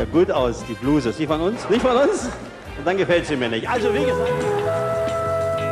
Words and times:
ja 0.00 0.06
gut 0.06 0.30
aus, 0.30 0.64
die 0.66 0.72
Bluse. 0.74 1.10
Ist 1.10 1.18
die 1.18 1.26
von 1.26 1.40
uns? 1.42 1.68
Nicht 1.68 1.82
von 1.82 1.94
uns? 1.94 2.30
Und 2.78 2.86
dann 2.86 2.96
gefällt 2.96 3.26
sie 3.26 3.36
mir 3.36 3.50
nicht. 3.50 3.68
Also 3.68 3.92
wie 3.92 4.04
gesagt. 4.04 4.30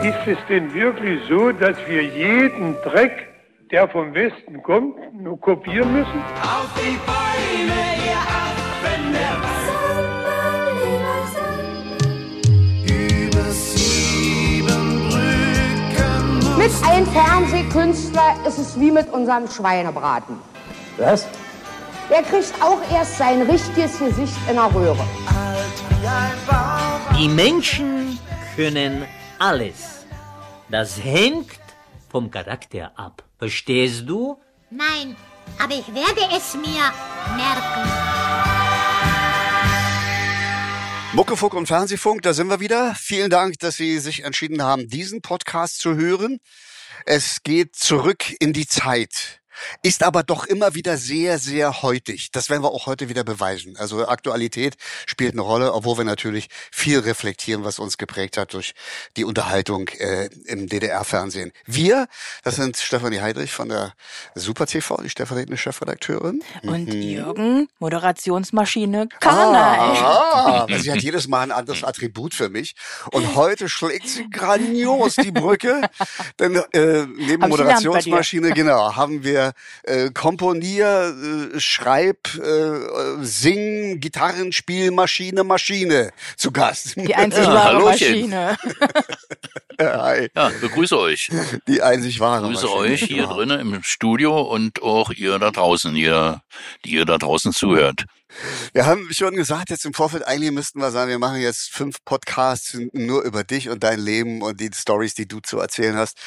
Ist 0.05 0.27
es 0.27 0.39
denn 0.49 0.73
wirklich 0.75 1.21
so, 1.29 1.51
dass 1.53 1.77
wir 1.89 2.03
jeden 2.05 2.75
Dreck, 2.83 3.27
der 3.71 3.89
vom 3.89 4.13
Westen 4.15 4.63
kommt, 4.63 4.97
nur 5.15 5.41
kopieren 5.41 5.93
müssen? 5.93 6.23
Auf 6.43 6.69
die 6.77 6.99
Beine, 7.07 7.73
ihr 8.07 8.21
Affen 8.45 9.13
der 9.15 9.35
Über 12.95 13.51
sieben 13.51 15.09
Brücken 15.09 16.59
Mit 16.59 16.73
einem 16.87 17.07
Fernsehkünstler 17.07 18.37
ist 18.47 18.59
es 18.59 18.79
wie 18.79 18.91
mit 18.91 19.11
unserem 19.11 19.49
Schweinebraten. 19.49 20.37
Was? 20.99 21.27
Der 22.11 22.23
kriegt 22.23 22.55
auch 22.63 22.81
erst 22.91 23.19
sein 23.19 23.43
richtiges 23.43 23.99
Gesicht 23.99 24.37
in 24.49 24.55
der 24.55 24.75
Röhre. 24.75 25.07
Die 27.19 27.29
Menschen 27.29 28.19
können 28.57 29.05
alles. 29.39 30.07
Das 30.71 31.03
hängt 31.03 31.51
vom 32.11 32.31
Charakter 32.31 32.93
ab. 32.97 33.25
Verstehst 33.39 34.05
du? 34.07 34.41
Nein, 34.71 35.17
aber 35.59 35.75
ich 35.75 35.87
werde 35.95 36.23
es 36.35 36.55
mir 36.55 36.93
merken. 37.37 37.91
Muckefunk 41.13 41.55
und 41.55 41.67
Fernsehfunk, 41.67 42.23
da 42.23 42.33
sind 42.33 42.49
wir 42.49 42.61
wieder. 42.61 42.95
Vielen 42.95 43.29
Dank, 43.29 43.59
dass 43.59 43.77
Sie 43.77 43.99
sich 43.99 44.25
entschieden 44.25 44.63
haben, 44.63 44.89
diesen 44.89 45.21
Podcast 45.21 45.79
zu 45.81 45.95
hören. 45.95 46.39
Es 47.05 47.43
geht 47.43 47.77
zurück 47.77 48.35
in 48.41 48.53
die 48.53 48.67
Zeit 48.67 49.41
ist 49.83 50.03
aber 50.03 50.23
doch 50.23 50.47
immer 50.47 50.75
wieder 50.75 50.97
sehr, 50.97 51.39
sehr 51.39 51.83
heutig. 51.83 52.31
Das 52.33 52.51
werden 52.51 52.63
wir 52.63 52.71
auch 52.71 52.87
heute 52.87 53.09
wieder 53.09 53.25
beweisen. 53.25 53.77
Also 53.77 54.07
Aktualität 54.07 54.77
spielt 55.07 55.33
eine 55.33 55.43
Rolle, 55.43 55.73
obwohl 55.75 55.99
wir 55.99 56.05
natürlich 56.05 56.49
viel 56.71 56.99
reflektieren, 57.01 57.65
was 57.65 57.79
uns 57.79 57.99
geprägt 57.99 58.37
hat 58.37 58.55
durch 58.55 58.75
die 59.17 59.25
Unterhaltung 59.25 59.89
äh, 59.89 60.29
im 60.47 60.69
DDR-Fernsehen. 60.69 61.53
Wir, 61.67 62.09
das 62.43 62.57
sind 62.57 62.77
Stefanie 62.77 63.21
Heidrich 63.21 63.53
von 63.53 63.69
der 63.69 63.95
Super 64.35 64.67
TV, 64.67 65.01
die 65.03 65.11
stellvertretende 65.11 65.57
Chefredakteurin. 65.57 66.43
Und 66.63 66.89
mhm. 66.89 67.03
Jürgen, 67.03 67.69
Moderationsmaschine 67.79 69.09
Karneval. 69.21 69.79
Ah, 69.79 70.67
ah, 70.69 70.79
sie 70.79 70.91
hat 70.91 70.99
jedes 71.03 71.29
Mal 71.29 71.43
ein 71.43 71.53
anderes 71.53 71.85
Attribut 71.85 72.35
für 72.35 72.49
mich. 72.49 72.75
Und 73.13 73.35
heute 73.35 73.69
schlägt 73.69 74.09
sie 74.09 74.29
grandios 74.31 75.17
die 75.17 75.33
Brücke. 75.33 75.83
Denn 76.39 76.57
äh, 76.73 77.07
neben 77.07 77.49
Moderationsmaschine, 77.49 78.53
genau, 78.53 78.95
haben 78.97 79.25
wir 79.25 79.48
äh, 79.83 80.11
Komponier, 80.11 81.15
äh, 81.55 81.61
Schreib, 81.61 82.29
äh, 82.37 83.25
Sing, 83.25 84.01
Gitarrenspielmaschine, 84.01 85.45
Maschine 85.45 86.11
zu 86.37 86.53
Gast. 86.53 86.97
Die 86.97 87.15
einzig 87.15 87.45
ja, 87.45 87.55
wahre 87.55 87.81
Maschine. 87.81 88.57
Hi. 89.81 90.29
Ja, 90.35 90.51
begrüße 90.61 90.99
euch. 90.99 91.31
Die 91.67 91.83
einzig 91.83 92.21
wahre 92.21 92.49
Begrüße 92.49 92.67
Maschine. 92.67 92.93
euch 92.93 93.03
hier 93.03 93.23
ja. 93.23 93.27
drinnen 93.27 93.61
im 93.61 93.83
Studio 93.83 94.41
und 94.41 94.83
auch 94.83 95.11
ihr 95.11 95.39
da 95.39 95.51
draußen, 95.51 95.95
ihr, 95.95 96.43
die 96.85 96.91
ihr 96.91 97.05
da 97.05 97.19
draußen 97.19 97.53
zuhört. 97.53 98.05
Wir 98.73 98.87
haben 98.87 99.13
schon 99.13 99.35
gesagt, 99.35 99.71
jetzt 99.71 99.85
im 99.85 99.95
Vorfeld, 99.95 100.27
eigentlich 100.27 100.53
müssten 100.53 100.81
wir 100.81 100.91
sagen, 100.91 101.11
wir 101.11 101.19
machen 101.19 101.41
jetzt 101.41 101.71
fünf 101.71 102.05
Podcasts 102.05 102.77
nur 102.93 103.23
über 103.23 103.45
dich 103.45 103.69
und 103.69 103.83
dein 103.83 103.99
Leben 103.99 104.43
und 104.43 104.61
die 104.61 104.71
Stories, 104.75 105.15
die 105.15 105.27
du 105.27 105.41
zu 105.41 105.59
erzählen 105.59 105.97
hast. 105.97 106.19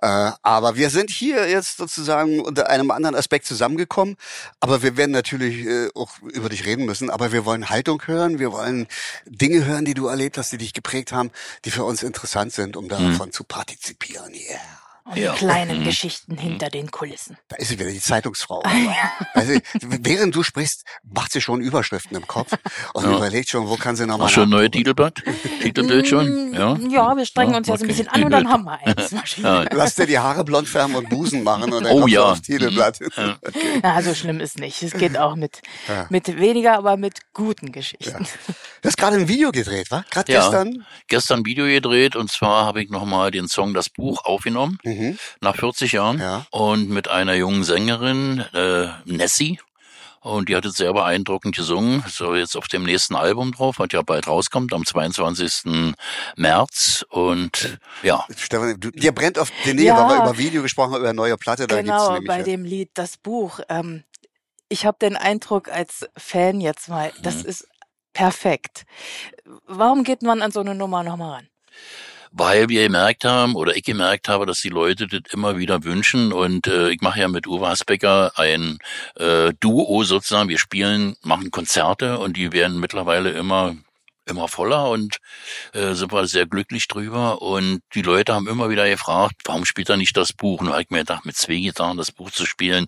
Äh, 0.00 0.32
aber 0.42 0.76
wir 0.76 0.90
sind 0.90 1.10
hier 1.10 1.48
jetzt 1.48 1.76
sozusagen 1.76 2.40
unter 2.40 2.68
einem 2.68 2.90
anderen 2.90 3.14
Aspekt 3.14 3.46
zusammengekommen. 3.46 4.16
Aber 4.60 4.82
wir 4.82 4.96
werden 4.96 5.12
natürlich 5.12 5.66
äh, 5.66 5.88
auch 5.94 6.18
über 6.22 6.48
dich 6.48 6.64
reden 6.64 6.86
müssen. 6.86 7.10
Aber 7.10 7.32
wir 7.32 7.44
wollen 7.44 7.68
Haltung 7.68 8.02
hören. 8.06 8.38
Wir 8.38 8.52
wollen 8.52 8.86
Dinge 9.26 9.64
hören, 9.64 9.84
die 9.84 9.94
du 9.94 10.06
erlebt 10.06 10.38
hast, 10.38 10.52
die 10.52 10.58
dich 10.58 10.72
geprägt 10.72 11.12
haben, 11.12 11.30
die 11.64 11.70
für 11.70 11.84
uns 11.84 12.02
interessant 12.02 12.52
sind, 12.52 12.76
um 12.76 12.88
davon 12.88 13.28
mhm. 13.28 13.32
zu 13.32 13.44
partizipieren. 13.44 14.32
Yeah. 14.34 14.79
Und 15.10 15.16
ja. 15.16 15.32
die 15.32 15.38
kleinen 15.38 15.80
mhm. 15.80 15.84
Geschichten 15.84 16.36
hinter 16.36 16.70
den 16.70 16.92
Kulissen. 16.92 17.36
Da 17.48 17.56
ist 17.56 17.70
sie 17.70 17.78
wieder, 17.80 17.90
die 17.90 17.98
Zeitungsfrau. 17.98 18.62
also, 19.34 19.58
während 19.80 20.36
du 20.36 20.44
sprichst, 20.44 20.84
macht 21.02 21.32
sie 21.32 21.40
schon 21.40 21.60
Überschriften 21.60 22.16
im 22.16 22.28
Kopf 22.28 22.52
und 22.94 23.04
ja. 23.04 23.16
überlegt 23.16 23.48
schon, 23.48 23.68
wo 23.68 23.74
kann 23.74 23.96
sie 23.96 24.06
nochmal. 24.06 24.28
Ach, 24.28 24.32
schon 24.32 24.44
ein 24.44 24.50
neues 24.50 24.70
Titelblatt? 24.70 25.20
Titelbild 25.62 26.06
schon? 26.06 26.50
Mm, 26.50 26.54
ja, 26.54 26.76
ja 26.76 27.16
wir 27.16 27.26
strengen 27.26 27.56
uns 27.56 27.66
jetzt 27.66 27.82
okay. 27.82 27.84
ein 27.84 27.88
bisschen 27.88 28.08
an 28.08 28.22
und 28.22 28.30
dann 28.30 28.48
haben 28.48 28.64
wir 28.64 28.78
eins. 28.86 29.10
Ja. 29.40 29.64
Lass 29.72 29.94
dir 29.94 30.06
die 30.06 30.18
Haare 30.18 30.44
blond 30.44 30.68
färben 30.68 30.94
und 30.94 31.08
Busen 31.08 31.42
machen 31.42 31.72
und 31.72 31.84
dann 31.84 31.92
oh, 31.92 32.06
ja. 32.06 32.24
aufs 32.24 32.42
Titelblatt. 32.42 33.00
Mhm. 33.00 33.36
Okay. 33.46 33.80
Na, 33.82 34.02
so 34.02 34.14
schlimm 34.14 34.40
ist 34.40 34.58
nicht. 34.58 34.82
Es 34.82 34.92
geht 34.92 35.16
auch 35.16 35.34
mit, 35.34 35.60
mit 36.10 36.38
weniger, 36.38 36.76
aber 36.76 36.96
mit 36.96 37.20
guten 37.32 37.72
Geschichten. 37.72 38.26
Du 38.82 38.88
hast 38.88 38.96
gerade 38.96 39.16
ein 39.16 39.28
Video 39.28 39.50
gedreht, 39.50 39.90
wa? 39.90 40.04
Gerade 40.10 40.32
gestern? 40.32 40.84
Gestern 41.08 41.40
ein 41.40 41.46
Video 41.46 41.66
gedreht 41.66 42.16
und 42.16 42.30
zwar 42.30 42.66
habe 42.66 42.82
ich 42.82 42.90
nochmal 42.90 43.30
den 43.30 43.48
Song 43.48 43.72
Das 43.72 43.88
Buch 43.88 44.24
aufgenommen. 44.24 44.78
Mhm 44.84 44.99
mhm. 45.00 45.18
nach 45.40 45.56
40 45.56 45.92
Jahren 45.92 46.18
ja. 46.18 46.46
und 46.50 46.88
mit 46.88 47.08
einer 47.08 47.34
jungen 47.34 47.64
Sängerin, 47.64 48.44
äh, 48.54 48.88
Nessie. 49.04 49.58
Und 50.22 50.50
die 50.50 50.56
hat 50.56 50.66
es 50.66 50.74
sehr 50.74 50.92
beeindruckend 50.92 51.56
gesungen. 51.56 52.04
So 52.06 52.34
jetzt 52.34 52.54
auf 52.54 52.68
dem 52.68 52.84
nächsten 52.84 53.16
Album 53.16 53.52
drauf, 53.52 53.78
was 53.78 53.88
ja 53.92 54.02
bald 54.02 54.28
rauskommt, 54.28 54.74
am 54.74 54.84
22. 54.84 55.94
März. 56.36 57.06
Und 57.08 57.78
ja. 58.02 58.26
Stefan, 58.36 58.78
du, 58.78 58.90
dir 58.90 59.12
brennt 59.12 59.38
auf 59.38 59.50
den 59.64 59.76
Nähe, 59.76 59.86
ja, 59.86 59.96
weil 59.96 60.18
wir 60.18 60.24
über 60.24 60.38
Video 60.38 60.62
gesprochen 60.62 60.92
haben, 60.92 61.00
über 61.00 61.14
neue 61.14 61.38
Platte. 61.38 61.66
Da 61.66 61.80
genau, 61.80 62.12
gibt's 62.12 62.26
bei 62.26 62.42
dem 62.42 62.64
Lied 62.64 62.90
Das 62.94 63.16
Buch. 63.16 63.60
Ähm, 63.70 64.04
ich 64.68 64.84
habe 64.84 64.98
den 65.00 65.16
Eindruck 65.16 65.68
als 65.68 66.06
Fan 66.16 66.60
jetzt 66.60 66.88
mal, 66.88 67.12
das 67.22 67.42
mhm. 67.42 67.48
ist 67.48 67.68
perfekt. 68.12 68.84
Warum 69.66 70.04
geht 70.04 70.22
man 70.22 70.42
an 70.42 70.52
so 70.52 70.60
eine 70.60 70.74
Nummer 70.74 71.02
nochmal 71.02 71.32
ran? 71.32 71.48
Weil 72.32 72.68
wir 72.68 72.84
gemerkt 72.84 73.24
haben 73.24 73.54
oder 73.54 73.76
ich 73.76 73.84
gemerkt 73.84 74.28
habe, 74.28 74.46
dass 74.46 74.60
die 74.60 74.68
Leute 74.68 75.06
das 75.06 75.22
immer 75.32 75.58
wieder 75.58 75.84
wünschen 75.84 76.32
und 76.32 76.66
äh, 76.66 76.90
ich 76.90 77.00
mache 77.00 77.20
ja 77.20 77.28
mit 77.28 77.46
Uwe 77.46 77.68
Hasbecker 77.68 78.32
ein 78.36 78.78
äh, 79.16 79.52
Duo 79.60 80.04
sozusagen. 80.04 80.48
Wir 80.48 80.58
spielen, 80.58 81.16
machen 81.22 81.50
Konzerte 81.50 82.18
und 82.18 82.36
die 82.36 82.52
werden 82.52 82.80
mittlerweile 82.80 83.30
immer 83.30 83.76
immer 84.26 84.48
voller 84.48 84.90
und 84.90 85.18
äh, 85.72 85.94
sind 85.94 86.12
wir 86.12 86.26
sehr 86.26 86.46
glücklich 86.46 86.88
drüber. 86.88 87.42
Und 87.42 87.80
die 87.94 88.02
Leute 88.02 88.34
haben 88.34 88.48
immer 88.48 88.70
wieder 88.70 88.88
gefragt, 88.88 89.36
warum 89.44 89.64
spielt 89.64 89.90
er 89.90 89.96
nicht 89.96 90.16
das 90.16 90.32
Buch? 90.32 90.60
Und 90.60 90.66
da 90.66 90.72
habe 90.72 90.82
ich 90.82 90.90
mir 90.90 90.98
gedacht, 90.98 91.26
mit 91.26 91.36
zwei 91.36 91.56
Gitarren 91.56 91.96
das 91.96 92.12
Buch 92.12 92.30
zu 92.30 92.46
spielen, 92.46 92.86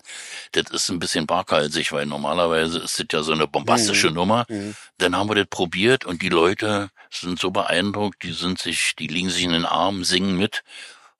das 0.53 0.71
ist 0.71 0.89
ein 0.89 0.99
bisschen 0.99 1.29
waghalsig, 1.29 1.91
weil 1.91 2.05
normalerweise 2.05 2.79
ist 2.79 2.99
das 2.99 3.05
ja 3.11 3.23
so 3.23 3.33
eine 3.33 3.47
bombastische 3.47 4.09
mhm. 4.09 4.15
Nummer. 4.15 4.45
Mhm. 4.47 4.75
Dann 4.97 5.15
haben 5.15 5.29
wir 5.29 5.35
das 5.35 5.47
probiert 5.49 6.05
und 6.05 6.21
die 6.21 6.29
Leute 6.29 6.89
sind 7.09 7.39
so 7.39 7.51
beeindruckt, 7.51 8.23
die 8.23 8.33
sind 8.33 8.59
sich, 8.59 8.95
die 8.97 9.07
liegen 9.07 9.29
sich 9.29 9.43
in 9.43 9.51
den 9.51 9.65
Armen, 9.65 10.03
singen 10.03 10.37
mit. 10.37 10.63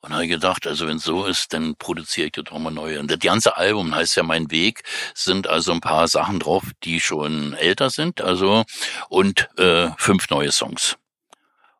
Und 0.03 0.13
habe 0.13 0.27
gedacht, 0.27 0.67
also 0.67 0.85
wenn 0.85 0.99
so 0.99 1.25
ist, 1.25 1.53
dann 1.53 1.77
produziere 1.77 2.25
ich 2.25 2.33
das 2.33 2.43
doch 2.43 2.59
mal 2.59 2.71
neu. 2.71 2.99
Und 2.99 3.09
das 3.09 3.19
ganze 3.19 3.55
Album 3.55 3.95
heißt 3.95 4.17
ja 4.17 4.23
Mein 4.23 4.51
Weg, 4.51 4.83
sind 5.15 5.47
also 5.47 5.71
ein 5.71 5.79
paar 5.79 6.09
Sachen 6.09 6.41
drauf, 6.41 6.63
die 6.83 6.99
schon 6.99 7.53
älter 7.53 7.89
sind, 7.89 8.19
also 8.19 8.65
und 9.07 9.47
äh, 9.57 9.91
fünf 9.97 10.29
neue 10.29 10.51
Songs. 10.51 10.97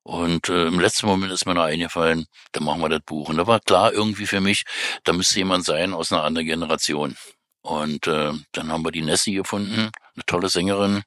Und 0.04 0.48
äh, 0.48 0.68
im 0.68 0.80
letzten 0.80 1.08
Moment 1.08 1.34
ist 1.34 1.46
mir 1.46 1.54
noch 1.54 1.64
eingefallen, 1.64 2.28
dann 2.54 2.64
machen 2.64 2.80
wir 2.80 2.88
das 2.88 3.02
Buch. 3.02 3.28
Und 3.28 3.36
da 3.38 3.46
war 3.46 3.60
klar 3.60 3.92
irgendwie 3.92 4.26
für 4.26 4.40
mich, 4.40 4.64
da 5.04 5.12
müsste 5.12 5.40
jemand 5.40 5.66
sein 5.66 5.94
aus 5.94 6.14
einer 6.14 6.24
anderen 6.24 6.48
Generation. 6.48 7.18
Und 7.62 8.08
äh, 8.08 8.32
dann 8.54 8.72
haben 8.72 8.86
wir 8.86 8.92
die 8.92 9.02
Nessie 9.02 9.34
gefunden, 9.34 9.92
eine 10.16 10.26
tolle 10.26 10.48
Sängerin, 10.48 11.04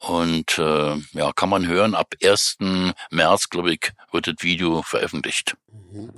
und 0.00 0.56
äh, 0.56 0.96
ja, 1.12 1.32
kann 1.32 1.50
man 1.50 1.66
hören, 1.66 1.94
ab 1.94 2.14
1. 2.22 2.56
März, 3.10 3.50
glaube 3.50 3.74
ich, 3.74 3.92
wird 4.12 4.26
das 4.26 4.36
Video 4.40 4.82
veröffentlicht. 4.82 5.56
Mhm. 5.72 6.12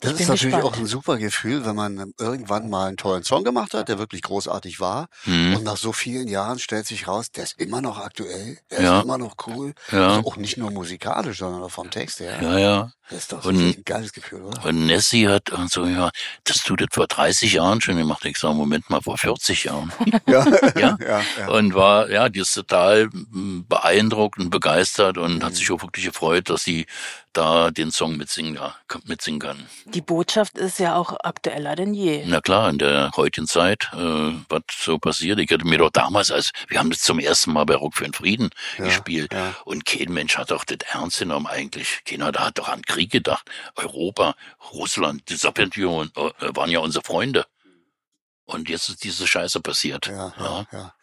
Das 0.00 0.12
ist 0.12 0.28
natürlich 0.28 0.54
gespannt. 0.54 0.64
auch 0.64 0.76
ein 0.76 0.86
super 0.86 1.16
Gefühl, 1.18 1.64
wenn 1.64 1.76
man 1.76 2.12
irgendwann 2.18 2.68
mal 2.70 2.88
einen 2.88 2.96
tollen 2.96 3.24
Song 3.24 3.44
gemacht 3.44 3.74
hat, 3.74 3.88
der 3.88 3.98
wirklich 3.98 4.22
großartig 4.22 4.80
war. 4.80 5.08
Mhm. 5.24 5.56
Und 5.56 5.64
nach 5.64 5.76
so 5.76 5.92
vielen 5.92 6.28
Jahren 6.28 6.58
stellt 6.58 6.86
sich 6.86 7.08
raus, 7.08 7.30
der 7.30 7.44
ist 7.44 7.58
immer 7.58 7.80
noch 7.80 7.98
aktuell, 7.98 8.58
der 8.70 8.82
ja. 8.82 8.98
ist 8.98 9.04
immer 9.04 9.18
noch 9.18 9.36
cool. 9.46 9.74
Ja. 9.92 10.16
Also 10.16 10.28
auch 10.28 10.36
nicht 10.36 10.56
nur 10.56 10.70
musikalisch, 10.70 11.38
sondern 11.38 11.62
auch 11.62 11.70
vom 11.70 11.90
Text 11.90 12.20
her. 12.20 12.38
Ja, 12.42 12.58
ja. 12.58 12.92
Das 13.10 13.20
ist 13.20 13.32
doch 13.32 13.44
und, 13.46 13.56
ein 13.56 13.84
geiles 13.84 14.12
Gefühl, 14.12 14.42
oder? 14.42 14.66
Und 14.66 14.86
Nessie 14.86 15.28
hat 15.28 15.50
so, 15.70 15.86
ja, 15.86 16.10
das 16.44 16.58
tut 16.58 16.82
das 16.82 16.88
vor 16.92 17.06
30 17.06 17.54
Jahren 17.54 17.80
schon 17.80 17.96
gemacht. 17.96 18.22
Ich 18.26 18.36
sage, 18.36 18.54
Moment 18.54 18.90
mal, 18.90 19.00
vor 19.00 19.16
40 19.16 19.64
Jahren. 19.64 19.90
ja. 20.26 20.44
ja? 20.76 20.96
ja, 21.00 21.22
ja. 21.38 21.48
Und 21.48 21.74
war, 21.74 22.10
ja, 22.10 22.28
die 22.28 22.40
ist 22.40 22.52
total 22.52 23.08
beeindruckt 23.12 24.38
und 24.38 24.50
begeistert 24.50 25.16
und 25.16 25.38
mhm. 25.38 25.42
hat 25.42 25.54
sich 25.54 25.70
auch 25.70 25.80
wirklich 25.80 26.04
gefreut, 26.04 26.50
dass 26.50 26.64
sie 26.64 26.86
da 27.32 27.70
den 27.70 27.90
Song 27.90 28.16
mitsingen, 28.16 28.58
mitsingen 29.04 29.40
kann. 29.40 29.66
Die 29.86 30.00
Botschaft 30.00 30.58
ist 30.58 30.78
ja 30.78 30.96
auch 30.96 31.16
aktueller 31.22 31.76
denn 31.76 31.94
je. 31.94 32.24
Na 32.26 32.40
klar, 32.40 32.70
in 32.70 32.78
der 32.78 33.12
heutigen 33.16 33.46
Zeit, 33.46 33.88
äh, 33.92 34.32
was 34.48 34.62
so 34.70 34.98
passiert. 34.98 35.38
Ich 35.38 35.50
hatte 35.50 35.66
mir 35.66 35.78
doch 35.78 35.90
damals, 35.90 36.30
als 36.30 36.52
wir 36.68 36.78
haben 36.78 36.90
das 36.90 37.00
zum 37.00 37.18
ersten 37.18 37.52
Mal 37.52 37.64
bei 37.64 37.74
Rock 37.74 37.94
für 37.94 38.04
den 38.04 38.14
Frieden 38.14 38.50
ja, 38.78 38.84
gespielt 38.84 39.32
ja. 39.32 39.54
und 39.64 39.84
kein 39.84 40.12
Mensch 40.12 40.36
hat 40.36 40.50
doch 40.50 40.64
das 40.64 40.78
ernst 40.92 41.18
genommen 41.18 41.46
eigentlich. 41.46 42.00
Keiner 42.04 42.32
da 42.32 42.46
hat 42.46 42.58
doch 42.58 42.68
an 42.68 42.82
Krieg 42.82 43.10
gedacht. 43.10 43.48
Europa, 43.76 44.34
Russland, 44.72 45.28
die 45.28 45.36
Sowjetunion 45.36 46.10
äh, 46.16 46.30
waren 46.54 46.70
ja 46.70 46.80
unsere 46.80 47.04
Freunde. 47.04 47.46
Und 48.48 48.70
jetzt 48.70 48.88
ist 48.88 49.04
diese 49.04 49.26
Scheiße 49.26 49.60
passiert. 49.60 50.06
Ja, 50.06 50.32
ja, 50.38 50.66
ja. 50.72 50.94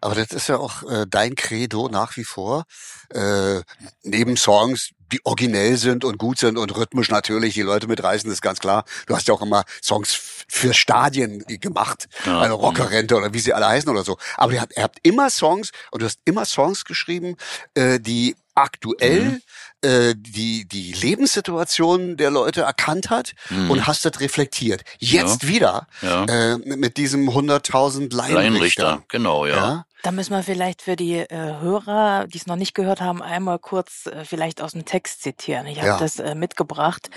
Aber 0.00 0.14
das 0.14 0.28
ist 0.30 0.48
ja 0.48 0.58
auch 0.58 0.82
äh, 0.84 1.06
dein 1.08 1.34
Credo 1.34 1.88
nach 1.88 2.16
wie 2.16 2.24
vor. 2.24 2.64
Äh, 3.10 3.62
neben 4.02 4.36
Songs, 4.36 4.90
die 5.12 5.20
originell 5.24 5.76
sind 5.76 6.04
und 6.04 6.18
gut 6.18 6.38
sind 6.38 6.58
und 6.58 6.74
rhythmisch 6.76 7.10
natürlich 7.10 7.54
die 7.54 7.62
Leute 7.62 7.86
mitreißen, 7.86 8.30
ist 8.30 8.42
ganz 8.42 8.58
klar. 8.58 8.84
Du 9.06 9.14
hast 9.14 9.28
ja 9.28 9.34
auch 9.34 9.42
immer 9.42 9.64
Songs 9.82 10.14
für 10.48 10.74
Stadien 10.74 11.44
gemacht, 11.46 12.06
Ja. 12.24 12.40
also 12.40 12.56
Rockerrente 12.56 13.16
oder 13.16 13.32
wie 13.34 13.40
sie 13.40 13.52
alle 13.52 13.66
heißen 13.68 13.88
oder 13.90 14.04
so. 14.04 14.16
Aber 14.36 14.52
ihr 14.52 14.60
habt, 14.60 14.76
ihr 14.76 14.82
habt 14.82 14.98
immer 15.02 15.30
Songs 15.30 15.70
und 15.90 16.02
du 16.02 16.06
hast 16.06 16.18
immer 16.24 16.44
Songs 16.44 16.84
geschrieben, 16.84 17.36
äh, 17.74 18.00
die 18.00 18.36
aktuell 18.54 19.40
äh, 19.82 20.14
die 20.16 20.66
die 20.66 20.92
Lebenssituation 20.92 22.16
der 22.16 22.30
Leute 22.30 22.62
erkannt 22.62 23.10
hat 23.10 23.32
und 23.50 23.86
hast 23.86 24.04
das 24.04 24.20
reflektiert. 24.20 24.82
Jetzt 24.98 25.42
Ja. 25.42 25.48
wieder 25.48 25.86
Ja. 26.02 26.24
äh, 26.24 26.56
mit 26.58 26.96
diesem 26.96 27.28
100.000 27.30 28.14
Laienrichter. 28.14 28.34
Laienrichter, 28.42 29.04
genau, 29.08 29.46
ja. 29.46 29.54
Ja? 29.56 29.86
Da 30.02 30.12
müssen 30.12 30.32
wir 30.32 30.42
vielleicht 30.42 30.82
für 30.82 30.96
die 30.96 31.14
äh, 31.18 31.28
Hörer, 31.60 32.26
die 32.26 32.38
es 32.38 32.46
noch 32.46 32.56
nicht 32.56 32.74
gehört 32.74 33.00
haben, 33.00 33.22
einmal 33.22 33.58
kurz 33.58 34.06
äh, 34.06 34.24
vielleicht 34.24 34.60
aus 34.60 34.72
dem 34.72 34.84
Text 34.84 35.22
zitieren. 35.22 35.66
Ich 35.66 35.78
habe 35.78 35.88
Ja. 35.88 35.98
das 35.98 36.18
äh, 36.18 36.34
mitgebracht. 36.34 37.08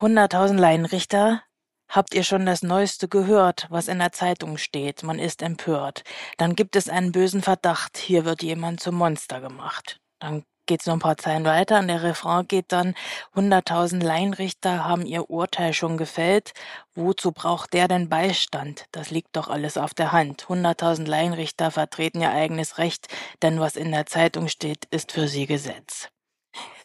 100.000 0.00 0.54
Laienrichter. 0.58 1.42
Habt 1.90 2.12
ihr 2.14 2.22
schon 2.22 2.44
das 2.44 2.62
Neueste 2.62 3.08
gehört, 3.08 3.66
was 3.70 3.88
in 3.88 3.98
der 3.98 4.12
Zeitung 4.12 4.58
steht? 4.58 5.02
Man 5.02 5.18
ist 5.18 5.40
empört. 5.42 6.04
Dann 6.36 6.54
gibt 6.54 6.76
es 6.76 6.88
einen 6.90 7.12
bösen 7.12 7.40
Verdacht. 7.42 7.96
Hier 7.96 8.24
wird 8.26 8.42
jemand 8.42 8.80
zum 8.80 8.94
Monster 8.96 9.40
gemacht. 9.40 9.98
Dann 10.18 10.44
geht's 10.66 10.86
noch 10.86 10.94
ein 10.94 11.00
paar 11.00 11.16
Zeilen 11.16 11.44
weiter 11.44 11.78
und 11.78 11.88
der 11.88 12.02
Refrain 12.02 12.46
geht 12.46 12.72
dann, 12.72 12.94
100.000 13.34 14.02
Laienrichter 14.04 14.84
haben 14.84 15.06
ihr 15.06 15.30
Urteil 15.30 15.72
schon 15.72 15.96
gefällt. 15.96 16.52
Wozu 16.94 17.32
braucht 17.32 17.72
der 17.72 17.88
denn 17.88 18.08
Beistand? 18.08 18.84
Das 18.92 19.10
liegt 19.10 19.34
doch 19.34 19.48
alles 19.48 19.78
auf 19.78 19.94
der 19.94 20.12
Hand. 20.12 20.46
100.000 20.48 21.06
Laienrichter 21.08 21.70
vertreten 21.70 22.20
ihr 22.20 22.30
eigenes 22.30 22.78
Recht, 22.78 23.08
denn 23.42 23.60
was 23.60 23.76
in 23.76 23.90
der 23.90 24.06
Zeitung 24.06 24.48
steht, 24.48 24.84
ist 24.90 25.12
für 25.12 25.26
sie 25.26 25.46
Gesetz. 25.46 26.08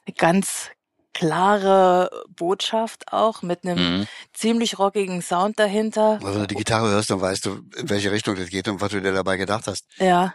Eine 0.05 0.15
ganz 0.15 0.69
klare 1.13 2.09
Botschaft 2.29 3.11
auch 3.13 3.41
mit 3.43 3.63
einem 3.65 3.99
Mhm. 3.99 4.07
ziemlich 4.33 4.79
rockigen 4.79 5.21
Sound 5.21 5.59
dahinter. 5.59 6.19
Also 6.23 6.33
wenn 6.33 6.41
du 6.41 6.47
die 6.47 6.55
Gitarre 6.55 6.89
hörst, 6.89 7.09
dann 7.09 7.21
weißt 7.21 7.45
du, 7.45 7.61
in 7.77 7.89
welche 7.89 8.11
Richtung 8.11 8.35
das 8.35 8.49
geht 8.49 8.67
und 8.67 8.81
was 8.81 8.91
du 8.91 9.01
dir 9.01 9.13
dabei 9.13 9.37
gedacht 9.37 9.67
hast. 9.67 9.85
Ja, 9.97 10.33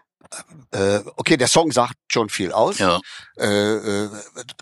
Äh, 0.72 1.00
okay, 1.16 1.36
der 1.38 1.48
Song 1.48 1.72
sagt 1.72 1.94
schon 2.08 2.28
viel 2.28 2.52
aus. 2.52 2.78
Ja. 2.78 3.00
Äh, 3.38 3.46
äh, 4.04 4.08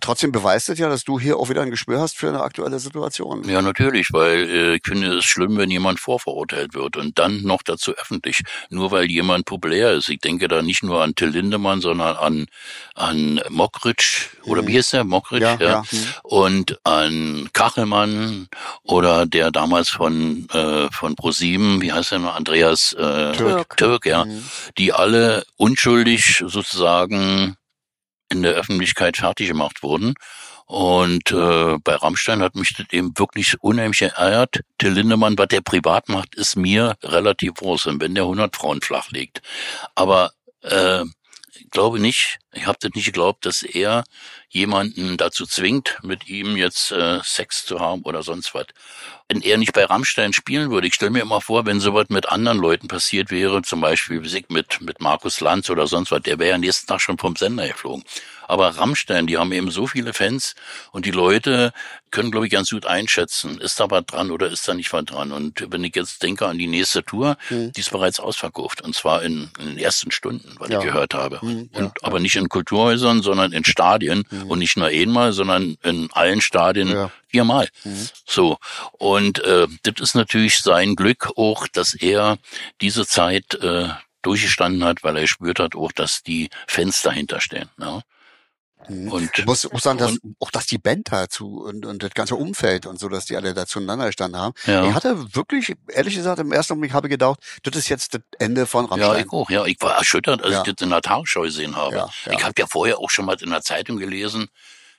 trotzdem 0.01 0.31
beweist 0.31 0.69
es 0.69 0.79
ja, 0.79 0.89
dass 0.89 1.03
du 1.03 1.19
hier 1.19 1.39
auch 1.39 1.49
wieder 1.49 1.63
ein 1.63 1.71
Gespür 1.71 2.01
hast 2.01 2.17
für 2.17 2.29
eine 2.29 2.41
aktuelle 2.43 2.79
Situation. 2.79 3.49
Ja, 3.49 3.63
natürlich, 3.63 4.13
weil 4.13 4.49
äh, 4.49 4.75
ich 4.77 4.83
finde 4.85 5.19
es 5.19 5.25
schlimm, 5.25 5.57
wenn 5.57 5.71
jemand 5.71 5.99
vorverurteilt 5.99 6.75
wird 6.75 6.97
und 6.97 7.19
dann 7.19 7.43
noch 7.43 7.63
dazu 7.63 7.93
öffentlich, 7.97 8.43
nur 8.71 8.91
weil 8.93 9.11
jemand 9.11 9.47
populär 9.47 9.93
ist. 9.95 10.09
Ich 10.09 10.21
denke 10.21 10.47
da 10.47 10.63
nicht 10.63 10.85
nur 10.85 11.03
an 11.03 11.15
Till 11.17 11.31
Lindemann, 11.31 11.81
sondern 11.81 12.17
an 12.17 12.47
an 12.95 13.41
Mockridge 13.49 14.29
oder 14.45 14.67
wie 14.67 14.77
ist 14.77 14.93
der 14.93 15.05
Mockridge, 15.05 15.45
Ja, 15.45 15.57
ja, 15.59 15.69
ja, 15.69 15.83
hm. 15.91 16.07
und 16.23 16.79
an 16.85 17.49
Kachelmann 17.53 18.49
oder 18.85 19.27
der 19.27 19.51
damals 19.51 19.89
von 19.89 20.49
äh, 20.51 20.89
von 20.93 21.17
ProSieben, 21.17 21.81
wie 21.83 21.93
heißt 21.93 22.13
der 22.13 22.21
noch, 22.21 22.37
Andreas 22.37 22.93
äh, 22.93 23.33
Türk. 23.33 23.77
Türk, 23.77 24.07
ja, 24.07 24.25
Mhm. 24.25 24.45
die 24.79 24.93
alle 24.93 25.45
unschuldig 25.57 26.43
sozusagen 26.47 27.57
in 28.29 28.43
der 28.43 28.55
Öffentlichkeit 28.55 29.17
fertig 29.17 29.49
gemacht 29.49 29.83
wurden. 29.83 30.15
Und 30.67 31.31
äh, 31.31 31.79
bei 31.79 31.95
Rammstein 31.95 32.43
hat 32.43 32.57
mich 32.57 32.75
das 32.77 32.87
eben 32.91 33.17
wirklich 33.17 33.55
unheimlich 33.61 34.01
geärgert. 34.01 34.61
Till 34.79 34.91
Lindemann, 34.93 35.39
was 35.39 35.47
der 35.49 35.61
privat 35.61 36.09
macht, 36.09 36.35
ist 36.35 36.57
mir 36.57 36.97
relativ 37.05 37.55
groß. 37.55 37.87
Wenn 38.01 38.17
der 38.17 38.25
100 38.25 38.57
Frauen 38.57 38.81
flachlegt. 38.81 39.43
Aber 39.95 40.33
äh, 40.63 41.05
glaube 41.71 42.01
nicht, 42.01 42.39
ich 42.53 42.67
habe 42.67 42.79
das 42.81 42.93
nicht 42.95 43.07
geglaubt, 43.07 43.47
dass 43.47 43.63
er 43.63 44.05
jemanden 44.49 45.17
dazu 45.17 45.47
zwingt, 45.47 45.99
mit 46.03 46.29
ihm 46.29 46.57
jetzt 46.57 46.93
äh, 46.93 47.21
Sex 47.23 47.65
zu 47.67 47.81
haben 47.81 48.03
oder 48.03 48.23
sonst 48.23 48.55
was. 48.55 48.67
Wenn 49.29 49.43
er 49.43 49.59
nicht 49.59 49.73
bei 49.73 49.85
Rammstein 49.85 50.33
spielen 50.33 50.71
würde, 50.71 50.87
ich 50.87 50.95
stelle 50.95 51.11
mir 51.11 51.21
immer 51.21 51.41
vor, 51.41 51.67
wenn 51.67 51.81
sowas 51.81 52.07
mit 52.09 52.29
anderen 52.29 52.59
Leuten 52.59 52.89
passiert 52.89 53.31
wäre, 53.31 53.63
zum 53.63 53.81
Beispiel 53.81 54.21
mit, 54.49 54.81
mit 54.81 55.01
Markus 55.01 55.41
Lanz 55.41 55.69
oder 55.69 55.87
sonst 55.87 56.11
was, 56.11 56.23
der 56.23 56.39
wäre 56.39 56.51
ja 56.51 56.59
nächsten 56.59 56.87
Tag 56.87 57.01
schon 57.01 57.19
vom 57.19 57.37
Sender 57.37 57.67
geflogen. 57.69 58.05
Aber 58.49 58.69
Rammstein, 58.71 59.27
die 59.27 59.37
haben 59.39 59.53
eben 59.53 59.71
so 59.71 59.87
viele 59.87 60.13
Fans 60.15 60.55
und 60.93 61.07
die 61.07 61.11
Leute 61.11 61.73
können, 62.11 62.31
glaube 62.31 62.47
ich, 62.47 62.53
ganz 62.53 62.71
gut 62.71 62.87
einschätzen, 62.87 63.61
ist 63.61 63.79
da 63.81 63.91
was 63.91 64.07
dran 64.07 64.31
oder 64.31 64.49
ist 64.49 64.67
da 64.69 64.75
nicht 64.75 64.93
was 64.93 65.05
dran. 65.05 65.33
Und 65.33 65.67
wenn 65.71 65.85
ich 65.85 65.95
jetzt 65.95 66.23
denke 66.23 66.47
an 66.47 66.57
die 66.59 66.67
nächste 66.69 67.05
Tour, 67.05 67.37
die 67.51 67.73
ist 67.81 67.91
bereits 67.91 68.21
ausverkauft. 68.21 68.81
Und 68.83 68.95
zwar 68.95 69.23
in, 69.23 69.51
in 69.59 69.67
den 69.67 69.79
ersten 69.79 70.11
Stunden, 70.11 70.55
was 70.59 70.71
Ja. 70.71 70.79
ich 70.79 70.85
gehört 70.87 71.13
habe. 71.15 71.41
Mhm, 71.43 71.69
ja, 71.73 71.81
und, 71.81 72.05
aber 72.05 72.21
nicht 72.21 72.37
in 72.37 72.49
Kulturhäusern, 72.49 73.23
sondern 73.23 73.53
in 73.53 73.65
Stadien. 73.65 74.25
Und 74.49 74.61
nicht 74.61 74.77
nur 74.77 74.87
einmal, 74.87 75.33
sondern 75.33 75.77
in 75.83 76.09
allen 76.13 76.41
Stadien 76.41 76.89
Ja. 76.89 77.11
viermal. 77.29 77.69
So. 78.27 78.57
Und 78.93 79.41
äh, 79.41 79.67
das 79.83 79.95
ist 80.01 80.15
natürlich 80.15 80.59
sein 80.59 80.95
Glück 80.97 81.29
auch, 81.37 81.67
dass 81.69 81.95
er 81.95 82.39
diese 82.81 83.07
Zeit 83.07 83.55
äh, 83.55 83.89
durchgestanden 84.23 84.85
hat, 84.85 85.05
weil 85.05 85.17
er 85.19 85.27
spürt 85.27 85.59
hat 85.61 85.75
auch, 85.77 85.93
dass 85.93 86.23
die 86.23 86.49
Fans 86.67 87.03
dahinter 87.03 87.41
stehen. 87.41 87.69
Ja. 87.79 88.01
Und 88.89 89.31
Ich 89.39 89.45
muss, 89.47 89.71
muss 89.73 89.83
sagen, 89.83 89.99
dass, 89.99 90.19
und- 90.19 90.37
auch 90.41 90.51
dass 90.51 90.67
die 90.67 90.79
Band 90.79 91.11
dazu 91.11 91.63
und, 91.63 91.85
und 91.87 92.03
das 92.03 92.11
ganze 92.15 92.37
Umfeld 92.37 92.87
und 92.87 92.99
so, 92.99 93.09
dass 93.09 93.25
die 93.27 93.37
alle 93.37 93.53
da 93.55 93.67
zueinander 93.67 94.07
gestanden 94.07 94.41
haben. 94.41 94.55
Ja. 94.67 94.87
Ich 94.89 94.95
hatte 94.95 95.35
wirklich, 95.35 95.75
ehrlich 95.89 96.15
gesagt, 96.15 96.39
im 96.41 96.53
ersten 96.53 96.75
Augenblick 96.75 96.93
habe 96.93 97.09
ich 97.09 97.11
gedacht, 97.11 97.41
das 97.63 97.77
ist 97.77 97.89
jetzt 97.89 98.15
das 98.15 98.23
Ende 98.39 98.67
von 98.67 98.85
Ja, 98.85 98.91
Rammstein. 98.91 99.25
ich 99.27 99.33
auch. 99.33 99.51
Ja, 99.51 99.65
ich 99.65 99.77
war 99.81 99.97
erschüttert, 99.97 100.43
als 100.43 100.53
Ja. 100.53 100.63
ich 100.65 100.73
das 100.75 100.85
in 100.85 100.91
der 100.91 101.03
Tagesschau 101.03 101.43
gesehen 101.43 101.77
habe. 101.77 101.97
Ja, 101.97 102.09
ja. 102.27 102.33
Ich 102.33 102.45
habe 102.45 102.55
ja 102.59 102.67
vorher 102.67 102.99
auch 102.99 103.11
schon 103.11 103.25
mal 103.25 103.37
in 103.41 103.51
der 103.51 103.63
Zeitung 103.63 103.97
gelesen, 103.99 104.49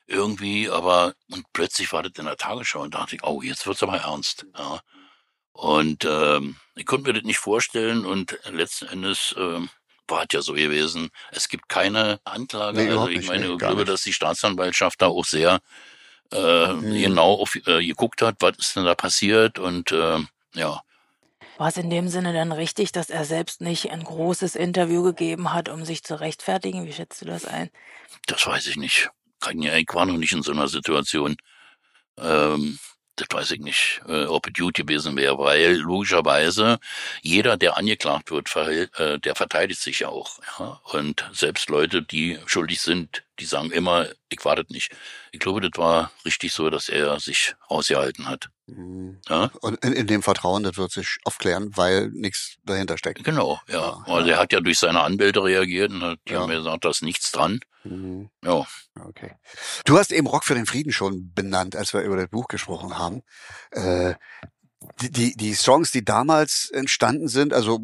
irgendwie, 0.06 0.70
aber 0.70 1.14
und 1.32 1.46
plötzlich 1.54 1.92
war 1.94 2.04
das 2.04 2.14
in 2.18 2.26
der 2.26 2.38
Tagesschau 2.38 2.82
und 2.82 2.94
dachte 2.94 3.16
ich, 3.16 3.24
oh, 3.24 3.42
jetzt 3.42 3.66
wird's 3.68 3.84
aber 3.84 3.98
ernst. 3.98 4.46
Ja. 4.58 4.80
Und 5.52 6.06
ähm, 6.06 6.56
ich 6.76 6.86
konnte 6.86 7.08
mir 7.10 7.14
das 7.14 7.24
nicht 7.24 7.40
vorstellen 7.40 8.06
und 8.06 8.38
letzten 8.52 8.88
Endes 8.88 9.34
ähm, 9.38 9.70
war 10.08 10.22
es 10.22 10.28
ja 10.34 10.42
so 10.42 10.54
gewesen. 10.54 11.10
Es 11.32 11.50
gibt 11.50 11.70
keine 11.70 12.20
Anklage. 12.24 12.84
Nee, 12.84 12.90
also 12.90 13.08
ich 13.08 13.18
nicht, 13.18 13.28
meine, 13.30 13.48
nee, 13.48 13.54
ich 13.54 13.60
glaube, 13.60 13.78
nicht. 13.78 13.90
dass 13.90 14.04
die 14.04 14.14
Staatsanwaltschaft 14.14 15.02
da 15.02 15.08
auch 15.08 15.26
sehr 15.26 15.60
äh, 16.32 16.74
genau 16.76 17.34
auf, 17.34 17.56
äh, 17.56 17.86
geguckt 17.86 18.22
hat, 18.22 18.36
was 18.40 18.58
ist 18.58 18.76
denn 18.76 18.86
da 18.86 18.96
passiert 18.96 19.60
und 19.60 19.92
äh, 19.92 20.20
ja. 20.54 20.82
War 21.58 21.70
es 21.70 21.78
in 21.78 21.90
dem 21.90 22.08
Sinne 22.08 22.34
dann 22.34 22.52
richtig, 22.52 22.92
dass 22.92 23.10
er 23.10 23.26
selbst 23.26 23.62
nicht 23.62 23.92
ein 23.92 24.04
großes 24.04 24.56
Interview 24.56 25.02
gegeben 25.04 25.54
hat, 25.54 25.70
um 25.70 25.86
sich 25.86 26.04
zu 26.04 26.20
rechtfertigen? 26.20 26.86
Wie 26.86 26.94
schätzt 26.94 27.22
du 27.22 27.26
das 27.26 27.46
ein? 27.46 27.72
Das 28.28 28.46
weiß 28.46 28.68
ich 28.68 28.76
nicht. 28.76 29.10
Ich 29.50 29.94
war 29.94 30.06
noch 30.06 30.18
nicht 30.18 30.34
in 30.34 30.44
so 30.44 30.52
einer 30.52 30.68
Situation. 30.68 31.36
Ähm, 32.20 32.78
das 33.18 33.28
weiß 33.32 33.52
ich 33.52 33.60
nicht, 33.60 34.02
äh, 34.08 34.26
ob 34.26 34.48
es 34.48 34.54
gut 34.54 34.76
gewesen 34.76 35.18
wäre, 35.18 35.38
weil 35.38 35.76
logischerweise 35.76 36.80
jeder, 37.22 37.58
der 37.58 37.78
angeklagt 37.78 38.32
wird, 38.32 38.56
äh, 38.56 39.20
der 39.20 39.36
verteidigt 39.36 39.82
sich 39.82 40.06
auch. 40.06 40.40
Ja? 40.60 40.80
Und 40.84 41.30
selbst 41.34 41.70
Leute, 41.70 42.02
die 42.02 42.40
schuldig 42.46 42.82
sind, 42.82 43.24
die 43.40 43.46
sagen 43.46 43.72
immer, 43.72 44.08
ich 44.30 44.44
war 44.46 44.56
das 44.56 44.66
nicht. 44.70 44.92
Ich 45.32 45.40
glaube, 45.40 45.62
das 45.62 45.72
war 45.76 46.12
richtig 46.26 46.54
so, 46.54 46.70
dass 46.70 46.90
er 46.90 47.20
sich 47.20 47.56
ausgehalten 47.68 48.28
hat. 48.28 48.50
Mhm. 48.68 49.20
Ja? 49.30 49.50
Und 49.62 49.84
in, 49.86 49.94
in 49.94 50.08
dem 50.08 50.24
Vertrauen, 50.24 50.64
das 50.64 50.78
wird 50.78 50.92
sich 50.92 51.18
aufklären, 51.24 51.76
weil 51.78 52.10
nichts 52.10 52.58
dahinter 52.64 52.98
steckt. 52.98 53.24
Genau, 53.24 53.60
ja. 53.68 54.04
Ja, 54.06 54.14
Also 54.14 54.30
er 54.30 54.38
hat 54.40 54.52
ja 54.54 54.60
durch 54.60 54.80
seine 54.80 55.02
Anwälte 55.02 55.44
reagiert 55.44 55.92
und 55.92 56.02
hat, 56.04 56.20
die 56.28 56.34
Ja. 56.34 56.42
haben 56.42 56.50
mir 56.50 56.58
gesagt, 56.58 56.84
da 56.86 56.90
ist 56.90 57.04
nichts 57.04 57.32
dran. 57.32 57.60
Mhm. 57.84 58.30
Ja. 58.44 58.66
Okay. 59.00 59.32
Du 59.86 59.98
hast 59.98 60.12
eben 60.12 60.28
Rock 60.28 60.44
für 60.44 60.56
den 60.56 60.66
Frieden 60.66 60.92
schon 60.92 61.32
benannt, 61.34 61.76
als 61.76 61.94
wir 61.94 62.02
über 62.02 62.18
das 62.18 62.30
Buch 62.30 62.48
gesprochen 62.48 62.98
haben. 62.98 63.22
Äh, 63.72 64.16
die, 65.02 65.12
die, 65.12 65.36
die 65.38 65.54
Songs, 65.54 65.92
die 65.92 66.04
damals 66.06 66.70
entstanden 66.72 67.28
sind, 67.28 67.54
also 67.54 67.80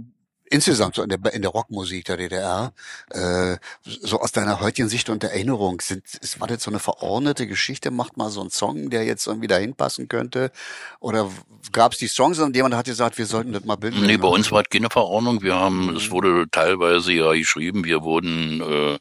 insgesamt 0.54 0.96
so 0.96 1.04
in 1.04 1.10
der, 1.10 1.34
in 1.34 1.42
der 1.42 1.52
Rockmusik 1.52 2.06
der 2.06 2.18
DDR, 2.18 2.74
äh, 3.10 3.58
so 3.84 4.20
aus 4.20 4.32
deiner 4.32 4.60
heutigen 4.60 4.88
Sicht 4.88 5.10
und 5.10 5.24
Erinnerung, 5.24 5.82
sind, 5.82 6.04
ist, 6.22 6.40
war 6.40 6.48
das 6.48 6.64
so 6.64 6.72
eine 6.72 6.80
verordnete 6.80 7.48
Geschichte? 7.48 7.90
Macht 7.90 8.18
mal 8.18 8.30
so 8.30 8.42
einen 8.42 8.52
Song, 8.52 8.90
der 8.90 9.04
jetzt 9.04 9.26
irgendwie 9.26 9.48
dahin 9.48 9.74
passen 9.74 10.08
könnte? 10.08 10.52
Oder 11.00 11.30
gab 11.72 11.94
es 11.94 11.98
die 11.98 12.08
Songs 12.08 12.40
und 12.40 12.56
jemand 12.56 12.76
hat 12.76 12.86
gesagt, 12.86 13.18
wir 13.18 13.26
sollten 13.26 13.52
das 13.52 13.66
mal 13.66 13.76
bilden? 13.76 14.06
Nee, 14.06 14.18
bei 14.18 14.28
uns 14.28 14.52
war 14.52 14.62
es 14.62 14.70
keine 14.70 14.90
Verordnung. 14.90 15.42
Wir 15.42 15.56
haben, 15.56 15.96
es 15.96 16.12
wurde 16.12 16.46
teilweise 16.52 17.12
ja 17.14 17.34
geschrieben, 17.34 17.84
wir 17.84 18.04
wurden 18.04 18.62
äh, 18.62 19.00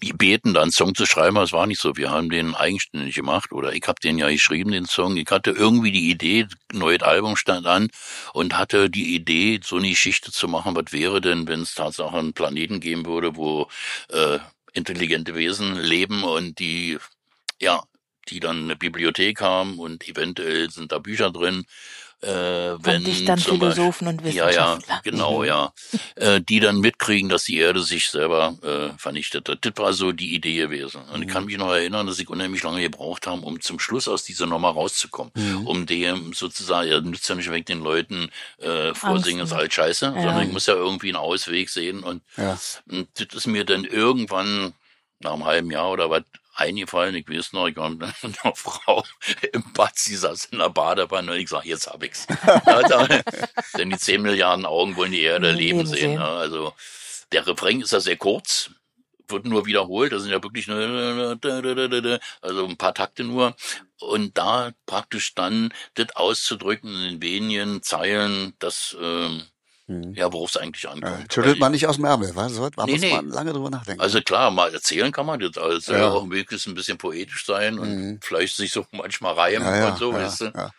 gebeten, 0.00 0.54
da 0.54 0.62
einen 0.62 0.72
Song 0.72 0.94
zu 0.94 1.06
schreiben, 1.06 1.36
aber 1.36 1.44
es 1.44 1.52
war 1.52 1.66
nicht 1.66 1.80
so. 1.80 1.96
Wir 1.96 2.10
haben 2.10 2.28
den 2.28 2.54
eigenständig 2.54 3.14
gemacht 3.14 3.52
oder 3.52 3.72
ich 3.72 3.82
habe 3.86 4.00
den 4.00 4.18
ja 4.18 4.28
geschrieben, 4.28 4.72
den 4.72 4.86
Song. 4.86 5.16
Ich 5.16 5.30
hatte 5.30 5.50
irgendwie 5.52 5.90
die 5.90 6.10
Idee, 6.10 6.46
neues 6.72 7.02
Album 7.02 7.36
stand 7.36 7.66
an 7.66 7.88
und 8.34 8.58
hatte 8.58 8.90
die 8.90 9.14
Idee, 9.14 9.60
so 9.62 9.76
eine 9.76 9.88
Geschichte 9.88 10.32
zu 10.32 10.48
machen. 10.48 10.76
Was 10.76 10.92
wäre 10.92 11.20
denn, 11.20 11.48
wenn 11.48 11.62
es 11.62 11.74
tatsächlich 11.74 12.14
einen 12.14 12.34
Planeten 12.34 12.80
geben 12.80 13.06
würde, 13.06 13.36
wo 13.36 13.68
äh, 14.10 14.38
intelligente 14.74 15.34
Wesen 15.34 15.76
leben 15.76 16.24
und 16.24 16.58
die, 16.58 16.98
ja, 17.60 17.82
die 18.28 18.40
dann 18.40 18.64
eine 18.64 18.76
Bibliothek 18.76 19.40
haben 19.40 19.78
und 19.78 20.06
eventuell 20.08 20.70
sind 20.70 20.92
da 20.92 20.98
Bücher 20.98 21.30
drin 21.30 21.64
äh, 22.22 22.28
wenn 22.82 23.04
Dichtern, 23.04 23.38
zum 23.38 23.58
Beispiel- 23.58 23.74
Philosophen 23.74 24.08
und 24.08 24.20
Ja, 24.24 24.48
ja, 24.50 24.76
Wissenschaftlern. 24.76 25.00
genau, 25.04 25.44
ja. 25.44 25.72
Äh, 26.16 26.40
die 26.40 26.60
dann 26.60 26.80
mitkriegen, 26.80 27.28
dass 27.28 27.44
die 27.44 27.58
Erde 27.58 27.82
sich 27.82 28.08
selber 28.08 28.56
äh, 28.62 28.98
vernichtet 28.98 29.48
hat. 29.48 29.58
Das 29.64 29.72
war 29.76 29.92
so 29.92 30.12
die 30.12 30.34
Idee 30.34 30.56
gewesen. 30.56 31.02
Und 31.12 31.22
ich 31.22 31.28
kann 31.28 31.44
mich 31.44 31.56
noch 31.58 31.70
erinnern, 31.72 32.06
dass 32.06 32.18
ich 32.18 32.28
unheimlich 32.28 32.62
lange 32.62 32.80
gebraucht 32.80 33.26
habe, 33.26 33.42
um 33.42 33.60
zum 33.60 33.78
Schluss 33.78 34.08
aus 34.08 34.24
dieser 34.24 34.46
Nummer 34.46 34.70
rauszukommen. 34.70 35.32
Um 35.66 35.86
dem 35.86 36.32
sozusagen, 36.32 36.88
ja, 36.90 37.00
nützt 37.00 37.28
ja 37.28 37.34
nicht 37.34 37.50
weg 37.50 37.66
den 37.66 37.80
Leuten 37.80 38.30
äh, 38.58 38.94
vorsingen, 38.94 39.44
ist 39.44 39.52
ne? 39.52 39.58
alt 39.58 39.74
scheiße, 39.74 40.06
Ja. 40.06 40.12
sondern 40.22 40.42
ich 40.46 40.52
muss 40.52 40.66
ja 40.66 40.74
irgendwie 40.74 41.08
einen 41.08 41.16
Ausweg 41.16 41.68
sehen. 41.70 42.02
Und, 42.02 42.22
Ja. 42.36 42.58
und 42.90 43.08
das 43.14 43.34
ist 43.36 43.46
mir 43.46 43.64
dann 43.64 43.84
irgendwann 43.84 44.72
nach 45.20 45.32
einem 45.34 45.44
halben 45.44 45.70
Jahr 45.70 45.90
oder 45.90 46.10
was 46.10 46.22
eingefallen. 46.56 47.14
Ich 47.14 47.28
weiß 47.28 47.52
noch, 47.52 47.66
ich 47.68 47.76
war 47.76 47.90
mit 47.90 48.02
einer 48.22 48.54
Frau 48.54 49.04
im 49.52 49.72
Bad, 49.72 49.98
sie 49.98 50.16
saß 50.16 50.46
in 50.46 50.58
der 50.58 50.70
Badewanne 50.70 51.32
und 51.32 51.38
ich 51.38 51.48
sag, 51.48 51.64
jetzt 51.64 51.86
hab 51.86 52.02
ich's. 52.02 52.26
Denn 53.78 53.90
die 53.90 53.98
10 53.98 54.22
Milliarden 54.22 54.66
Augen 54.66 54.96
wollen 54.96 55.12
die 55.12 55.22
Erde 55.22 55.52
leben, 55.52 55.78
Leben 55.78 55.86
sehen. 55.86 55.96
sehen. 55.96 56.12
Ja, 56.14 56.36
also 56.36 56.74
der 57.32 57.46
Refrain 57.46 57.80
ist 57.80 57.92
ja 57.92 58.00
sehr 58.00 58.16
kurz, 58.16 58.70
wird 59.28 59.44
nur 59.44 59.66
wiederholt, 59.66 60.12
das 60.12 60.22
sind 60.22 60.30
ja 60.30 60.42
wirklich 60.42 60.68
nur, 60.68 61.38
also 62.40 62.66
ein 62.66 62.76
paar 62.76 62.94
Takte 62.94 63.24
nur. 63.24 63.56
Und 64.00 64.36
da 64.38 64.72
praktisch 64.84 65.34
dann 65.34 65.72
das 65.94 66.14
auszudrücken 66.14 66.94
in 66.94 67.02
den 67.02 67.22
wenigen 67.22 67.82
Zeilen, 67.82 68.54
das, 68.58 68.96
ähm, 69.00 69.42
ja, 69.88 70.32
worauf 70.32 70.50
es 70.50 70.56
eigentlich 70.56 70.82
Ja, 70.82 70.90
ankommt. 70.90 71.32
schüttelt 71.32 71.54
Weil- 71.54 71.60
man 71.60 71.72
nicht 71.72 71.86
aus 71.86 71.96
dem 71.96 72.04
Ärmel, 72.06 72.32
was? 72.34 72.54
Da 72.56 72.84
Nee, 72.86 72.92
muss 72.92 73.00
nee. 73.00 73.12
man 73.14 73.28
lange 73.28 73.52
drüber 73.52 73.70
nachdenken. 73.70 74.00
also 74.00 74.20
klar, 74.20 74.50
mal 74.50 74.72
erzählen 74.74 75.12
kann 75.12 75.26
man 75.26 75.38
das, 75.38 75.56
also 75.56 75.92
Ja. 75.92 76.10
auch 76.10 76.24
möglichst 76.24 76.66
ein 76.66 76.74
bisschen 76.74 76.98
poetisch 76.98 77.46
sein 77.46 77.78
und 77.78 78.18
vielleicht 78.22 78.56
sich 78.56 78.72
so 78.72 78.84
manchmal 78.90 79.34
reimen 79.34 79.62
ja, 79.66 79.76
ja, 79.76 79.88
und 79.90 79.98
so, 79.98 80.10
ja, 80.10 80.18
weißt 80.18 80.40
du. 80.40 80.44
ja. 80.46 80.70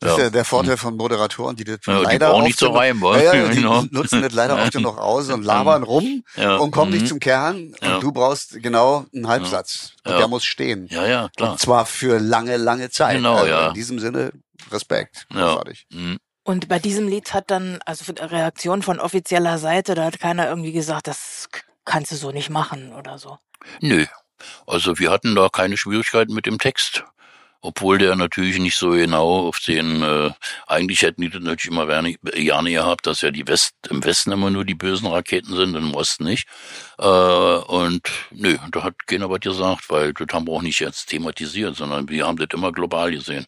Das 0.00 0.10
ist 0.12 0.16
Ja. 0.16 0.16
der, 0.16 0.30
der 0.30 0.44
Vorteil 0.44 0.76
von 0.76 0.96
Moderatoren, 0.96 1.54
die 1.54 1.64
das 1.64 1.78
Ja, 1.86 1.98
leider 2.00 2.34
oft 2.34 2.44
nicht 2.44 2.60
nur- 2.60 2.74
reimen, 2.76 3.00
wa? 3.02 3.16
ja, 3.20 3.34
ja, 3.34 3.48
die 3.48 3.56
Genau. 3.56 3.84
nutzen 3.90 4.20
das 4.22 4.32
leider 4.32 4.54
oft 4.60 4.74
nur 4.74 4.82
noch 4.82 4.98
aus 4.98 5.28
und 5.28 5.44
labern 5.44 5.84
rum 5.84 6.24
Ja. 6.36 6.56
und 6.56 6.72
kommen 6.72 6.90
nicht 6.90 7.02
Mhm. 7.02 7.06
zum 7.06 7.20
Kern. 7.20 7.74
Ja. 7.80 7.94
Und 7.96 8.02
du 8.02 8.10
brauchst 8.12 8.60
genau 8.62 9.06
einen 9.14 9.28
Halbsatz. 9.28 9.92
Und 10.04 10.12
Ja. 10.12 10.18
der 10.18 10.28
muss 10.28 10.44
stehen. 10.44 10.88
Ja, 10.90 11.06
ja, 11.06 11.28
klar. 11.36 11.52
Und 11.52 11.60
zwar 11.60 11.86
für 11.86 12.18
lange, 12.18 12.56
lange 12.56 12.90
Zeit. 12.90 13.16
Genau, 13.16 13.34
also 13.36 13.46
ja. 13.46 13.68
In 13.68 13.74
diesem 13.74 13.98
Sinne, 14.00 14.32
Respekt. 14.72 15.26
Ja. 15.32 15.50
Großartig. 15.50 15.86
Mhm. 15.92 16.18
Und 16.46 16.68
bei 16.68 16.78
diesem 16.78 17.08
Lied 17.08 17.34
hat 17.34 17.50
dann, 17.50 17.80
also 17.86 18.12
Reaktion 18.12 18.80
von 18.80 19.00
offizieller 19.00 19.58
Seite, 19.58 19.96
da 19.96 20.04
hat 20.04 20.20
keiner 20.20 20.48
irgendwie 20.48 20.70
gesagt, 20.70 21.08
das 21.08 21.48
kannst 21.84 22.12
du 22.12 22.16
so 22.16 22.30
nicht 22.30 22.50
machen 22.50 22.92
oder 22.92 23.18
so. 23.18 23.38
Nö. 23.80 24.06
Also 24.64 24.96
wir 25.00 25.10
hatten 25.10 25.34
da 25.34 25.48
keine 25.48 25.76
Schwierigkeiten 25.76 26.32
mit 26.32 26.46
dem 26.46 26.58
Text. 26.58 27.02
Obwohl 27.62 27.98
der 27.98 28.14
natürlich 28.14 28.60
nicht 28.60 28.76
so 28.76 28.90
genau 28.90 29.48
auf 29.48 29.58
den, 29.58 30.02
äh, 30.02 30.30
eigentlich 30.68 31.02
hätten 31.02 31.22
die 31.22 31.30
das 31.30 31.42
natürlich 31.42 31.72
immer 31.72 31.86
gerne 31.86 32.70
gehabt, 32.70 33.08
dass 33.08 33.22
ja 33.22 33.32
die 33.32 33.48
West, 33.48 33.74
im 33.90 34.04
Westen 34.04 34.30
immer 34.30 34.50
nur 34.50 34.64
die 34.64 34.76
bösen 34.76 35.08
Raketen 35.08 35.56
sind, 35.56 35.74
im 35.74 35.96
Osten 35.96 36.24
nicht. 36.24 36.46
Äh, 36.98 37.06
und 37.08 38.02
nö, 38.30 38.56
da 38.70 38.84
hat 38.84 39.04
keiner 39.08 39.28
was 39.30 39.40
gesagt, 39.40 39.90
weil 39.90 40.12
das 40.12 40.28
haben 40.32 40.46
wir 40.46 40.52
auch 40.52 40.62
nicht 40.62 40.78
jetzt 40.78 41.06
thematisiert, 41.06 41.74
sondern 41.74 42.08
wir 42.08 42.24
haben 42.24 42.36
das 42.38 42.48
immer 42.52 42.70
global 42.70 43.10
gesehen. 43.10 43.46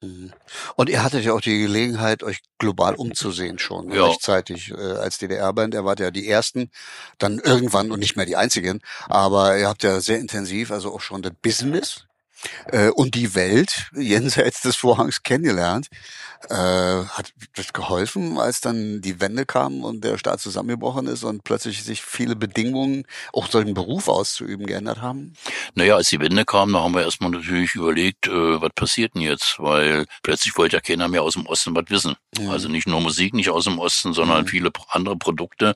Mhm. 0.00 0.32
Und 0.76 0.88
ihr 0.88 1.02
hattet 1.02 1.24
ja 1.24 1.32
auch 1.32 1.40
die 1.40 1.58
Gelegenheit, 1.60 2.22
euch 2.22 2.40
global 2.58 2.94
umzusehen 2.94 3.58
schon 3.58 3.90
Ja. 3.90 4.06
rechtzeitig 4.06 4.70
äh, 4.70 4.74
als 4.74 5.18
DDR-Band. 5.18 5.74
Ihr 5.74 5.84
wart 5.84 6.00
ja 6.00 6.10
die 6.10 6.28
ersten, 6.28 6.70
dann 7.18 7.38
irgendwann 7.38 7.90
und 7.90 7.98
nicht 8.00 8.16
mehr 8.16 8.26
die 8.26 8.36
einzigen, 8.36 8.80
aber 9.06 9.58
ihr 9.58 9.68
habt 9.68 9.82
ja 9.82 10.00
sehr 10.00 10.18
intensiv, 10.18 10.70
also 10.70 10.94
auch 10.94 11.00
schon 11.00 11.22
das 11.22 11.32
Business 11.42 12.07
äh, 12.70 12.88
und 12.90 13.14
die 13.14 13.34
Welt 13.34 13.86
jenseits 13.96 14.62
des 14.62 14.76
Vorhangs 14.76 15.22
kennengelernt. 15.22 15.88
Äh, 16.48 16.54
hat 16.54 17.32
das 17.56 17.72
geholfen, 17.72 18.38
als 18.38 18.60
dann 18.60 19.00
die 19.00 19.20
Wende 19.20 19.44
kam 19.44 19.82
und 19.82 20.04
der 20.04 20.18
Staat 20.18 20.40
zusammengebrochen 20.40 21.08
ist 21.08 21.24
und 21.24 21.42
plötzlich 21.42 21.82
sich 21.82 22.00
viele 22.02 22.36
Bedingungen, 22.36 23.06
auch 23.32 23.48
solchen 23.50 23.74
Beruf 23.74 24.06
auszuüben, 24.06 24.64
geändert 24.66 25.02
haben? 25.02 25.32
Naja, 25.74 25.96
als 25.96 26.10
die 26.10 26.20
Wende 26.20 26.44
kam, 26.44 26.72
da 26.72 26.80
haben 26.80 26.94
wir 26.94 27.02
erstmal 27.02 27.30
natürlich 27.30 27.74
überlegt, 27.74 28.28
äh, 28.28 28.60
was 28.60 28.70
passiert 28.76 29.16
denn 29.16 29.22
jetzt? 29.22 29.56
Weil 29.58 30.06
plötzlich 30.22 30.56
wollte 30.56 30.76
ja 30.76 30.80
keiner 30.80 31.08
mehr 31.08 31.22
aus 31.24 31.34
dem 31.34 31.46
Osten 31.46 31.74
was 31.74 31.86
wissen. 31.88 32.14
Mhm. 32.38 32.50
Also 32.50 32.68
nicht 32.68 32.86
nur 32.86 33.00
Musik, 33.00 33.34
nicht 33.34 33.50
aus 33.50 33.64
dem 33.64 33.80
Osten, 33.80 34.12
sondern 34.12 34.46
viele 34.46 34.70
pro- 34.70 34.86
andere 34.90 35.16
Produkte. 35.16 35.74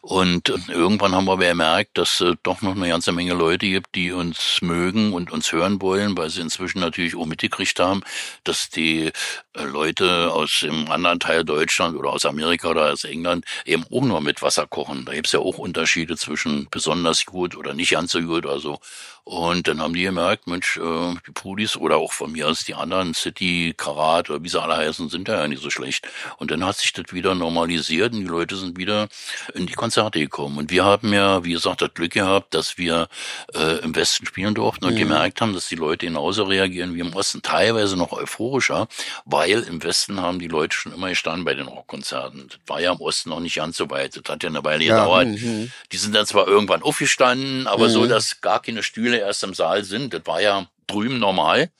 Und 0.00 0.48
äh, 0.48 0.72
irgendwann 0.72 1.14
haben 1.14 1.26
wir 1.26 1.36
bemerkt, 1.36 1.96
dass 1.96 2.20
es 2.20 2.34
doch 2.42 2.60
noch 2.62 2.74
eine 2.74 2.88
ganze 2.88 3.12
Menge 3.12 3.34
Leute 3.34 3.66
gibt, 3.66 3.94
die 3.94 4.10
uns 4.10 4.58
mögen 4.62 5.12
und 5.12 5.30
uns 5.30 5.52
hören 5.52 5.80
wollen, 5.80 5.91
weil 6.16 6.30
sie 6.30 6.40
inzwischen 6.40 6.80
natürlich 6.80 7.16
auch 7.16 7.26
mitgekriegt 7.26 7.78
haben, 7.78 8.02
dass 8.44 8.70
die 8.70 9.12
äh, 9.54 9.64
Leute 9.64 10.32
aus 10.32 10.60
dem 10.60 10.90
anderen 10.90 11.20
Teil 11.20 11.44
Deutschland 11.44 11.96
oder 11.96 12.10
aus 12.10 12.24
Amerika 12.24 12.68
oder 12.70 12.92
aus 12.92 13.04
England 13.04 13.44
eben 13.64 13.84
auch 13.84 14.02
nur 14.02 14.20
mit 14.20 14.42
Wasser 14.42 14.66
kochen. 14.66 15.04
Da 15.04 15.12
gibt's 15.12 15.32
ja 15.32 15.40
auch 15.40 15.58
Unterschiede 15.58 16.16
zwischen 16.16 16.68
besonders 16.70 17.24
gut 17.26 17.56
oder 17.56 17.74
nicht 17.74 17.90
ganz 17.90 18.12
so 18.12 18.20
gut. 18.20 18.46
Also 18.46 18.80
und 19.24 19.68
dann 19.68 19.80
haben 19.80 19.94
die 19.94 20.02
gemerkt, 20.02 20.46
Mensch, 20.48 20.76
äh, 20.78 21.14
die 21.26 21.30
Pudis 21.32 21.76
oder 21.76 21.96
auch 21.96 22.12
von 22.12 22.32
mir 22.32 22.48
aus 22.48 22.64
die 22.64 22.74
anderen, 22.74 23.14
City, 23.14 23.72
Karat 23.76 24.28
oder 24.30 24.42
wie 24.42 24.48
sie 24.48 24.60
alle 24.60 24.76
heißen, 24.76 25.08
sind 25.08 25.28
ja 25.28 25.46
nicht 25.46 25.62
so 25.62 25.70
schlecht. 25.70 26.08
Und 26.38 26.50
dann 26.50 26.64
hat 26.64 26.76
sich 26.78 26.92
das 26.92 27.12
wieder 27.12 27.34
normalisiert 27.36 28.12
und 28.12 28.20
die 28.20 28.26
Leute 28.26 28.56
sind 28.56 28.76
wieder 28.78 29.08
in 29.54 29.66
die 29.66 29.74
Konzerte 29.74 30.18
gekommen. 30.18 30.58
Und 30.58 30.70
wir 30.70 30.84
haben 30.84 31.12
ja, 31.12 31.44
wie 31.44 31.52
gesagt, 31.52 31.82
das 31.82 31.94
Glück 31.94 32.12
gehabt, 32.12 32.52
dass 32.54 32.78
wir 32.78 33.08
äh, 33.54 33.78
im 33.78 33.94
Westen 33.94 34.26
spielen 34.26 34.54
durften 34.54 34.86
und 34.86 34.96
gemerkt 34.96 35.40
haben, 35.40 35.54
dass 35.54 35.68
die 35.68 35.76
Leute 35.76 36.06
genauso 36.06 36.42
reagieren 36.44 36.94
wie 36.94 37.00
im 37.00 37.14
Osten, 37.14 37.42
teilweise 37.42 37.96
noch 37.96 38.12
euphorischer, 38.12 38.88
weil 39.24 39.60
im 39.62 39.82
Westen 39.84 40.20
haben 40.20 40.40
die 40.40 40.48
Leute 40.48 40.76
schon 40.76 40.92
immer 40.92 41.08
gestanden 41.08 41.44
bei 41.44 41.54
den 41.54 41.68
Rockkonzerten. 41.68 42.48
Das 42.48 42.58
war 42.66 42.80
ja 42.80 42.92
im 42.92 43.00
Osten 43.00 43.30
noch 43.30 43.40
nicht 43.40 43.54
ganz 43.56 43.76
so 43.76 43.88
weit. 43.88 44.16
Das 44.16 44.32
hat 44.32 44.42
ja 44.42 44.48
eine 44.48 44.64
Weile 44.64 44.82
Ja, 44.84 44.96
gedauert. 44.98 45.28
mhm. 45.28 45.70
Die 45.92 45.96
sind 45.96 46.14
dann 46.14 46.26
zwar 46.26 46.48
irgendwann 46.48 46.82
aufgestanden, 46.82 47.66
aber 47.68 47.88
so, 47.88 48.00
Mhm. 48.02 48.08
dass 48.08 48.40
gar 48.40 48.60
keine 48.60 48.82
Stühle 48.82 49.11
erst 49.18 49.42
im 49.44 49.54
Saal 49.54 49.84
sind. 49.84 50.14
Das 50.14 50.26
war 50.26 50.40
ja 50.40 50.66
drüben 50.86 51.18
normal. 51.18 51.70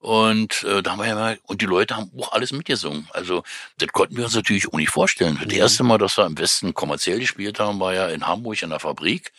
Und 0.00 0.62
äh, 0.62 0.80
da 0.82 0.92
haben 0.92 1.00
wir 1.00 1.08
ja 1.08 1.14
mal, 1.16 1.38
und 1.42 1.60
die 1.60 1.66
Leute 1.66 1.96
haben 1.96 2.10
auch 2.20 2.32
alles 2.32 2.52
mitgesungen. 2.52 3.08
Also 3.12 3.42
das 3.78 3.88
konnten 3.88 4.16
wir 4.16 4.24
uns 4.24 4.34
natürlich 4.34 4.68
auch 4.68 4.78
nicht 4.78 4.90
vorstellen. 4.90 5.40
Das 5.42 5.52
erste 5.52 5.82
Mal, 5.82 5.98
dass 5.98 6.16
wir 6.16 6.26
im 6.26 6.38
Westen 6.38 6.72
kommerziell 6.72 7.18
gespielt 7.18 7.58
haben, 7.58 7.80
war 7.80 7.94
ja 7.94 8.08
in 8.08 8.26
Hamburg 8.26 8.62
in 8.62 8.70
der 8.70 8.78
Fabrik. 8.78 9.32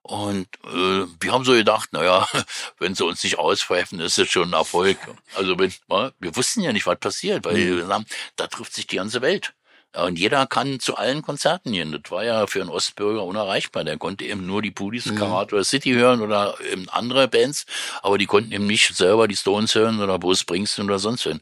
Und 0.00 0.48
äh, 0.64 1.04
wir 1.20 1.32
haben 1.32 1.44
so 1.44 1.52
gedacht, 1.52 1.92
naja, 1.92 2.26
wenn 2.78 2.94
sie 2.94 3.04
uns 3.04 3.22
nicht 3.22 3.38
auspfeifen, 3.38 4.00
ist 4.00 4.16
das 4.16 4.28
schon 4.28 4.48
ein 4.48 4.54
Erfolg. 4.54 4.96
Also 5.34 5.58
wenn, 5.58 5.72
wir 6.18 6.36
wussten 6.36 6.62
ja 6.62 6.72
nicht, 6.72 6.86
was 6.86 6.98
passiert, 6.98 7.44
weil 7.44 7.56
wir 7.56 7.86
sagen, 7.86 8.06
da 8.36 8.46
trifft 8.46 8.72
sich 8.72 8.86
die 8.86 8.96
ganze 8.96 9.20
Welt. 9.20 9.52
Und 9.96 10.18
jeder 10.18 10.46
kann 10.46 10.80
zu 10.80 10.96
allen 10.96 11.22
Konzerten 11.22 11.72
gehen. 11.72 11.92
Das 11.92 12.10
war 12.12 12.22
ja 12.22 12.46
für 12.46 12.60
einen 12.60 12.68
Ostbürger 12.70 13.24
unerreichbar. 13.24 13.84
Der 13.84 13.96
konnte 13.96 14.24
eben 14.24 14.46
nur 14.46 14.60
die 14.60 14.70
Pudis, 14.70 15.14
Karat 15.14 15.52
oder 15.52 15.64
City 15.64 15.92
hören 15.94 16.20
oder 16.20 16.56
eben 16.70 16.88
andere 16.90 17.26
Bands, 17.26 17.64
aber 18.02 18.18
die 18.18 18.26
konnten 18.26 18.52
eben 18.52 18.66
nicht 18.66 18.94
selber 18.94 19.26
die 19.28 19.36
Stones 19.36 19.74
hören 19.74 20.00
oder 20.00 20.18
Bruce 20.18 20.40
Springsteen 20.40 20.84
oder 20.84 20.98
sonst 20.98 21.24
wen. 21.26 21.40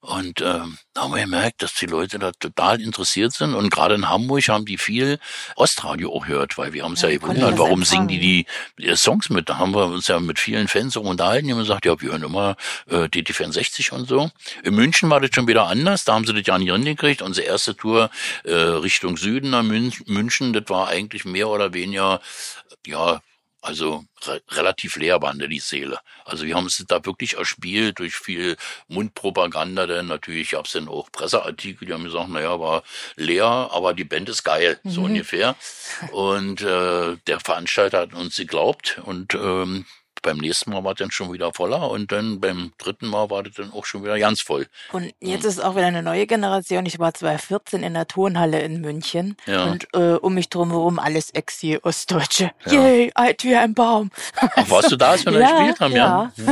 Und 0.00 0.40
ähm, 0.42 0.78
da 0.94 1.02
haben 1.02 1.14
wir 1.14 1.22
gemerkt, 1.22 1.60
dass 1.60 1.74
die 1.74 1.86
Leute 1.86 2.20
da 2.20 2.30
total 2.30 2.80
interessiert 2.80 3.32
sind. 3.32 3.54
Und 3.54 3.68
gerade 3.70 3.96
in 3.96 4.08
Hamburg 4.08 4.48
haben 4.48 4.64
die 4.64 4.78
viel 4.78 5.18
Ostradio 5.56 6.14
auch 6.14 6.26
gehört, 6.26 6.56
weil 6.56 6.72
wir 6.72 6.84
haben 6.84 6.92
uns 6.92 7.02
ja, 7.02 7.08
Ja, 7.08 7.18
gewundert, 7.18 7.58
warum 7.58 7.82
singen 7.82 8.06
die, 8.06 8.20
die 8.20 8.46
die 8.78 8.94
Songs 8.96 9.28
mit. 9.28 9.48
Da 9.48 9.58
haben 9.58 9.74
wir 9.74 9.86
uns 9.86 10.06
ja 10.06 10.20
mit 10.20 10.38
vielen 10.38 10.68
Fans 10.68 10.96
auch 10.96 11.02
unterhalten. 11.02 11.46
Die 11.46 11.52
haben 11.52 11.58
gesagt, 11.58 11.84
ja, 11.84 12.00
wir 12.00 12.10
hören 12.10 12.22
immer 12.22 12.56
äh, 12.88 13.04
DT64 13.06 13.90
und 13.92 14.08
so. 14.08 14.30
In 14.62 14.76
München 14.76 15.10
war 15.10 15.20
das 15.20 15.30
schon 15.34 15.48
wieder 15.48 15.66
anders. 15.66 16.04
Da 16.04 16.14
haben 16.14 16.26
sie 16.26 16.32
das 16.32 16.46
ja 16.46 16.56
nicht 16.58 16.70
hingekriegt. 16.70 17.20
Unsere 17.20 17.48
erste 17.48 17.76
Tour 17.76 18.10
äh, 18.44 18.52
Richtung 18.54 19.16
Süden 19.16 19.50
nach 19.50 19.64
Mün 19.64 19.92
München, 20.06 20.52
das 20.52 20.64
war 20.68 20.88
eigentlich 20.88 21.24
mehr 21.24 21.48
oder 21.48 21.74
weniger, 21.74 22.20
ja, 22.86 23.20
also 23.68 24.06
re 24.26 24.40
relativ 24.48 24.96
leer 24.96 25.20
waren 25.20 25.38
da 25.38 25.46
die 25.46 25.58
Seele. 25.58 26.00
Also 26.24 26.46
wir 26.46 26.54
haben 26.54 26.66
es 26.66 26.82
da 26.88 27.04
wirklich 27.04 27.36
erspielt 27.36 27.98
durch 27.98 28.14
viel 28.16 28.56
Mundpropaganda, 28.88 29.86
denn 29.86 30.06
natürlich 30.06 30.50
gab 30.50 30.64
es 30.64 30.72
dann 30.72 30.88
auch 30.88 31.12
Presseartikel, 31.12 31.86
die 31.86 31.92
haben 31.92 32.04
gesagt, 32.04 32.30
naja, 32.30 32.58
war 32.58 32.82
leer, 33.16 33.44
aber 33.44 33.92
die 33.92 34.04
Band 34.04 34.30
ist 34.30 34.42
geil, 34.42 34.80
so 34.84 35.02
ungefähr. 35.02 35.54
Und 36.12 36.62
äh, 36.62 37.16
der 37.26 37.40
Veranstalter 37.40 38.00
hat 38.00 38.14
uns 38.14 38.36
geglaubt 38.36 39.00
und 39.04 39.34
ähm, 39.34 39.84
beim 40.22 40.38
nächsten 40.38 40.70
Mal 40.70 40.84
war 40.84 40.92
es 40.92 40.98
dann 40.98 41.10
schon 41.10 41.32
wieder 41.32 41.52
voller 41.52 41.90
und 41.90 42.12
dann 42.12 42.40
beim 42.40 42.72
dritten 42.78 43.06
Mal 43.08 43.30
war 43.30 43.42
das 43.42 43.54
dann 43.54 43.72
auch 43.72 43.84
schon 43.84 44.02
wieder 44.04 44.18
ganz 44.18 44.40
voll. 44.40 44.66
Und 44.92 45.12
jetzt 45.20 45.44
ist 45.44 45.62
auch 45.62 45.76
wieder 45.76 45.86
eine 45.86 46.02
neue 46.02 46.26
Generation. 46.26 46.86
Ich 46.86 46.98
war 46.98 47.14
2014 47.14 47.82
in 47.82 47.94
der 47.94 48.06
Turnhalle 48.06 48.60
in 48.60 48.80
München 48.80 49.36
Ja. 49.46 49.64
und 49.64 49.88
äh, 49.94 50.14
um 50.14 50.34
mich 50.34 50.48
drumherum 50.48 50.98
alles 50.98 51.30
Exil 51.30 51.78
Ostdeutsche. 51.82 52.50
Yay, 52.66 53.10
alt 53.14 53.44
wie 53.44 53.56
ein 53.56 53.74
Baum. 53.74 54.10
Ach, 54.36 54.70
warst 54.70 54.90
du 54.92 54.96
da, 54.96 55.10
als 55.10 55.24
wir 55.24 55.32
da 55.38 55.50
gespielt 55.50 55.80
haben, 55.80 55.94
ja? 55.94 56.32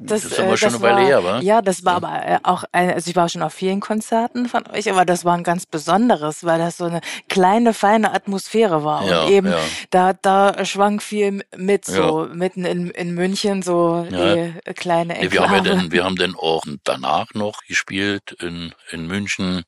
Das, 0.00 0.22
Das 0.22 0.32
ist 0.32 0.40
aber 0.40 0.56
schon 0.56 0.68
eine 0.70 0.80
war, 0.80 0.96
Weile 0.96 1.06
her, 1.06 1.24
wa? 1.24 1.40
Ja, 1.40 1.62
das 1.62 1.84
war 1.84 1.94
aber 1.94 2.24
äh, 2.26 2.38
auch, 2.42 2.64
ein, 2.72 2.90
also 2.92 3.10
ich 3.10 3.16
war 3.16 3.28
schon 3.28 3.42
auf 3.42 3.52
vielen 3.52 3.80
Konzerten 3.80 4.48
von 4.48 4.66
euch, 4.68 4.90
aber 4.90 5.04
das 5.04 5.24
war 5.24 5.36
ein 5.36 5.44
ganz 5.44 5.66
besonderes, 5.66 6.44
weil 6.44 6.58
das 6.58 6.76
so 6.76 6.84
eine 6.84 7.00
kleine, 7.28 7.74
feine 7.74 8.12
Atmosphäre 8.12 8.84
war. 8.84 9.04
Ja, 9.06 9.22
und 9.24 9.30
eben, 9.32 9.50
ja. 9.50 9.58
da, 9.90 10.12
da 10.12 10.64
schwang 10.64 11.00
viel 11.00 11.44
mit, 11.56 11.84
so 11.84 12.28
mitten 12.32 12.64
in 12.64 12.75
in, 12.76 12.90
in 12.90 13.14
München 13.14 13.62
so 13.62 14.06
Ja. 14.10 14.34
die 14.34 14.52
äh, 14.64 14.74
kleine 14.74 15.14
Nee, 15.14 15.32
wir 15.32 15.40
haben 15.42 15.54
ja 15.54 15.60
dann, 15.60 15.92
wir 15.92 16.04
haben 16.04 16.16
dann 16.16 16.34
auch 16.34 16.64
danach 16.84 17.32
noch 17.34 17.62
gespielt 17.66 18.32
in, 18.40 18.74
in 18.90 19.06
München. 19.06 19.64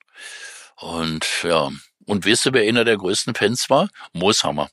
Und 0.76 1.26
ja. 1.42 1.70
Und 2.04 2.26
weißt 2.26 2.46
du, 2.46 2.52
wer 2.52 2.66
einer 2.68 2.84
der 2.84 2.96
größten 2.96 3.34
Fans 3.34 3.68
war? 3.70 3.88
Mooshammer. 4.12 4.68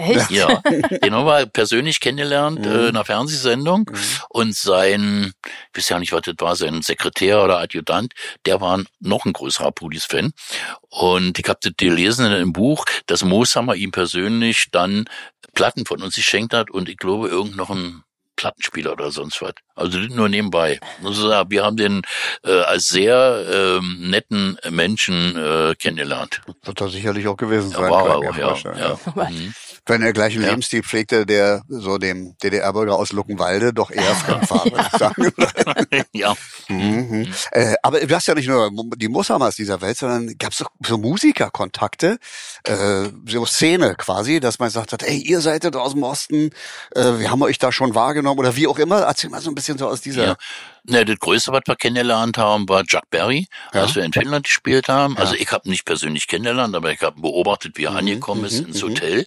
Echt? 0.00 0.30
Ja, 0.30 0.62
den 1.02 1.14
haben 1.14 1.26
wir 1.26 1.46
persönlich 1.46 2.00
kennengelernt 2.00 2.64
äh, 2.66 2.88
in 2.88 2.96
einer 2.96 3.04
Fernsehsendung 3.04 3.90
und 4.28 4.54
sein, 4.56 5.32
ich 5.72 5.78
weiß 5.78 5.88
ja 5.90 5.98
nicht, 5.98 6.12
was 6.12 6.22
das 6.22 6.34
war, 6.38 6.56
sein 6.56 6.82
Sekretär 6.82 7.42
oder 7.44 7.58
Adjutant, 7.58 8.12
der 8.46 8.60
war 8.60 8.82
noch 9.00 9.24
ein 9.26 9.32
größerer 9.32 9.72
Pudis-Fan 9.72 10.32
und 10.88 11.38
ich 11.38 11.48
habe 11.48 11.58
das 11.62 11.72
gelesen 11.76 12.26
in 12.26 12.32
einem 12.32 12.52
Buch, 12.52 12.84
dass 13.06 13.24
Mooshammer 13.24 13.74
ihm 13.74 13.92
persönlich 13.92 14.68
dann 14.72 15.06
Platten 15.54 15.84
von 15.86 16.02
uns 16.02 16.14
geschenkt 16.14 16.54
hat 16.54 16.70
und 16.70 16.88
ich 16.88 16.96
glaube 16.96 17.28
irgend 17.28 17.56
noch 17.56 17.70
ein 17.70 18.02
Plattenspieler 18.36 18.92
oder 18.92 19.10
sonst 19.10 19.42
was. 19.42 19.52
Also 19.74 20.00
das 20.00 20.08
nur 20.14 20.30
nebenbei. 20.30 20.80
Also, 21.04 21.30
ja, 21.30 21.50
wir 21.50 21.62
haben 21.62 21.76
den 21.76 22.00
äh, 22.42 22.60
als 22.62 22.88
sehr 22.88 23.44
ähm, 23.52 24.08
netten 24.08 24.56
Menschen 24.70 25.36
äh, 25.36 25.74
kennengelernt. 25.74 26.40
Wird 26.62 26.80
er 26.80 26.88
sicherlich 26.88 27.28
auch 27.28 27.36
gewesen 27.36 27.70
Ja, 27.72 27.78
sein. 27.80 27.90
war 27.90 28.02
kann 28.04 28.22
er 28.22 28.30
auch, 28.30 28.36
ja. 28.38 28.48
vorstellen, 28.48 28.78
ja. 28.78 28.98
Mhm. 29.30 29.54
Wenn 29.86 30.02
er 30.02 30.12
gleichen 30.12 30.42
Ja. 30.42 30.50
Lebensstil 30.50 30.82
pflegte, 30.82 31.26
der 31.26 31.62
so 31.68 31.98
dem 31.98 32.36
DDR-Bürger 32.42 32.94
aus 32.96 33.12
Luckenwalde 33.12 33.72
doch 33.72 33.90
eher 33.90 34.02
fremd 34.14 34.50
war, 34.50 34.64
würde 34.64 34.88
ich 34.92 34.98
sagen. 34.98 35.32
ja. 36.12 36.34
Mhm. 36.68 37.26
Äh, 37.52 37.74
aber 37.82 38.00
du 38.00 38.14
hast 38.14 38.26
ja 38.28 38.34
nicht 38.34 38.48
nur 38.48 38.70
die 38.96 39.08
Mooshammers 39.08 39.56
dieser 39.56 39.80
Welt, 39.80 39.96
sondern 39.96 40.36
gab 40.38 40.52
es 40.52 40.62
auch 40.62 40.70
so 40.86 40.98
Musikerkontakte, 40.98 42.18
äh, 42.64 43.08
so 43.26 43.44
Szene 43.46 43.94
quasi, 43.96 44.40
dass 44.40 44.58
man 44.58 44.70
sagt 44.70 44.92
hat, 44.92 45.02
ey, 45.02 45.18
ihr 45.18 45.40
seid 45.40 45.64
ja 45.64 45.70
aus 45.70 45.92
dem 45.92 46.02
Osten, 46.02 46.50
äh, 46.94 47.18
wir 47.18 47.30
haben 47.30 47.42
euch 47.42 47.58
da 47.58 47.72
schon 47.72 47.94
wahrgenommen 47.94 48.38
oder 48.38 48.56
wie 48.56 48.66
auch 48.66 48.78
immer. 48.78 49.00
Erzähl 49.00 49.30
mal 49.30 49.40
so 49.40 49.50
ein 49.50 49.54
bisschen 49.54 49.78
so 49.78 49.88
aus 49.88 50.00
dieser. 50.00 50.24
Ja. 50.24 50.36
Ne, 50.84 51.04
das 51.04 51.18
Größte, 51.18 51.52
was 51.52 51.62
wir 51.66 51.76
kennengelernt 51.76 52.38
haben, 52.38 52.68
war 52.68 52.84
Chuck 52.84 53.08
Berry, 53.10 53.46
Ja. 53.74 53.82
als 53.82 53.94
wir 53.94 54.04
in 54.04 54.12
Finnland 54.12 54.44
gespielt 54.44 54.88
haben. 54.88 55.14
Ja. 55.14 55.20
Also 55.20 55.34
ich 55.34 55.50
habe 55.52 55.68
nicht 55.68 55.84
persönlich 55.84 56.26
kennengelernt, 56.26 56.74
aber 56.74 56.92
ich 56.92 57.00
habe 57.02 57.20
beobachtet, 57.20 57.76
wie 57.76 57.84
er 57.84 57.96
angekommen 57.96 58.44
ist 58.44 58.60
mhm, 58.60 58.68
ins 58.68 58.82
mhm. 58.82 58.88
Hotel 58.88 59.26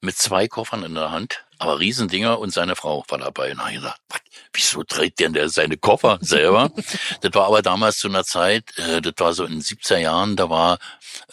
mit 0.00 0.16
zwei 0.16 0.46
Koffern 0.48 0.84
in 0.84 0.94
der 0.94 1.10
Hand, 1.10 1.43
aber 1.58 1.78
Riesendinger 1.78 2.38
und 2.38 2.52
seine 2.52 2.76
Frau 2.76 3.04
war 3.08 3.18
dabei. 3.18 3.52
Und 3.52 3.58
da 3.58 3.68
ich 3.68 3.76
gesagt, 3.76 4.00
was, 4.08 4.20
wieso 4.52 4.82
trägt 4.82 5.20
denn 5.20 5.32
der 5.32 5.48
seine 5.48 5.76
Koffer 5.76 6.18
selber? 6.20 6.70
das 7.20 7.34
war 7.34 7.46
aber 7.46 7.62
damals 7.62 7.98
zu 7.98 8.08
einer 8.08 8.24
Zeit, 8.24 8.76
äh, 8.78 9.00
das 9.00 9.14
war 9.18 9.32
so 9.32 9.44
in 9.44 9.52
den 9.52 9.62
70er 9.62 9.98
Jahren, 9.98 10.36
da 10.36 10.50
war 10.50 10.78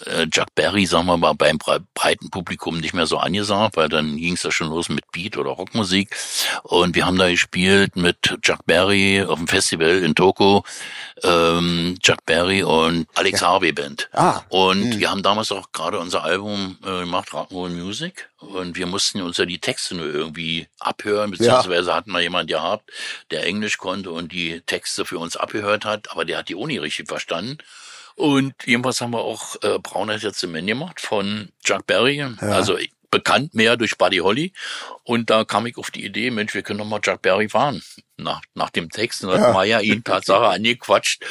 äh, 0.05 0.27
Chuck 0.27 0.53
Berry, 0.55 0.85
sagen 0.85 1.07
wir 1.07 1.17
mal, 1.17 1.33
beim 1.33 1.57
bre- 1.57 1.83
breiten 1.93 2.29
Publikum 2.29 2.79
nicht 2.79 2.93
mehr 2.93 3.07
so 3.07 3.17
angesagt, 3.17 3.77
weil 3.77 3.89
dann 3.89 4.17
ging 4.17 4.33
es 4.33 4.43
ja 4.43 4.51
schon 4.51 4.69
los 4.69 4.89
mit 4.89 5.09
Beat 5.11 5.37
oder 5.37 5.51
Rockmusik. 5.51 6.15
Und 6.63 6.95
wir 6.95 7.05
haben 7.05 7.17
da 7.17 7.29
gespielt 7.29 7.95
mit 7.95 8.17
Chuck 8.41 8.65
Berry 8.65 9.23
auf 9.23 9.37
dem 9.39 9.47
Festival 9.47 10.03
in 10.03 10.15
Toko, 10.15 10.63
ähm, 11.23 11.97
Chuck 12.01 12.25
Berry 12.25 12.63
und 12.63 13.07
Alex 13.15 13.41
Harvey 13.41 13.71
Band. 13.71 14.09
Ah. 14.13 14.41
Und 14.49 14.99
wir 14.99 15.09
haben 15.09 15.23
damals 15.23 15.51
auch 15.51 15.71
gerade 15.71 15.99
unser 15.99 16.23
Album 16.23 16.77
äh, 16.83 17.01
gemacht, 17.01 17.29
Rock'n'Roll 17.29 17.69
Music. 17.69 18.29
Und 18.39 18.75
wir 18.75 18.87
mussten 18.87 19.21
uns 19.21 19.37
ja 19.37 19.45
die 19.45 19.59
Texte 19.59 19.95
nur 19.95 20.07
irgendwie 20.21 20.67
abhören, 20.79 21.31
beziehungsweise 21.31 21.93
hatten 21.93 22.11
wir 22.11 22.21
jemand 22.21 22.49
gehabt, 22.49 22.91
der 23.31 23.45
Englisch 23.45 23.77
konnte 23.77 24.11
und 24.11 24.31
die 24.31 24.61
Texte 24.61 25.05
für 25.05 25.19
uns 25.19 25.35
abgehört 25.35 25.85
hat, 25.85 26.11
aber 26.11 26.25
der 26.25 26.37
hat 26.37 26.49
die 26.49 26.55
nicht 26.55 26.81
richtig 26.81 27.07
verstanden. 27.07 27.57
Und 28.15 28.53
jedenfalls 28.65 29.01
haben 29.01 29.11
wir 29.11 29.21
auch 29.21 29.55
äh, 29.63 29.79
Braune 29.79 30.19
Herz 30.19 30.43
im 30.43 30.53
gemacht 30.65 31.01
von 31.01 31.49
Chuck 31.63 31.87
Berry, 31.87 32.23
also 32.39 32.77
bekannt 33.11 33.53
mehr 33.53 33.77
durch 33.77 33.97
Buddy 33.97 34.17
Holly. 34.17 34.53
Und 35.03 35.29
da 35.29 35.43
kam 35.43 35.65
ich 35.65 35.77
auf 35.77 35.91
die 35.91 36.05
Idee, 36.05 36.31
Mensch, 36.31 36.53
wir 36.53 36.63
können 36.63 36.79
doch 36.79 36.85
mal 36.85 37.01
Chuck 37.01 37.21
Berry 37.21 37.49
fahren. 37.49 37.83
Nach, 38.17 38.41
nach 38.55 38.69
dem 38.69 38.89
Text. 38.89 39.23
Und 39.23 39.31
hat 39.31 39.53
Maya 39.53 39.81
ihn 39.81 40.03
Tatsache 40.03 40.47
angequatscht. 40.49 41.23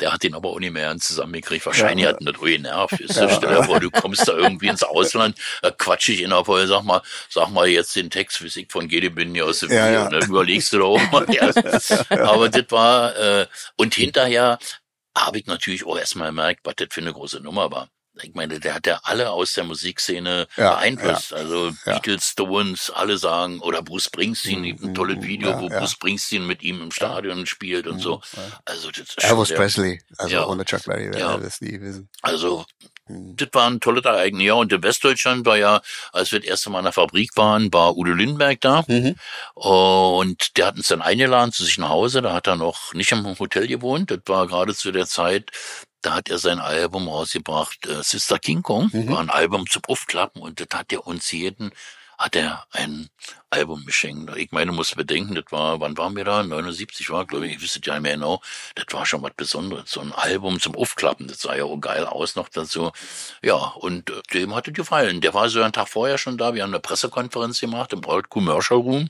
Der 0.00 0.12
hat 0.12 0.22
den 0.22 0.34
aber 0.34 0.48
auch 0.50 0.58
nicht 0.60 0.72
mehr 0.72 0.96
zusammengekriegt. 0.98 1.66
Wahrscheinlich 1.66 2.06
hat 2.06 2.20
ihn 2.20 2.26
das 2.26 2.36
auch 2.36 2.44
genervt. 2.44 2.92
Weißt 2.92 3.20
du? 3.20 3.28
Stell 3.30 3.54
dir 3.54 3.64
vor, 3.64 3.80
du 3.80 3.90
kommst 3.90 4.26
da 4.26 4.32
irgendwie 4.32 4.68
ins 4.68 4.82
Ausland, 4.82 5.38
da 5.62 5.70
quatsch 5.70 6.08
ich 6.08 6.20
ihn 6.22 6.30
vorher, 6.44 6.66
sag 6.66 6.82
mal, 6.84 7.02
sag 7.28 7.50
mal 7.50 7.68
jetzt 7.68 7.94
den 7.96 8.10
Text, 8.10 8.42
wie 8.42 8.60
ich 8.60 8.70
von 8.70 8.88
Gede 8.88 9.10
bin 9.10 9.34
hier 9.34 9.46
aus 9.46 9.60
dem 9.60 9.70
Ja, 9.70 9.86
Video. 9.86 10.00
ja. 10.00 10.04
Und 10.06 10.12
dann 10.12 10.28
überlegst 10.28 10.72
du 10.72 10.78
da 10.78 10.84
auch 10.84 11.10
mal. 11.10 11.26
Ja. 11.30 11.50
Aber 12.28 12.48
das 12.48 12.64
war, 12.70 13.16
äh, 13.16 13.46
und 13.76 13.94
hinterher 13.94 14.58
habe 15.16 15.38
ich 15.38 15.46
natürlich 15.46 15.84
auch 15.86 15.98
erstmal 15.98 16.28
gemerkt, 16.28 16.60
was 16.64 16.74
das 16.76 16.88
für 16.90 17.00
eine 17.00 17.12
große 17.12 17.40
Nummer 17.40 17.70
war. 17.70 17.88
Ich 18.22 18.34
meine, 18.34 18.58
der 18.60 18.74
hat 18.74 18.86
ja 18.86 19.00
alle 19.04 19.30
aus 19.30 19.52
der 19.52 19.64
Musikszene 19.64 20.46
Ja, 20.56 20.74
beeinflusst. 20.74 21.32
Also 21.32 21.68
ja. 21.86 21.94
Beatles, 21.94 22.24
Stones, 22.24 22.90
alle 22.90 23.16
sagen, 23.18 23.60
oder 23.60 23.82
Bruce 23.82 24.04
Springsteen, 24.04 24.62
gibt 24.62 24.82
ein 24.82 24.94
tolles 24.94 25.22
Video, 25.22 25.50
ja, 25.50 25.60
wo 25.60 25.68
ja. 25.68 25.78
Bruce 25.78 25.92
Springsteen 25.92 26.46
mit 26.46 26.62
ihm 26.62 26.82
im 26.82 26.90
Stadion 26.90 27.46
spielt 27.46 27.86
und 27.86 28.00
so. 28.00 28.20
Also 28.64 28.90
das 28.90 29.00
ist 29.10 29.24
Elvis 29.24 29.54
Presley, 29.54 30.02
also 30.18 30.34
Ja. 30.34 30.46
ohne 30.46 30.64
Chuck 30.64 30.84
Berry 30.84 31.06
wäre 31.10 31.18
Ja. 31.20 31.36
das 31.38 31.60
nie 31.60 31.70
gewesen. 31.72 32.08
Also, 32.22 32.64
das 33.08 33.48
war 33.52 33.68
ein 33.68 33.80
tolles 33.80 34.04
Ereignis. 34.04 34.44
Ja, 34.44 34.54
und 34.54 34.72
in 34.72 34.82
Westdeutschland 34.82 35.46
war 35.46 35.56
ja, 35.56 35.80
als 36.12 36.30
wir 36.32 36.40
das 36.40 36.48
erste 36.48 36.70
Mal 36.70 36.78
in 36.80 36.84
der 36.84 36.92
Fabrik 36.92 37.30
waren, 37.36 37.72
war 37.72 37.96
Udo 37.96 38.12
Lindenberg 38.12 38.60
da. 38.60 38.84
Mhm. 38.86 39.16
Und 39.54 40.56
der 40.56 40.66
hat 40.66 40.76
uns 40.76 40.88
dann 40.88 41.02
eingeladen 41.02 41.52
zu 41.52 41.64
sich 41.64 41.78
nach 41.78 41.88
Hause. 41.88 42.22
Da 42.22 42.32
hat 42.32 42.46
er 42.46 42.56
noch 42.56 42.92
nicht 42.94 43.12
im 43.12 43.38
Hotel 43.38 43.66
gewohnt. 43.66 44.10
Das 44.10 44.20
war 44.26 44.46
gerade 44.46 44.74
zu 44.74 44.92
der 44.92 45.06
Zeit, 45.06 45.50
da 46.02 46.14
hat 46.14 46.28
er 46.28 46.38
sein 46.38 46.58
Album 46.58 47.08
rausgebracht, 47.08 47.86
äh, 47.86 48.02
Sister 48.02 48.38
King 48.38 48.62
Kong. 48.62 48.90
Mhm. 48.92 49.08
War 49.08 49.20
ein 49.20 49.30
Album 49.30 49.66
zum 49.68 49.82
Aufklappen 49.86 50.42
und 50.42 50.60
das 50.60 50.68
hat 50.78 50.92
er 50.92 51.06
uns 51.06 51.30
jeden, 51.32 51.72
hat 52.20 52.36
er 52.36 52.66
ein 52.72 53.08
Album 53.48 53.86
geschenkt. 53.86 54.36
Ich 54.36 54.52
meine, 54.52 54.72
muss 54.72 54.94
bedenken, 54.94 55.34
das 55.34 55.46
war, 55.48 55.80
wann 55.80 55.96
waren 55.96 56.14
wir 56.14 56.24
da? 56.24 56.42
79 56.42 57.08
war, 57.08 57.24
glaube 57.24 57.46
ich, 57.46 57.56
ich 57.56 57.62
wüsste 57.62 57.80
ja 57.82 57.94
nicht 57.94 58.02
mehr 58.02 58.12
genau. 58.12 58.42
Das 58.74 58.84
war 58.90 59.06
schon 59.06 59.22
was 59.22 59.32
Besonderes. 59.34 59.90
So 59.90 60.02
ein 60.02 60.12
Album 60.12 60.60
zum 60.60 60.76
Aufklappen, 60.76 61.28
das 61.28 61.40
sah 61.40 61.56
ja 61.56 61.64
auch 61.64 61.78
geil 61.78 62.04
aus 62.04 62.36
noch 62.36 62.50
dazu. 62.50 62.92
Ja, 63.42 63.54
und 63.56 64.10
äh, 64.10 64.20
dem 64.34 64.54
hat 64.54 64.68
es 64.68 64.74
gefallen. 64.74 65.22
Der 65.22 65.32
war 65.32 65.48
so 65.48 65.62
einen 65.62 65.72
Tag 65.72 65.88
vorher 65.88 66.18
schon 66.18 66.36
da. 66.36 66.54
Wir 66.54 66.62
haben 66.62 66.70
eine 66.70 66.80
Pressekonferenz 66.80 67.58
gemacht 67.58 67.94
im 67.94 68.04
Old 68.04 68.28
Commercial 68.28 68.80
Room. 68.80 69.08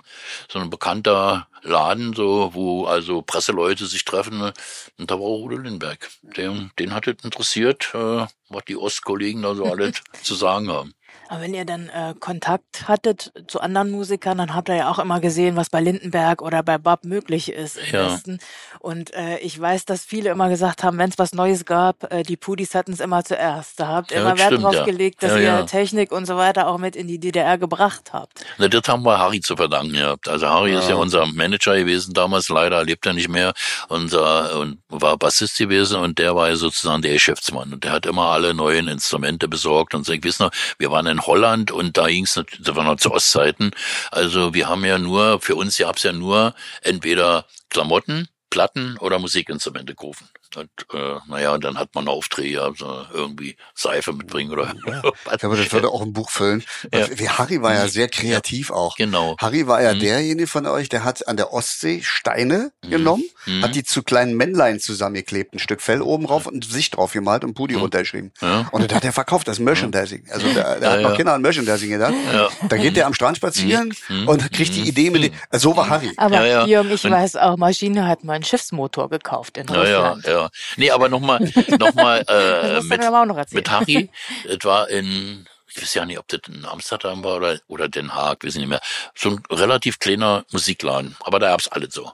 So 0.49 0.61
ein 0.61 0.71
bekannter 0.71 1.49
Laden, 1.63 2.15
so, 2.15 2.55
wo 2.55 2.87
also 2.87 3.23
Presseleute 3.23 3.87
sich 3.87 4.05
treffen. 4.05 4.39
ne? 4.39 4.53
Und 4.99 5.11
da 5.11 5.17
war 5.17 5.27
auch 5.27 5.43
Udo 5.43 5.57
Lindenberg. 5.57 6.09
Den, 6.23 6.71
den 6.79 6.95
hat 6.95 7.09
es 7.09 7.25
interessiert, 7.25 7.91
äh, 7.93 8.27
was 8.49 8.65
die 8.69 8.77
Ostkollegen 8.77 9.43
da 9.43 9.57
so 9.57 9.65
alles 9.71 10.03
zu 10.23 10.37
sagen 10.37 10.71
haben. 10.71 10.95
Aber 11.31 11.43
wenn 11.43 11.55
ihr 11.55 11.65
dann 11.65 11.89
äh, 11.91 12.13
Kontakt 12.19 12.89
hattet 12.89 13.33
zu 13.47 13.61
anderen 13.61 13.93
Musikern, 13.93 14.39
dann 14.39 14.53
habt 14.53 14.69
ihr 14.69 14.75
ja 14.75 14.91
auch 14.91 14.99
immer 14.99 15.21
gesehen, 15.21 15.55
was 15.55 15.71
bei 15.71 15.81
Lindenberg 15.81 16.43
oder 16.43 16.65
bei 16.65 16.77
Bob 16.77 17.05
möglich 17.05 17.53
ist 17.53 17.77
im 17.77 17.95
Ja. 17.95 18.13
Westen. 18.13 18.41
Und 18.81 19.15
äh, 19.15 19.39
ich 19.39 19.59
weiß, 19.59 19.85
dass 19.85 20.05
viele 20.05 20.31
immer 20.31 20.49
gesagt 20.49 20.83
haben, 20.83 20.99
wenn 20.99 21.09
es 21.09 21.19
was 21.19 21.33
Neues 21.33 21.65
gab, 21.65 22.13
äh, 22.13 22.25
die 22.25 22.37
Pudis 22.37 22.75
hatten 22.75 22.93
es 22.93 22.99
immer 22.99 23.25
zuerst. 23.25 23.79
Da 23.79 23.87
habt 23.87 24.11
ihr 24.11 24.17
Ja, 24.17 24.23
immer 24.25 24.39
Wert 24.39 24.49
stimmt, 24.49 24.65
drauf 24.65 24.75
ja. 24.75 24.85
gelegt, 24.85 25.23
dass 25.23 25.39
ihr. 25.39 25.67
Technik 25.67 26.11
und 26.11 26.27
so 26.27 26.37
weiter 26.37 26.67
auch 26.67 26.79
mit 26.79 26.97
in 26.97 27.07
die 27.07 27.21
DDR 27.21 27.59
gebracht 27.59 28.13
habt. 28.13 28.45
Na, 28.59 28.67
das 28.67 28.83
haben 28.89 29.05
wir 29.05 29.17
Harry 29.19 29.41
zu 29.41 29.55
verdanken 29.55 29.93
gehabt. 29.93 30.29
Also 30.29 30.49
Harry 30.49 30.75
ist 30.77 30.89
ja 30.89 30.97
unser 30.97 31.27
Manager 31.27 31.77
gewesen 31.77 32.13
damals, 32.13 32.49
leider 32.49 32.83
lebt 32.85 33.07
er 33.07 33.13
nicht 33.13 33.29
mehr. 33.29 33.53
Unser 33.89 34.59
und 34.59 34.79
war 34.89 35.17
Bassist 35.17 35.59
gewesen 35.59 36.01
und 36.01 36.19
der 36.19 36.35
war 36.35 36.49
ja 36.49 36.57
sozusagen 36.57 37.03
der 37.03 37.13
Geschäftsmann. 37.13 37.73
Und 37.73 37.85
der 37.85 37.93
hat 37.93 38.05
immer 38.07 38.27
alle 38.31 38.53
neuen 38.53 38.89
Instrumente 38.89 39.47
besorgt 39.47 39.95
und 39.95 40.05
so. 40.05 40.13
Ich 40.13 40.25
weiß 40.25 40.41
noch, 40.41 40.51
wir 40.79 40.91
waren 40.91 41.07
in 41.07 41.20
Holland 41.27 41.71
und 41.71 41.97
da 41.97 42.09
ging 42.09 42.25
es 42.25 42.37
noch 42.37 42.97
zu 42.97 43.13
Ostzeiten. 43.13 43.71
Also 44.11 44.55
wir 44.55 44.69
haben 44.69 44.85
ja 44.85 44.99
nur, 44.99 45.41
für 45.41 45.57
uns 45.57 45.79
gab's 45.79 46.03
ja 46.03 46.13
nur 46.13 46.55
entweder 46.83 47.47
Klamotten, 47.69 48.29
Platten 48.51 48.97
oder 48.99 49.19
Musikinstrumente 49.19 49.95
kaufen. 49.95 50.29
Und, 50.57 50.69
äh, 50.93 51.17
naja, 51.29 51.53
und 51.55 51.63
dann 51.65 51.79
hat 51.79 51.95
man 51.95 52.09
Aufträge, 52.09 52.63
also 52.63 53.05
irgendwie 53.13 53.57
Seife 53.75 54.13
mitbringen 54.13 54.51
oder 54.53 54.73
Ich 55.33 55.39
glaube, 55.39 55.57
das 55.57 55.73
würde 55.73 55.89
auch 55.89 56.03
ein 56.03 56.13
Buch 56.13 56.31
füllen. 56.31 56.65
Ja. 56.93 57.07
Wie 57.19 57.29
Harry 57.29 57.63
war 57.63 57.73
ja 57.75 57.87
sehr 57.89 58.09
kreativ 58.09 58.71
auch. 58.71 58.97
Genau. 58.97 59.37
Harry 59.39 59.67
war 59.67 59.81
ja 59.83 59.95
Mhm. 59.95 60.01
derjenige 60.01 60.47
von 60.49 60.67
euch, 60.67 60.89
der 60.89 61.05
hat 61.05 61.27
an 61.29 61.37
der 61.37 61.53
Ostsee 61.53 62.01
Steine 62.03 62.73
genommen, 62.83 63.25
Mhm. 63.47 63.63
hat 63.63 63.75
die 63.75 63.85
zu 63.85 64.03
kleinen 64.03 64.35
Männlein 64.37 64.81
zusammengeklebt, 64.81 65.55
ein 65.55 65.59
Stück 65.59 65.81
Fell 65.83 66.03
oben 66.03 66.27
drauf 66.27 66.47
und 66.47 66.67
Gesicht 66.67 66.97
drauf 66.97 67.13
gemalt 67.13 67.45
und 67.45 67.55
Pudi 67.55 67.75
runtergeschrieben. 67.75 68.33
Mhm. 68.41 68.47
Ja. 68.49 68.69
Und 68.73 68.91
das 68.91 68.97
hat 68.97 69.05
er 69.05 69.13
verkauft, 69.13 69.47
das 69.49 69.59
Merchandising. 69.59 70.27
Also 70.31 70.53
der, 70.53 70.81
der 70.81 70.89
Ja, 70.89 70.95
hat 70.97 71.01
noch 71.03 71.11
ja. 71.11 71.17
Kinder 71.17 71.35
an 71.35 71.43
Merchandising 71.43 71.91
gedacht. 71.91 72.15
Ja. 72.33 72.49
Da 72.69 72.77
geht 72.77 72.97
der 72.97 73.07
am 73.07 73.15
Strand 73.15 73.37
spazieren 73.37 73.95
und 74.27 74.53
kriegt 74.53 74.75
die 74.75 74.89
Idee 74.89 75.11
mit 75.11 75.23
dem, 75.25 75.33
also 75.51 75.71
so 75.71 75.77
war 75.77 75.89
Harry. 75.89 76.11
Aber 76.17 76.35
Ja, 76.37 76.45
ja. 76.47 76.67
Jürgen, 76.67 76.91
ich 76.93 77.05
Und- 77.05 77.13
weiß 77.13 77.37
auch, 77.37 77.57
Maschine 77.57 78.07
hat 78.07 78.25
mal 78.25 78.35
einen 78.35 78.45
Schiffsmotor 78.45 79.09
gekauft 79.11 79.57
in 79.59 79.67
Ja, 79.69 79.85
ja, 79.85 80.09
Russland. 80.11 80.27
Ja. 80.43 80.51
Nee, 80.77 80.91
aber 80.91 81.09
nochmal, 81.09 81.41
noch 81.79 81.95
mal, 81.95 82.25
Das 82.27 82.85
äh, 82.85 82.89
mit, 82.89 83.53
mit 83.53 83.71
Harry, 83.71 84.11
das 84.47 84.65
war 84.65 84.89
in, 84.89 85.47
ich 85.69 85.83
weiß 85.83 85.95
ja 85.95 86.05
nicht, 86.05 86.19
ob 86.19 86.29
das 86.29 86.41
in 86.49 86.65
Amsterdam 86.65 87.23
war 87.25 87.37
oder, 87.37 87.59
oder 87.69 87.89
Den 87.89 88.15
Haag, 88.15 88.45
weiß 88.45 88.55
ich 88.55 88.61
nicht 88.61 88.69
mehr. 88.69 88.81
So 89.15 89.31
ein 89.31 89.43
relativ 89.51 89.99
kleiner 89.99 90.45
Musikladen. 90.53 91.17
Aber 91.21 91.39
da 91.39 91.49
gab's 91.51 91.69
alles 91.69 91.95
so. 91.95 92.13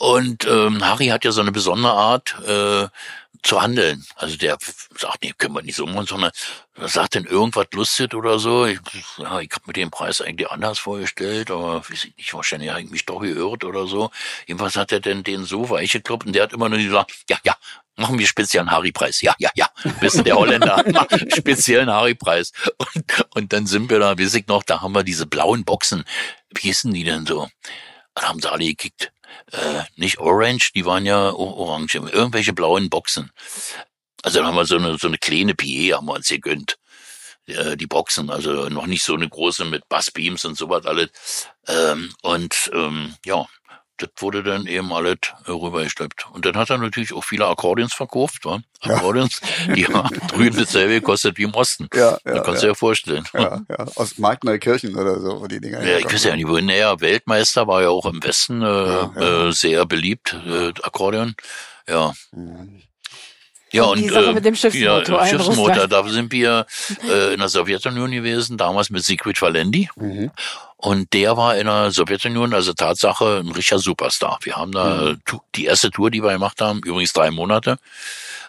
Und 0.00 0.46
ähm, 0.46 0.82
Harry 0.82 1.08
hat 1.08 1.26
ja 1.26 1.30
so 1.30 1.42
eine 1.42 1.52
besondere 1.52 1.92
Art 1.92 2.34
äh, 2.46 2.88
zu 3.42 3.60
handeln. 3.60 4.02
Also 4.16 4.38
der 4.38 4.56
sagt, 4.96 5.22
nee, 5.22 5.34
können 5.36 5.54
wir 5.54 5.60
nicht 5.60 5.76
so 5.76 5.84
machen, 5.84 6.06
sondern 6.06 6.30
er 6.74 6.88
sagt 6.88 7.16
dann 7.16 7.26
irgendwas 7.26 7.66
lustig 7.74 8.14
oder 8.14 8.38
so. 8.38 8.64
Ich, 8.64 8.78
ja, 9.18 9.40
ich 9.40 9.50
habe 9.52 9.64
mir 9.66 9.74
den 9.74 9.90
Preis 9.90 10.22
eigentlich 10.22 10.50
anders 10.50 10.78
vorgestellt, 10.78 11.50
aber 11.50 11.86
weiß 11.86 12.04
ich 12.04 12.16
nicht, 12.16 12.32
wahrscheinlich 12.32 12.70
habe 12.70 12.80
ich 12.80 12.90
mich 12.90 13.04
doch 13.04 13.20
geirrt 13.20 13.62
oder 13.62 13.86
so. 13.86 14.10
Jedenfalls 14.46 14.76
hat 14.76 14.90
er 14.90 15.00
denn 15.00 15.22
den 15.22 15.44
so 15.44 15.68
weich 15.68 15.92
gekloppt 15.92 16.24
und 16.24 16.32
der 16.32 16.44
hat 16.44 16.54
immer 16.54 16.70
nur 16.70 16.78
gesagt, 16.78 17.12
ja, 17.28 17.36
ja, 17.44 17.54
machen 17.96 18.18
wir 18.18 18.26
speziellen 18.26 18.70
Harry-Preis. 18.70 19.20
Ja, 19.20 19.34
ja, 19.38 19.50
ja. 19.54 19.68
Bist 20.00 20.16
du 20.16 20.22
der 20.22 20.36
Holländer? 20.36 20.82
Speziellen 21.36 21.90
Harry-Preis. 21.90 22.52
Und, 22.78 23.26
und 23.34 23.52
dann 23.52 23.66
sind 23.66 23.90
wir 23.90 23.98
da, 23.98 24.18
weiß 24.18 24.32
ich 24.32 24.46
noch, 24.46 24.62
da 24.62 24.80
haben 24.80 24.94
wir 24.94 25.02
diese 25.02 25.26
blauen 25.26 25.66
Boxen. 25.66 26.04
Wie 26.54 26.62
hießen 26.62 26.90
die 26.94 27.04
denn 27.04 27.26
so? 27.26 27.50
Da 28.14 28.28
haben 28.28 28.40
sie 28.40 28.50
alle 28.50 28.64
gekickt. 28.64 29.12
Äh, 29.52 29.82
nicht 29.96 30.18
Orange, 30.18 30.72
die 30.74 30.84
waren 30.84 31.06
ja 31.06 31.30
orange. 31.30 31.96
Irgendwelche 31.96 32.52
blauen 32.52 32.90
Boxen. 32.90 33.30
Also 34.22 34.38
dann 34.38 34.48
haben 34.48 34.56
wir 34.56 34.66
so 34.66 34.76
eine, 34.76 34.98
so 34.98 35.08
eine 35.08 35.18
kleine 35.18 35.54
PE 35.54 35.96
haben 35.96 36.06
wir 36.06 36.14
uns 36.14 36.28
gegönnt. 36.28 36.78
Äh, 37.46 37.76
die 37.76 37.86
Boxen, 37.86 38.30
also 38.30 38.68
noch 38.68 38.86
nicht 38.86 39.02
so 39.02 39.14
eine 39.14 39.28
große 39.28 39.64
mit 39.64 39.88
Bassbeams 39.88 40.44
und 40.44 40.56
sowas 40.56 40.86
alles. 40.86 41.10
Ähm, 41.66 42.14
und 42.22 42.70
ähm, 42.74 43.14
ja, 43.24 43.46
das 44.00 44.10
wurde 44.18 44.42
dann 44.42 44.66
eben 44.66 44.92
alles 44.92 45.18
äh, 45.46 45.50
rübergeschleppt. 45.50 46.26
Und 46.32 46.46
dann 46.46 46.56
hat 46.56 46.70
er 46.70 46.78
natürlich 46.78 47.12
auch 47.12 47.24
viele 47.24 47.46
Akkordeons 47.46 47.92
verkauft, 47.92 48.44
wa? 48.44 48.60
Akkordeons, 48.80 49.40
die 49.74 49.86
haben 49.86 50.08
drüben 50.28 50.56
dasselbe 50.56 50.94
gekostet 50.94 51.36
wie 51.38 51.42
im 51.42 51.54
Osten. 51.54 51.88
Ja, 51.94 52.18
da 52.24 52.36
ja, 52.36 52.42
kannst 52.42 52.62
du 52.62 52.66
ja. 52.66 52.72
dir 52.72 52.76
vorstellen. 52.76 53.24
Ja, 53.34 53.60
ja, 53.68 53.86
aus 53.96 54.18
Markneukirchen 54.18 54.96
oder 54.96 55.20
so, 55.20 55.40
wo 55.40 55.46
die 55.46 55.60
Dinger 55.60 55.84
Ja, 55.86 55.98
ich 55.98 56.06
weiß 56.06 56.24
ja 56.24 56.36
nicht, 56.36 56.48
wo 56.48 56.56
er 56.56 57.00
Weltmeister 57.00 57.66
war 57.66 57.82
ja 57.82 57.90
auch 57.90 58.06
im 58.06 58.22
Westen 58.22 58.62
äh, 58.62 58.66
ja. 58.66 59.48
Äh, 59.48 59.52
sehr 59.52 59.86
beliebt, 59.86 60.36
äh, 60.46 60.72
Akkordeon. 60.82 61.34
Ja. 61.88 62.12
Ja, 63.72 63.84
Und 63.84 63.90
und, 63.90 63.98
die 64.02 64.08
Sache 64.08 64.26
äh, 64.26 64.32
mit 64.32 64.44
dem 64.44 64.54
Schiffsmotor 64.54 65.18
Ja, 65.20 65.26
Schiffsmotor, 65.26 65.86
da 65.88 66.08
sind 66.08 66.32
wir 66.32 66.66
äh, 67.08 67.32
in 67.34 67.38
der 67.40 67.48
Sowjetunion 67.48 68.10
gewesen, 68.10 68.56
damals 68.58 68.90
mit 68.90 69.04
Siegfried 69.04 69.40
Valendi. 69.40 69.88
Mhm. 69.96 70.30
Und 70.76 71.12
der 71.12 71.36
war 71.36 71.56
in 71.56 71.66
der 71.66 71.90
Sowjetunion, 71.90 72.54
also 72.54 72.72
Tatsache, 72.72 73.42
ein 73.44 73.52
richtiger 73.52 73.78
Superstar. 73.78 74.38
Wir 74.42 74.56
haben 74.56 74.72
da 74.72 75.12
Mhm. 75.12 75.40
die 75.54 75.66
erste 75.66 75.90
Tour, 75.90 76.10
die 76.10 76.22
wir 76.22 76.32
gemacht 76.32 76.60
haben, 76.60 76.80
übrigens 76.84 77.12
drei 77.12 77.30
Monate. 77.30 77.76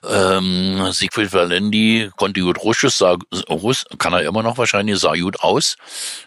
Ähm, 0.04 0.92
Siegfried 0.92 1.32
Valendi 1.32 2.10
konnte 2.16 2.42
gut 2.42 2.64
Russisch, 2.64 2.96
sah, 2.96 3.18
Russ, 3.50 3.86
kann 4.00 4.14
er 4.14 4.22
immer 4.22 4.42
noch 4.42 4.58
wahrscheinlich, 4.58 4.98
sah 4.98 5.14
gut 5.14 5.42
aus 5.42 5.76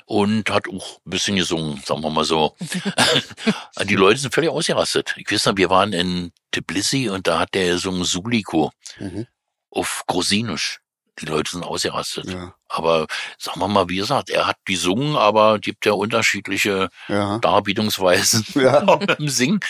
und 0.05 0.49
hat 0.51 0.69
auch 0.69 0.99
ein 1.05 1.11
bisschen 1.11 1.37
gesungen, 1.37 1.83
sagen 1.85 2.03
wir 2.03 2.11
mal 2.11 2.25
so. 2.25 2.55
die 3.85 3.97
Leute 3.97 4.21
sind 4.21 4.33
völlig 4.35 4.51
ausgerastet. 4.51 5.15
Ich 5.17 5.31
weiß 5.33 5.47
noch, 5.47 5.57
wir 5.57 5.71
waren 5.71 5.93
in 5.93 6.31
Tbilisi 6.63 7.09
und 7.09 7.27
da 7.27 7.41
hat 7.41 7.55
der 7.55 7.75
gesungen 7.75 8.05
Suliko 8.05 8.73
Mhm. 8.99 9.27
auf 9.71 10.03
Grosinisch. 10.07 10.81
Die 11.21 11.27
Leute 11.27 11.53
sind 11.53 11.63
ausgerastet. 11.65 12.27
Ja. 12.27 12.55
Aber 12.69 13.07
sagen 13.39 13.61
wir 13.61 13.69
mal, 13.69 13.89
wie 13.89 13.97
gesagt, 13.99 14.31
er 14.31 14.47
hat 14.49 14.57
gesungen, 14.65 15.17
aber 15.17 15.59
gibt 15.61 15.87
ja 15.87 15.93
unterschiedliche 15.93 16.89
Ja. 17.09 17.39
Darbietungsweisen 17.39 18.45
Ja. 18.55 18.81
beim 18.81 19.29
Singen. 19.29 19.61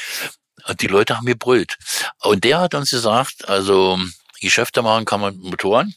Und 0.66 0.80
die 0.80 0.86
Leute 0.86 1.16
haben 1.16 1.26
gebrüllt. 1.26 1.76
Und 2.22 2.44
der 2.44 2.60
hat 2.60 2.74
uns 2.74 2.90
gesagt, 2.90 3.46
also 3.48 3.98
Geschäfte 4.40 4.80
machen 4.82 5.04
kann 5.04 5.20
man 5.20 5.34
mit 5.36 5.44
Motoren, 5.50 5.94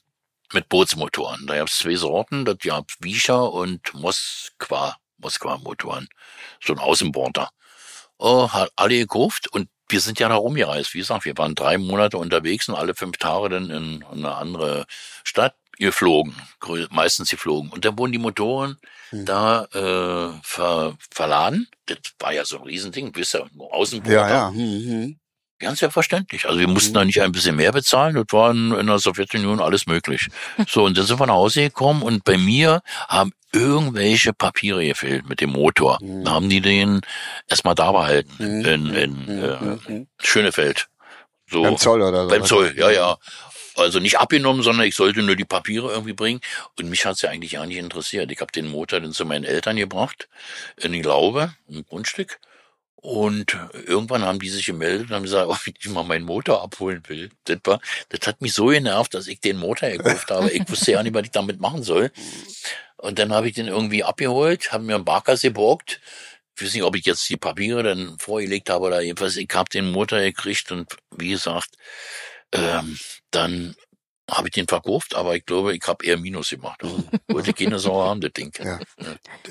mit 0.51 0.67
Bootsmotoren. 0.67 1.47
Da 1.47 1.55
gab 1.57 1.67
es 1.69 1.77
zwei 1.77 1.95
Sorten, 1.95 2.43
das 2.43 2.57
gab 2.59 2.91
Wischer 2.99 3.51
und 3.53 3.93
Moskwa, 3.93 4.97
Moskwa-Motoren. 5.19 6.09
So 6.61 6.73
ein 6.73 6.79
Außenborder. 6.79 7.49
Oh, 8.17 8.49
hat 8.51 8.71
alle 8.75 8.97
gekauft 8.97 9.47
und 9.47 9.69
wir 9.89 10.01
sind 10.01 10.19
ja 10.19 10.29
da 10.29 10.35
rumgereist. 10.35 10.93
Wie 10.93 10.99
gesagt, 10.99 11.25
wir 11.25 11.37
waren 11.37 11.55
drei 11.55 11.77
Monate 11.77 12.17
unterwegs 12.17 12.67
und 12.69 12.75
alle 12.75 12.95
fünf 12.95 13.17
Tage 13.17 13.49
dann 13.49 13.69
in 13.69 14.03
eine 14.11 14.35
andere 14.35 14.85
Stadt 15.23 15.55
geflogen, 15.77 16.35
meistens 16.89 17.29
geflogen. 17.29 17.71
Und 17.71 17.85
dann 17.85 17.97
wurden 17.97 18.11
die 18.11 18.17
Motoren 18.17 18.77
Hm. 19.09 19.25
da 19.25 19.63
äh, 19.73 20.39
ver, 20.43 20.97
verladen. 21.11 21.69
Das 21.85 21.99
war 22.19 22.33
ja 22.33 22.43
so 22.43 22.57
ein 22.57 22.63
Riesending, 22.63 23.15
wisst 23.15 23.35
ihr, 23.35 23.49
Außenborder. 23.57 24.17
Ja, 24.17 24.29
ja. 24.29 24.51
Mhm. 24.51 25.17
Ganz 25.59 25.79
selbstverständlich. 25.79 26.45
Also 26.45 26.59
wir 26.59 26.67
mussten 26.67 26.93
da 26.93 27.03
nicht 27.03 27.21
ein 27.21 27.31
bisschen 27.31 27.55
mehr 27.55 27.71
bezahlen. 27.71 28.15
Das 28.15 28.25
war 28.31 28.51
in, 28.51 28.87
der 28.87 28.99
Sowjetunion 28.99 29.59
alles 29.59 29.87
möglich. 29.87 30.27
So, 30.67 30.83
und 30.83 30.97
dann 30.97 31.05
sind 31.05 31.19
wir 31.19 31.27
nach 31.27 31.35
Hause 31.35 31.61
gekommen 31.63 32.03
und 32.03 32.23
bei 32.23 32.37
mir 32.37 32.81
haben 33.07 33.31
irgendwelche 33.53 34.33
Papiere 34.33 34.85
gefehlt 34.85 35.27
mit 35.29 35.39
dem 35.39 35.51
Motor. 35.51 35.97
Da 36.01 36.31
haben 36.31 36.49
die 36.49 36.61
den 36.61 37.01
erstmal 37.47 37.75
da 37.75 37.91
behalten 37.91 38.65
in, 38.65 38.93
in 38.93 39.27
äh, 39.29 40.05
Schönefeld. 40.19 40.87
So, 41.49 41.63
Beim 41.63 41.77
Zoll 41.77 42.01
oder 42.01 42.23
so. 42.23 42.29
beim 42.29 42.43
Zoll, 42.43 42.73
ja, 42.77 42.91
ja. 42.91 43.17
Also 43.75 43.99
nicht 43.99 44.19
abgenommen, 44.19 44.63
sondern 44.63 44.87
ich 44.87 44.95
sollte 44.95 45.21
nur 45.21 45.35
die 45.35 45.45
Papiere 45.45 45.91
irgendwie 45.91 46.13
bringen. 46.13 46.41
Und 46.77 46.89
mich 46.89 47.05
hat's 47.05 47.21
ja 47.21 47.29
eigentlich 47.29 47.53
gar 47.53 47.65
nicht 47.65 47.77
interessiert. 47.77 48.31
Ich 48.31 48.41
habe 48.41 48.51
den 48.51 48.67
Motor 48.67 48.99
dann 48.99 49.13
zu 49.13 49.23
meinen 49.23 49.45
Eltern 49.45 49.77
gebracht, 49.77 50.27
in 50.77 50.91
die 50.91 51.03
Laube, 51.03 51.53
im 51.69 51.85
Grundstück. 51.85 52.39
Und 52.99 53.55
irgendwann 53.85 54.23
haben 54.23 54.39
die 54.39 54.49
sich 54.49 54.65
gemeldet 54.65 55.09
und 55.09 55.15
haben 55.15 55.23
gesagt, 55.23 55.47
ob 55.49 55.59
ich 55.65 55.89
mal 55.89 56.03
meinen 56.03 56.25
Motor 56.25 56.63
abholen 56.63 57.03
will. 57.07 57.29
Das, 57.45 57.59
war, 57.63 57.79
das 58.09 58.27
hat 58.27 58.41
mich 58.41 58.53
so 58.53 58.67
genervt, 58.67 59.13
dass 59.13 59.27
ich 59.27 59.39
den 59.39 59.57
Motor 59.57 59.89
gekauft 59.89 60.31
habe. 60.31 60.49
Ich 60.51 60.67
wusste 60.69 60.93
ja 60.93 61.03
nicht, 61.03 61.13
was 61.13 61.23
ich 61.23 61.31
damit 61.31 61.59
machen 61.59 61.83
soll. 61.83 62.11
Und 62.97 63.19
dann 63.19 63.31
habe 63.31 63.47
ich 63.47 63.53
den 63.53 63.67
irgendwie 63.67 64.03
abgeholt, 64.03 64.71
habe 64.71 64.83
mir 64.83 64.95
einen 64.95 65.05
Barkas 65.05 65.41
geborgt. 65.41 66.01
Ich 66.55 66.63
weiß 66.63 66.73
nicht, 66.73 66.83
ob 66.83 66.95
ich 66.95 67.05
jetzt 67.05 67.29
die 67.29 67.37
Papiere 67.37 67.83
dann 67.83 68.17
vorgelegt 68.17 68.69
habe 68.71 68.85
oder 68.85 69.01
jedenfalls, 69.01 69.37
ich 69.37 69.49
habe 69.53 69.69
den 69.69 69.91
Motor 69.91 70.19
gekriegt 70.19 70.71
und 70.71 70.91
wie 71.15 71.29
gesagt, 71.29 71.69
ähm, 72.51 72.97
dann 73.29 73.75
habe 74.29 74.47
ich 74.49 74.53
den 74.53 74.67
verkauft, 74.67 75.15
aber 75.15 75.35
ich 75.35 75.45
glaube, 75.45 75.73
ich 75.75 75.81
habe 75.87 76.05
eher 76.05 76.17
Minus 76.17 76.49
gemacht. 76.49 76.81
Also, 76.83 77.03
wollte 77.29 77.53
keine 77.53 77.79
Sau 77.79 78.03
haben, 78.03 78.19
das 78.21 78.33
Ding. 78.33 78.51
Ja. 78.63 78.79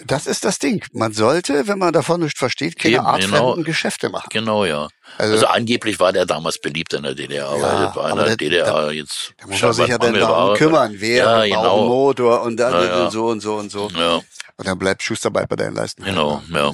Das 0.07 0.27
ist 0.27 0.45
das 0.45 0.59
Ding. 0.59 0.85
Man 0.93 1.13
sollte, 1.13 1.67
wenn 1.67 1.79
man 1.79 1.93
davon 1.93 2.21
nicht 2.21 2.37
versteht, 2.37 2.79
keine 2.79 2.97
Eben, 2.97 3.07
artfremden 3.07 3.53
genau. 3.55 3.63
Geschäfte 3.65 4.09
machen. 4.11 4.29
Genau, 4.31 4.65
ja. 4.67 4.89
Also- 5.19 5.33
Also, 5.35 5.47
angeblich 5.47 5.99
war 5.99 6.13
der 6.13 6.27
damals 6.27 6.59
beliebt 6.61 6.93
in 6.93 7.03
der 7.05 7.15
DDR, 7.15 7.49
aber 7.49 7.59
Ja, 7.61 7.87
das 7.87 7.97
war 7.97 8.11
in 8.11 8.17
der 8.17 8.27
das- 8.27 8.37
DDR 8.37 8.93
jetzt. 8.93 9.33
Da 9.39 9.47
muss 9.47 9.63
man 9.63 9.73
sich 9.73 9.89
ja 9.89 9.99
dann 9.99 10.15
darum 10.15 10.57
kümmern. 10.57 10.95
Wer 10.99 11.17
ja, 11.17 11.45
genau. 11.45 11.87
Motor 11.89 12.43
und 12.43 12.57
dann 12.59 12.73
Ja, 12.73 12.85
ja. 12.85 13.05
und 13.05 13.11
so 13.11 13.27
und 13.29 13.41
so 13.41 13.55
und 13.57 13.71
so. 13.71 13.89
Ja, 13.97 14.17
Und 14.57 14.67
dann 14.67 14.79
bleibt 14.79 15.03
Schuster 15.03 15.31
bei 15.31 15.47
bei 15.47 15.57
deinen 15.57 15.75
Leisten. 15.75 16.05
genau, 16.05 16.43
ja. 16.51 16.73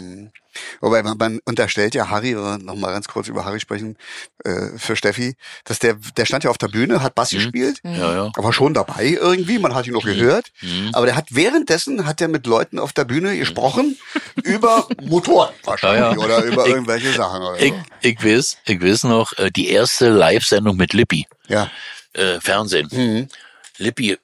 Wobei 0.81 1.03
man, 1.03 1.17
man 1.19 1.41
unterstellt 1.45 1.95
ja 1.95 2.09
Harry, 2.11 2.37
wenn 2.37 2.43
wir 2.43 2.59
noch 2.59 2.75
mal 2.77 2.93
ganz 2.93 3.09
kurz 3.09 3.29
über 3.29 3.45
Harry 3.45 3.61
sprechen, 3.61 3.97
äh, 4.45 4.77
für 4.77 4.97
Steffi, 4.97 5.35
dass 5.65 5.79
der, 5.79 5.95
der 6.17 6.25
stand 6.27 6.45
ja 6.45 6.51
auf 6.51 6.59
der 6.59 6.69
Bühne, 6.69 7.03
hat 7.03 7.15
Bass 7.15 7.31
gespielt, 7.31 7.79
Ja, 7.85 8.15
ja. 8.15 8.33
aber 8.37 8.53
schon 8.53 8.75
dabei 8.75 9.07
irgendwie, 9.21 9.59
man 9.59 9.75
hat 9.75 9.87
ihn 9.87 9.93
noch 9.95 10.05
gehört. 10.05 10.53
Aber 10.93 11.07
der 11.07 11.17
hat 11.17 11.27
währenddessen, 11.31 12.07
hat 12.07 12.21
er 12.21 12.29
mit 12.29 12.47
Leuten 12.47 12.79
auf 12.79 12.93
der 12.93 13.05
Bühne 13.05 13.37
gesprochen 13.37 13.97
über 14.43 14.87
Motoren 15.03 15.53
wahrscheinlich 15.65 16.01
Ja, 16.01 16.17
oder 16.25 16.45
über 16.45 16.67
Ich- 16.67 16.73
irgendwelche 16.73 17.13
Sachen. 17.13 17.43
Oder 17.43 17.61
Ich, 17.61 17.73
so. 17.73 17.79
ich 18.03 18.25
weiß, 18.25 18.57
ich 18.67 18.83
weiß 18.83 19.05
noch, 19.05 19.33
äh, 19.39 19.51
die 19.51 19.69
erste 19.71 20.09
Live-Sendung 20.11 20.77
mit 20.77 20.93
Lippi, 20.93 21.27
Ja. 21.49 21.71
äh, 22.15 22.41
Fernsehen. 22.41 22.89
Mhm. 22.93 23.29
Lippi 23.79 24.19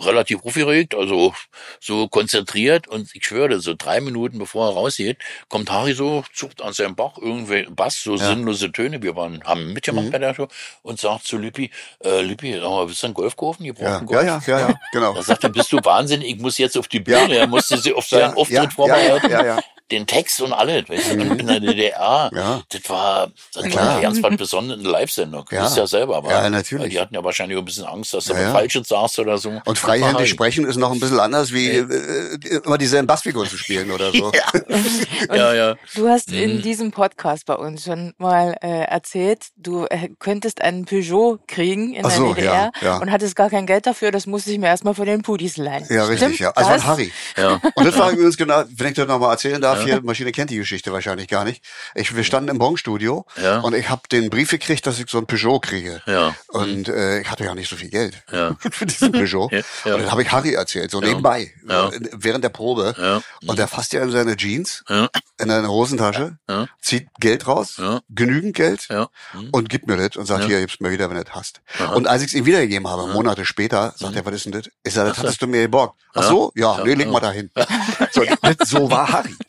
relativ 0.00 0.44
aufgeregt, 0.44 0.94
also 0.94 1.34
so 1.80 2.08
konzentriert 2.08 2.88
und 2.88 3.14
ich 3.14 3.24
schwöre, 3.26 3.60
so 3.60 3.74
drei 3.76 4.00
Minuten 4.00 4.38
bevor 4.38 4.68
er 4.68 4.74
rausgeht, 4.74 5.18
kommt 5.48 5.70
Harry 5.70 5.94
so, 5.94 6.24
zuckt 6.32 6.62
an 6.62 6.72
seinem 6.72 6.94
Bach 6.96 7.12
irgendwie 7.20 7.66
Bass, 7.70 8.02
so 8.02 8.16
sinnlose 8.16 8.72
Töne, 8.72 9.02
wir 9.02 9.14
waren, 9.16 9.42
haben 9.44 9.66
Mhm. 9.68 9.72
mitgemacht 9.74 10.10
bei 10.10 10.18
der 10.18 10.34
Show 10.34 10.48
und 10.82 10.98
sagt 11.00 11.26
zu 11.26 11.38
Lippi, 11.38 11.70
äh, 12.04 12.20
Lippi, 12.22 12.52
sag 12.54 12.62
mal, 12.70 12.86
bist 12.86 13.02
du 13.02 13.06
ein 13.08 13.14
Golf 13.14 13.36
kaufen? 13.36 13.64
Ihr 13.64 13.74
braucht 13.74 13.84
Ja, 13.84 13.98
einen 13.98 14.08
ja, 14.08 14.22
Golf. 14.22 14.46
ja, 14.48 14.58
ja, 14.60 14.68
ja, 14.70 14.74
genau. 14.92 15.14
Da 15.14 15.22
sagt 15.22 15.44
er, 15.44 15.50
bist 15.50 15.70
du 15.72 15.78
wahnsinnig, 15.82 16.28
ich 16.28 16.38
muss 16.40 16.58
jetzt 16.58 16.76
auf 16.76 16.88
die 16.88 17.00
Bühne, 17.00 17.34
Ja. 17.34 17.40
er 17.42 17.46
musste 17.46 17.76
sich 17.78 17.92
auf 17.94 18.06
seinen 18.06 18.20
Ja, 18.20 18.34
Auftritt 18.34 18.50
ja, 18.56 18.62
ja, 18.64 18.70
vorbereiten. 18.70 19.30
ja, 19.30 19.44
ja. 19.44 19.60
Den 19.94 20.06
Text 20.06 20.40
und 20.40 20.52
alles, 20.52 20.88
weißt 20.88 21.12
du, 21.12 21.20
und 21.20 21.40
in 21.40 21.46
der 21.46 21.60
DDR, 21.60 22.30
Ja. 22.34 22.62
das 22.68 22.90
war, 22.90 23.28
das 23.54 23.64
klar. 23.66 23.94
war 23.94 24.00
ganz 24.00 24.22
was 24.22 24.36
Besonderes, 24.36 24.80
eine 24.80 24.88
Live-Sendung. 24.90 25.44
Ja. 25.50 25.58
Ja. 25.58 25.66
Ist 25.66 25.76
ja 25.76 25.86
selber, 25.86 26.16
aber 26.16 26.30
Ja, 26.30 26.50
natürlich. 26.50 26.90
Die 26.90 27.00
hatten 27.00 27.14
ja 27.14 27.22
wahrscheinlich 27.22 27.56
auch 27.56 27.62
ein 27.62 27.64
bisschen 27.66 27.84
Angst, 27.84 28.12
dass 28.14 28.24
du 28.24 28.32
Ja, 28.32 28.40
ja, 28.40 28.46
ja. 28.48 28.52
Falsches 28.52 28.88
sagst 28.88 29.18
oder 29.18 29.38
so. 29.38 29.60
Und 29.64 29.78
freihändig 29.78 30.28
sprechen 30.30 30.64
ist 30.66 30.76
noch 30.76 30.90
ein 30.92 30.98
bisschen 31.00 31.20
anders 31.20 31.52
wie 31.52 31.68
äh, 31.68 32.60
immer 32.64 32.76
dieselben 32.78 33.06
Bassfiguren 33.06 33.48
zu 33.48 33.56
spielen 33.56 33.90
oder 33.90 34.10
so. 34.12 34.32
Ja, 35.34 35.54
ja. 35.54 35.74
Du 35.94 36.08
hast 36.08 36.30
Mhm. 36.30 36.38
in 36.38 36.62
diesem 36.62 36.90
Podcast 36.90 37.46
bei 37.46 37.54
uns 37.54 37.84
schon 37.84 38.14
mal 38.18 38.56
äh, 38.62 38.84
erzählt, 38.84 39.44
du 39.56 39.86
äh, 39.86 40.08
könntest 40.18 40.60
einen 40.62 40.84
Peugeot 40.84 41.38
kriegen 41.46 41.94
in 41.94 42.04
Ach 42.04 42.08
der 42.10 42.18
so, 42.18 42.34
DDR 42.34 42.54
ja, 42.54 42.70
ja. 42.86 42.96
und 42.98 43.10
hattest 43.10 43.36
gar 43.36 43.50
kein 43.50 43.66
Geld 43.66 43.86
dafür, 43.86 44.10
das 44.10 44.26
musste 44.26 44.50
ich 44.52 44.58
mir 44.58 44.66
erstmal 44.66 44.94
von 44.94 45.06
den 45.06 45.22
Pudis 45.22 45.56
leihen. 45.56 45.86
Ja, 45.88 46.04
richtig, 46.04 46.18
Stimmt 46.18 46.38
ja. 46.40 46.50
Also 46.52 46.70
das? 46.70 46.82
von 46.82 46.90
Harry. 46.90 47.12
Ja. 47.36 47.60
Und 47.74 47.86
das 47.86 47.98
war 47.98 48.10
übrigens 48.10 48.36
genau, 48.36 48.62
wenn 48.76 48.88
ich 48.88 48.94
das 48.94 49.06
nochmal 49.06 49.30
erzählen 49.32 49.60
darf, 49.60 49.83
hier, 49.84 50.02
Maschine 50.02 50.32
kennt 50.32 50.50
die 50.50 50.56
Geschichte 50.56 50.92
wahrscheinlich 50.92 51.28
gar 51.28 51.44
nicht. 51.44 51.62
Ich, 51.94 52.14
wir 52.14 52.24
standen 52.24 52.50
im 52.50 52.58
Bonstudio 52.58 53.24
Ja. 53.40 53.60
und 53.60 53.74
ich 53.74 53.88
habe 53.88 54.02
den 54.10 54.30
Brief 54.30 54.50
gekriegt, 54.50 54.86
dass 54.86 54.98
ich 54.98 55.08
so 55.08 55.18
ein 55.18 55.26
Peugeot 55.26 55.60
kriege. 55.60 56.02
Ja. 56.06 56.34
Und 56.48 56.88
äh, 56.88 57.20
ich 57.20 57.30
hatte 57.30 57.44
ja 57.44 57.54
nicht 57.54 57.68
so 57.70 57.76
viel 57.76 57.90
Geld 57.90 58.22
Ja. 58.32 58.56
für 58.70 58.86
diesen 58.86 59.12
Peugeot. 59.12 59.50
Ja. 59.52 59.94
Und 59.94 60.02
dann 60.02 60.10
habe 60.10 60.22
ich 60.22 60.32
Harry 60.32 60.54
erzählt, 60.54 60.90
so 60.90 61.00
nebenbei, 61.00 61.52
äh, 61.68 61.90
während 62.12 62.44
der 62.44 62.50
Probe. 62.50 63.22
Und 63.46 63.58
der 63.58 63.68
fasst 63.68 63.92
ja 63.92 64.02
in 64.02 64.10
seine 64.10 64.36
Jeans 64.36 64.84
in 64.88 65.50
eine 65.50 65.68
Hosentasche, 65.68 66.38
zieht 66.80 67.08
Geld 67.20 67.46
raus, 67.46 67.80
genügend 68.08 68.54
Geld 68.56 68.88
und 69.52 69.68
gibt 69.68 69.86
mir 69.86 69.96
das 69.96 70.16
und 70.16 70.26
sagt, 70.26 70.44
hier, 70.44 70.60
gib's 70.60 70.80
mir 70.80 70.90
wieder, 70.90 71.08
wenn 71.10 71.16
du 71.16 71.24
das 71.24 71.34
hast. 71.34 71.60
Aha. 71.78 71.94
Und 71.94 72.06
als 72.06 72.22
ich 72.22 72.28
es 72.28 72.34
ihm 72.34 72.46
wiedergegeben 72.46 72.88
habe. 72.88 73.12
Monate 73.14 73.44
später, 73.44 73.94
sagt 73.96 74.16
er, 74.16 74.24
was 74.26 74.34
ist 74.34 74.44
denn 74.46 74.52
das? 74.52 74.68
Ich 74.82 74.92
sage, 74.94 75.10
das 75.10 75.18
hattest 75.18 75.40
du 75.40 75.46
mir 75.46 75.62
geborgt. 75.62 76.00
Ach 76.14 76.22
so? 76.22 76.52
Ja, 76.54 76.82
nee, 76.84 76.94
leg 76.94 77.08
mal 77.10 77.20
dahin. 77.20 77.50
So, 78.12 78.22
so 78.64 78.90
war 78.90 79.10
Harry. 79.12 79.34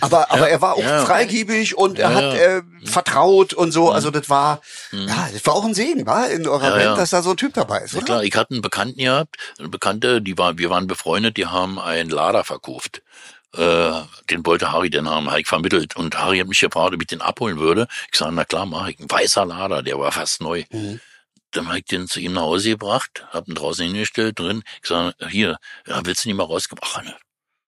Aber, 0.00 0.30
aber 0.30 0.48
er 0.48 0.60
war 0.60 0.74
auch 0.74 0.82
Ja. 0.82 1.04
freigebig 1.04 1.76
und 1.76 1.98
er 1.98 2.10
Ja, 2.10 2.16
hat 2.16 2.24
ja. 2.24 2.40
äh, 2.58 2.62
vertraut 2.84 3.52
und 3.54 3.72
so. 3.72 3.90
Also 3.90 4.10
das 4.10 4.28
war, 4.28 4.60
ja, 4.92 5.28
das 5.32 5.44
war 5.46 5.54
auch 5.54 5.64
ein 5.64 5.74
Segen, 5.74 6.06
war 6.06 6.28
in 6.30 6.46
eurer 6.46 6.64
Ja, 6.64 6.70
Band, 6.70 6.84
ja. 6.84 6.96
dass 6.96 7.10
da 7.10 7.22
so 7.22 7.30
ein 7.30 7.36
Typ 7.36 7.54
dabei 7.54 7.80
ist, 7.80 7.92
Ja, 7.92 7.98
oder? 7.98 8.06
klar, 8.06 8.24
ich 8.24 8.34
hatte 8.36 8.52
einen 8.52 8.62
Bekannten 8.62 8.98
gehabt, 8.98 9.36
eine 9.58 9.68
Bekannte, 9.68 10.20
die 10.22 10.36
war, 10.38 10.58
wir 10.58 10.70
waren 10.70 10.86
befreundet, 10.86 11.36
die 11.36 11.46
haben 11.46 11.78
einen 11.78 12.10
Lader 12.10 12.44
verkauft. 12.44 13.02
Äh, 13.56 13.92
den 14.30 14.44
wollte 14.44 14.72
Harry 14.72 14.90
den 14.90 15.08
haben, 15.08 15.30
habe 15.30 15.40
ich 15.40 15.46
vermittelt. 15.46 15.94
Und 15.94 16.18
Harry 16.18 16.38
hat 16.40 16.48
mich 16.48 16.58
gefragt, 16.58 16.92
ob 16.94 17.00
ich 17.00 17.06
den 17.06 17.20
abholen 17.20 17.58
würde. 17.58 17.86
Ich 18.10 18.18
sage, 18.18 18.32
na 18.34 18.44
klar, 18.44 18.66
mach 18.66 18.88
ich. 18.88 18.98
Ein 18.98 19.08
weißer 19.08 19.46
Lader, 19.46 19.82
der 19.82 19.96
war 19.98 20.10
fast 20.10 20.40
neu. 20.40 20.64
Mhm. 20.72 21.00
Dann 21.52 21.68
habe 21.68 21.78
ich 21.78 21.84
den 21.84 22.08
zu 22.08 22.18
ihm 22.18 22.32
nach 22.32 22.42
Hause 22.42 22.70
gebracht, 22.70 23.24
hab 23.30 23.46
ihn 23.46 23.54
draußen 23.54 23.84
hingestellt, 23.86 24.40
drin. 24.40 24.64
Ich 24.82 24.88
sage, 24.88 25.14
hier, 25.28 25.56
ja, 25.86 26.00
willst 26.04 26.24
du 26.24 26.28
nicht 26.28 26.36
mal 26.36 26.42
rausgeben? 26.42 26.80
Ach, 26.84 27.00
ne. 27.04 27.14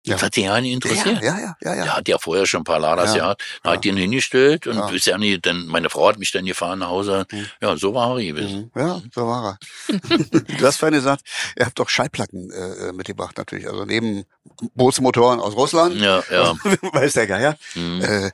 Das 0.06 0.22
hat 0.22 0.36
ja 0.36 0.60
nicht 0.60 0.72
interessiert. 0.72 1.22
Ja, 1.22 1.38
ja, 1.38 1.56
ja, 1.62 1.74
ja. 1.74 1.84
Der 1.84 1.96
hat 1.96 2.08
ja 2.08 2.18
vorher 2.18 2.46
schon 2.46 2.60
ein 2.60 2.64
paar 2.64 2.78
Laders 2.78 3.14
Ja. 3.14 3.22
gehabt. 3.24 3.42
Da 3.62 3.70
hab 3.70 3.74
ich 3.76 3.80
den 3.82 3.96
hingestellt 3.96 4.66
und 4.66 4.92
ist 4.94 5.06
ja 5.06 5.18
nicht, 5.18 5.44
denn 5.44 5.66
meine 5.66 5.90
Frau 5.90 6.08
hat 6.08 6.18
mich 6.18 6.30
dann 6.32 6.44
gefahren 6.46 6.78
nach 6.78 6.88
Hause. 6.88 7.26
Mhm. 7.32 7.46
Ja, 7.60 7.76
so 7.76 7.92
war 7.94 8.08
Harry 8.08 8.28
gewesen. 8.28 8.70
Mhm. 8.74 8.80
Ja, 8.80 9.02
so 9.14 9.26
war 9.26 9.58
er. 9.88 9.98
du 10.58 10.66
hast 10.66 10.76
vorhin 10.76 10.94
gesagt, 10.94 11.22
ihr 11.58 11.66
habt 11.66 11.78
doch 11.78 11.88
Schallplatten 11.88 12.50
äh, 12.50 12.92
mitgebracht 12.92 13.36
natürlich. 13.36 13.68
Also 13.68 13.84
neben 13.84 14.24
Bootsmotoren 14.74 15.40
aus 15.40 15.54
Russland, 15.56 15.96
Ja, 15.96 16.22
ja. 16.30 16.54
weiß 16.92 17.14
der 17.14 17.26
Geier. 17.26 17.56
Mhm. 17.74 18.02
Äh, 18.02 18.30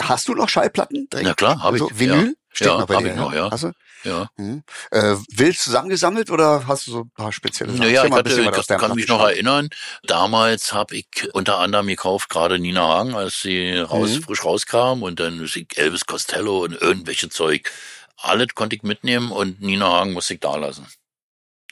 hast 0.00 0.28
du 0.28 0.34
noch 0.34 0.48
Schallplatten? 0.48 1.08
direkt? 1.10 1.28
Na 1.28 1.34
klar, 1.34 1.62
hab 1.62 1.74
ich. 1.74 1.82
Also 1.82 1.98
Vinyl? 1.98 2.34
Steht 2.54 2.68
Ja, 2.68 2.78
noch 2.78 2.86
bei 2.86 2.94
hab 2.94 3.02
dir, 3.02 3.10
ich 3.10 3.16
noch, 3.16 3.34
ja. 3.34 3.50
Hast 3.50 3.64
du? 3.64 3.72
Ja. 4.04 4.28
Mhm. 4.36 4.62
Äh, 4.92 5.16
wild 5.32 5.58
zusammengesammelt 5.58 6.30
oder 6.30 6.66
hast 6.68 6.86
du 6.86 6.92
so 6.92 7.00
ein 7.00 7.10
paar 7.10 7.32
spezielle 7.32 7.72
Sachen? 7.72 7.80
Naja, 7.86 8.04
ich, 8.04 8.12
hatte, 8.12 8.30
ich 8.30 8.66
deinem 8.66 8.80
kann 8.80 8.94
mich 8.94 9.08
noch 9.08 9.20
erinnern, 9.20 9.70
damals 10.04 10.72
habe 10.72 10.94
ich 10.94 11.06
unter 11.32 11.58
anderem 11.58 11.88
gekauft, 11.88 12.28
gerade 12.28 12.58
Nina 12.60 12.82
Hagen, 12.82 13.14
als 13.16 13.40
sie 13.40 13.76
raus, 13.78 14.10
Mhm. 14.10 14.22
frisch 14.22 14.44
rauskam 14.44 15.02
und 15.02 15.18
dann 15.18 15.38
Elvis 15.74 16.06
Costello 16.06 16.58
und 16.62 16.80
irgendwelche 16.80 17.28
Zeug. 17.28 17.70
Alles 18.18 18.48
konnte 18.54 18.76
ich 18.76 18.82
mitnehmen 18.84 19.32
und 19.32 19.60
Nina 19.60 19.86
Hagen 19.90 20.12
musste 20.12 20.34
ich 20.34 20.40
da 20.40 20.54
lassen. 20.56 20.86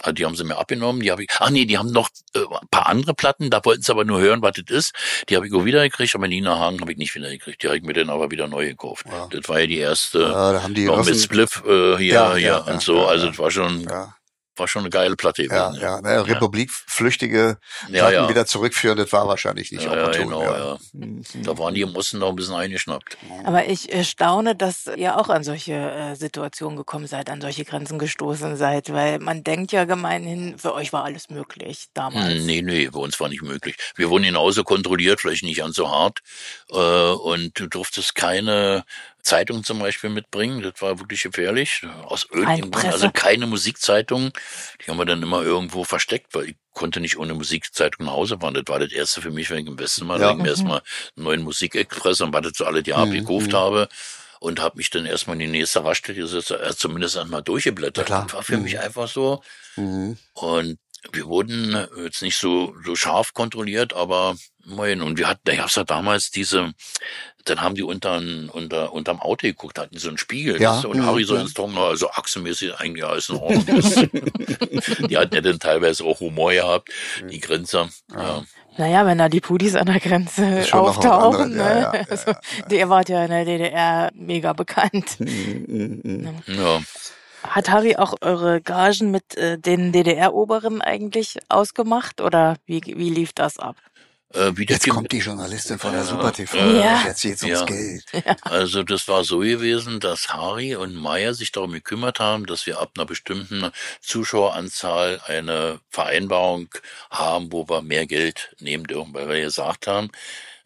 Also 0.03 0.13
die 0.13 0.25
haben 0.25 0.35
sie 0.37 0.45
mir 0.45 0.59
abgenommen, 0.59 1.01
die 1.03 1.11
habe 1.11 1.23
ich, 1.25 1.31
ach 1.39 1.51
nee, 1.51 1.65
die 1.65 1.79
haben 1.79 1.91
noch 1.93 2.09
äh, 2.35 2.41
ein 2.41 2.69
paar 2.71 2.87
andere 2.87 3.15
Platten, 3.15 3.51
da 3.51 3.65
wollten 3.65 3.83
sie 3.83 3.93
aber 3.93 4.05
nur 4.05 4.21
hören, 4.21 4.43
was 4.43 4.53
das 4.53 4.77
ist. 4.77 4.93
Die 5.29 5.37
habe 5.37 5.47
ich 5.47 5.55
auch 5.55 5.65
wieder 5.65 5.83
gekriegt, 5.83 6.15
aber 6.15 6.29
Nina 6.29 6.59
Hagen 6.59 6.81
habe 6.81 6.93
ich 6.93 6.99
nicht 6.99 7.15
wieder 7.15 7.31
gekriegt. 7.31 7.63
Die 7.63 7.67
habe 7.69 7.77
ich 7.77 7.83
mir 7.83 7.93
dann 7.93 8.11
aber 8.11 8.31
wieder 8.31 8.49
neu 8.49 8.67
gekauft. 8.67 9.07
Ja. 9.11 9.29
Das 9.31 9.49
war 9.49 9.61
ja 9.61 9.67
die 9.67 9.79
erste, 9.79 10.21
Ja, 10.21 10.53
da 10.53 10.63
haben 10.63 10.75
die 10.75 10.85
noch 10.85 11.05
mit 11.05 11.19
Spliff 11.21 11.63
äh, 11.67 11.97
hier, 11.97 12.15
Ja, 12.15 12.35
hier 12.35 12.47
ja, 12.47 12.59
und 12.59 12.75
ja, 12.75 12.81
so. 12.81 12.97
ja, 12.97 13.07
also 13.07 13.25
ja. 13.27 13.31
das 13.31 13.39
war 13.39 13.51
schon, 13.51 13.81
Ja, 13.83 14.15
war 14.57 14.69
schon 14.69 14.81
eine 14.83 14.91
geile 14.91 15.17
Platte 15.17 15.45
ja, 15.45 15.73
ja. 15.75 16.01
Naja, 16.01 16.23
Republik, 16.23 16.71
Flüchtige 16.71 17.59
Ja, 17.89 18.01
Platten 18.09 18.15
ja. 18.15 18.29
wieder 18.29 18.47
zurückführen, 18.47 18.97
das 18.99 19.13
war 19.13 19.27
wahrscheinlich 19.29 19.73
nicht 19.73 19.85
Ja, 19.85 19.95
ja, 19.95 20.03
opportun. 20.03 20.25
genau, 20.29 20.43
ja. 20.43 20.79
Da 21.45 21.59
waren 21.59 21.75
die 21.75 21.81
im 21.83 21.95
Osten 21.97 22.19
noch 22.19 22.29
ein 22.31 22.37
bisschen 22.37 22.55
eingeschnappt. 22.55 23.17
Aber 23.45 23.67
ich 23.67 23.93
äh, 23.93 24.05
staune, 24.05 24.55
dass 24.55 24.87
ihr 24.97 25.19
auch 25.19 25.29
an 25.29 25.43
solche 25.45 25.73
äh, 25.75 26.15
Situationen 26.17 26.77
gekommen 26.77 27.07
seid, 27.07 27.31
an 27.31 27.41
solche 27.41 27.65
Grenzen 27.65 27.99
gestoßen 27.99 28.57
seid, 28.57 28.93
weil 28.93 29.19
man 29.19 29.43
denkt 29.45 29.73
ja 29.73 29.85
gemeinhin, 29.85 30.59
für 30.59 30.75
euch 30.75 30.93
war 30.93 31.05
alles 31.05 31.31
möglich 31.31 31.87
damals. 31.95 32.35
Hm, 32.35 32.47
Nee, 32.47 32.63
nee, 32.63 32.89
bei 32.89 32.99
uns 33.01 33.19
war 33.21 33.29
nicht 33.29 33.43
möglich. 33.43 33.77
Wir 33.97 34.11
wurden 34.11 34.25
genauso 34.25 34.65
kontrolliert, 34.65 35.21
vielleicht 35.21 35.45
nicht 35.45 35.59
ganz 35.59 35.77
so 35.77 35.91
hart. 35.91 36.21
Äh, 36.71 36.77
und 36.77 37.59
du 37.59 37.67
durftest 37.69 38.15
keine 38.15 38.85
Zeitung 39.23 39.65
zum 39.65 39.79
Beispiel 39.79 40.11
mitbringen. 40.11 40.63
Das 40.63 40.81
war 40.83 40.99
wirklich 40.99 41.23
gefährlich. 41.23 41.87
Aus 42.05 42.27
irgendeinem 42.31 42.71
Grund. 42.71 42.93
Also 42.93 43.11
keine 43.11 43.47
Musikzeitung. 43.47 44.33
Die 44.85 44.91
haben 44.91 44.99
wir 44.99 45.05
dann 45.05 45.23
immer 45.23 45.43
irgendwo 45.43 45.85
versteckt, 45.85 46.35
weil 46.35 46.51
ich 46.51 46.57
konnte 46.73 47.01
nicht 47.01 47.17
ohne 47.19 47.35
Musikzeitung 47.35 48.07
nach 48.07 48.13
Hause 48.13 48.39
fahren. 48.41 48.55
Das 48.55 48.65
war 48.67 48.79
das 48.79 48.93
erste 48.93 49.21
für 49.23 49.31
mich, 49.31 49.49
wenn 49.51 49.59
ich 49.59 49.67
im 49.67 49.79
Westen 49.79 50.09
war. 50.09 50.19
Ja. 50.19 50.29
Da 50.29 50.33
ich 50.33 50.39
mir 50.43 50.49
erstmal 50.49 50.83
einen 51.17 51.25
neuen 51.25 51.43
Musikexpress 51.43 52.21
und 52.21 52.33
was 52.33 52.43
das 52.43 52.53
so 52.57 52.65
alle 52.65 52.83
die 52.83 52.93
Mhm, 52.93 52.99
abgekauft 52.99 53.53
habe. 53.55 53.89
Und 54.41 54.61
habe 54.61 54.77
mich 54.79 54.91
dann 54.91 55.07
erstmal 55.07 55.35
in 55.35 55.41
die 55.53 55.59
nächste 55.59 55.85
Raststätte 55.85 56.19
gesetzt, 56.21 56.51
äh, 56.51 56.75
zumindest 56.77 57.17
einmal 57.17 57.43
durchgeblättert. 57.43 58.09
Ja, 58.09 58.17
klar. 58.17 58.23
Das 58.25 58.35
war 58.35 58.43
für 58.43 58.59
mich 58.59 58.81
einfach 58.81 59.07
so, 59.09 59.41
Mhm. 59.77 60.19
und 60.35 60.79
wir 61.11 61.27
wurden 61.27 61.75
äh, 61.75 61.87
jetzt 62.05 62.23
nicht 62.23 62.37
so, 62.37 62.75
so 62.85 62.95
scharf 62.95 63.35
kontrolliert, 63.35 63.93
aber 63.95 64.37
immerhin. 64.65 65.03
Und 65.03 65.19
wir 65.19 65.27
hatten, 65.29 65.41
da 65.45 65.57
gab's 65.57 65.75
ja 65.75 65.85
damals 65.85 66.31
diese, 66.31 66.73
dann 67.45 67.61
haben 67.61 67.75
die 67.75 67.83
unter, 67.83 68.23
unter, 68.53 68.93
unterm 68.93 69.21
Auto 69.21 69.47
geguckt, 69.47 69.79
hatten 69.79 69.99
so 69.99 70.09
einen 70.09 70.19
Spiegel. 70.19 70.61
Ja, 70.61 70.77
das- 70.77 70.85
Und 70.85 70.99
mhm, 70.99 71.07
Harry 71.07 71.25
so 71.25 71.35
ja. 71.35 71.41
ins 71.43 71.55
Ton, 71.55 71.77
also 71.77 72.09
achsenmäßig 72.11 72.75
eigentlich 72.77 73.05
alles 73.05 73.29
in 73.29 73.37
Ordnung. 73.37 73.81
die 75.09 75.19
hatten 75.19 75.35
ja 75.35 75.41
dann 75.41 75.59
teilweise 75.59 76.05
auch 76.05 76.21
Humor 76.21 76.53
gehabt, 76.53 76.91
die 77.31 77.41
Grenzer. 77.41 77.89
Ja. 78.15 78.45
Naja, 78.79 79.05
wenn 79.05 79.19
da 79.19 79.29
die 79.29 79.41
Pudis 79.41 79.75
an 79.75 79.87
der 79.87 80.01
Grenze 80.01 80.65
auftauchen, 80.73 81.53
anderes, 81.53 81.57
ja, 81.57 81.75
ne? 81.75 81.81
ja, 81.83 81.95
ja, 81.95 82.05
also, 82.09 82.33
der 82.71 82.89
war 82.89 83.07
ja 83.07 83.25
in 83.25 83.31
der 83.31 83.45
DDR 83.45 84.11
mega 84.15 84.53
bekannt. 84.55 85.19
ja. 85.19 86.81
Hat 87.43 87.71
Harry 87.71 87.97
auch 87.97 88.15
eure 88.21 88.61
Gagen 88.61 89.11
mit 89.11 89.37
äh, 89.37 89.59
den 89.59 89.93
DDR-Oberen 89.93 90.81
eigentlich 90.81 91.39
ausgemacht 91.49 92.21
oder 92.21 92.57
wie, 92.67 92.81
wie 92.85 93.11
lief 93.11 93.33
das 93.33 93.59
ab? 93.59 93.77
Äh, 94.35 94.53
wie 94.57 94.65
das 94.65 94.77
Jetzt 94.77 94.85
ge- 94.85 94.95
kommt 94.95 95.13
die 95.13 95.19
Journalistin 95.19 95.79
von 95.79 95.93
der 95.93 96.01
Ja. 96.03 96.07
Super 96.07 96.33
TV. 96.33 96.57
Ja. 96.57 97.03
Jetzt 97.05 97.23
geht's 97.23 97.43
ums 97.43 97.61
Ja. 97.61 97.67
Geld. 97.67 98.05
Also 98.43 98.83
das 98.83 99.07
war 99.09 99.25
so 99.25 99.39
gewesen, 99.41 100.01
dass 100.01 100.33
Harry 100.33 100.75
und 100.77 100.95
Meier 100.95 101.35
sich 101.35 101.53
darum 101.53 101.73
gekümmert 101.73 102.19
haben, 102.21 102.47
dass 102.47 102.65
wir 102.67 102.81
ab 102.81 102.93
einer 102.97 103.05
bestimmten 103.07 103.71
Zuschaueranzahl 104.01 105.21
eine 105.27 105.81
Vereinbarung 105.91 106.69
haben, 107.11 107.53
wo 107.53 107.69
wir 107.69 107.83
mehr 107.83 108.07
Geld 108.07 108.55
nehmen 108.61 108.85
dürfen, 108.85 109.13
weil 109.15 109.29
wir 109.29 109.41
gesagt 109.41 109.87
haben, 109.87 110.11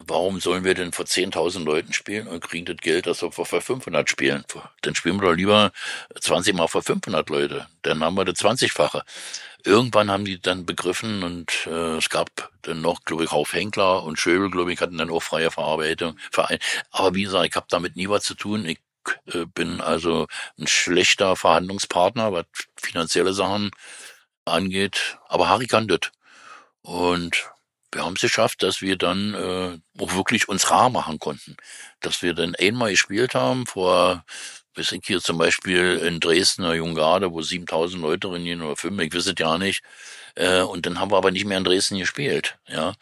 warum 0.05 0.39
sollen 0.39 0.63
wir 0.63 0.73
denn 0.73 0.91
vor 0.91 1.05
10.000 1.05 1.63
Leuten 1.63 1.93
spielen 1.93 2.27
und 2.27 2.41
kriegen 2.41 2.65
das 2.65 2.77
Geld, 2.77 3.07
das 3.07 3.21
wir 3.21 3.31
vor 3.31 3.45
500 3.45 4.09
spielen? 4.09 4.43
Dann 4.81 4.95
spielen 4.95 5.19
wir 5.19 5.29
doch 5.29 5.35
lieber 5.35 5.71
20 6.19 6.55
Mal 6.55 6.67
vor 6.67 6.83
500 6.83 7.29
Leute, 7.29 7.67
dann 7.81 8.03
haben 8.03 8.15
wir 8.15 8.25
das 8.25 8.39
20-fache. 8.39 9.01
Irgendwann 9.63 10.09
haben 10.11 10.23
die 10.23 10.39
dann 10.39 10.65
begriffen 10.65 11.23
und 11.23 11.67
äh, 11.67 11.97
es 11.97 12.09
gab 12.09 12.29
dann 12.61 12.81
noch, 12.81 13.03
glaube 13.03 13.25
ich, 13.25 13.31
Hauf 13.31 13.53
Henkler 13.53 14.03
und 14.03 14.19
Schöbel, 14.19 14.49
glaube 14.49 14.71
ich, 14.71 14.79
hatten 14.79 14.97
dann 14.97 15.09
auch 15.09 15.23
freie 15.23 15.51
Verarbeitung. 15.51 16.17
Aber 16.91 17.15
wie 17.15 17.23
gesagt, 17.23 17.47
ich 17.47 17.55
habe 17.55 17.67
damit 17.69 17.95
nie 17.95 18.07
was 18.07 18.23
zu 18.23 18.35
tun. 18.35 18.65
Ich 18.65 18.79
äh, 19.33 19.45
bin 19.45 19.81
also 19.81 20.27
ein 20.57 20.67
schlechter 20.67 21.35
Verhandlungspartner, 21.35 22.31
was 22.31 22.45
finanzielle 22.77 23.33
Sachen 23.33 23.71
angeht. 24.45 25.17
Aber 25.27 25.49
Harry 25.49 25.67
kann 25.67 25.87
das. 25.87 26.11
Und 26.81 27.51
wir 27.93 28.03
haben 28.03 28.15
es 28.15 28.21
geschafft, 28.21 28.63
dass 28.63 28.81
wir 28.81 28.97
dann 28.97 29.33
äh, 29.33 30.01
auch 30.01 30.13
wirklich 30.15 30.49
uns 30.49 30.69
rar 30.69 30.89
machen 30.89 31.19
konnten. 31.19 31.55
Dass 32.01 32.21
wir 32.21 32.33
dann 32.33 32.55
einmal 32.55 32.91
gespielt 32.91 33.33
haben 33.33 33.65
vor, 33.65 34.23
weiß 34.75 34.91
ich 34.93 35.01
hier 35.05 35.21
zum 35.21 35.37
Beispiel 35.37 35.97
in 35.97 36.19
Dresden, 36.19 36.63
der 36.63 36.75
Junggarde, 36.75 37.31
wo 37.31 37.41
7000 37.41 38.01
Leute 38.01 38.27
drin 38.27 38.43
gehen 38.43 38.61
oder 38.61 38.75
fünf, 38.75 38.99
ich 39.01 39.13
weiß 39.13 39.27
es 39.27 39.35
ja 39.37 39.57
nicht. 39.57 39.83
Äh, 40.35 40.61
und 40.61 40.85
dann 40.85 40.99
haben 40.99 41.11
wir 41.11 41.17
aber 41.17 41.31
nicht 41.31 41.45
mehr 41.45 41.57
in 41.57 41.63
Dresden 41.63 41.97
gespielt, 41.97 42.57
ja. 42.67 42.93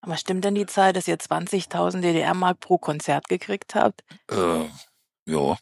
Aber 0.00 0.16
stimmt 0.16 0.44
denn 0.44 0.54
die 0.54 0.66
Zahl, 0.66 0.92
dass 0.92 1.08
ihr 1.08 1.18
20.000 1.18 2.00
DDR-Mark 2.00 2.60
pro 2.60 2.78
Konzert 2.78 3.28
gekriegt 3.28 3.74
habt? 3.74 4.04
Äh, 4.30 4.68
ja. 5.26 5.56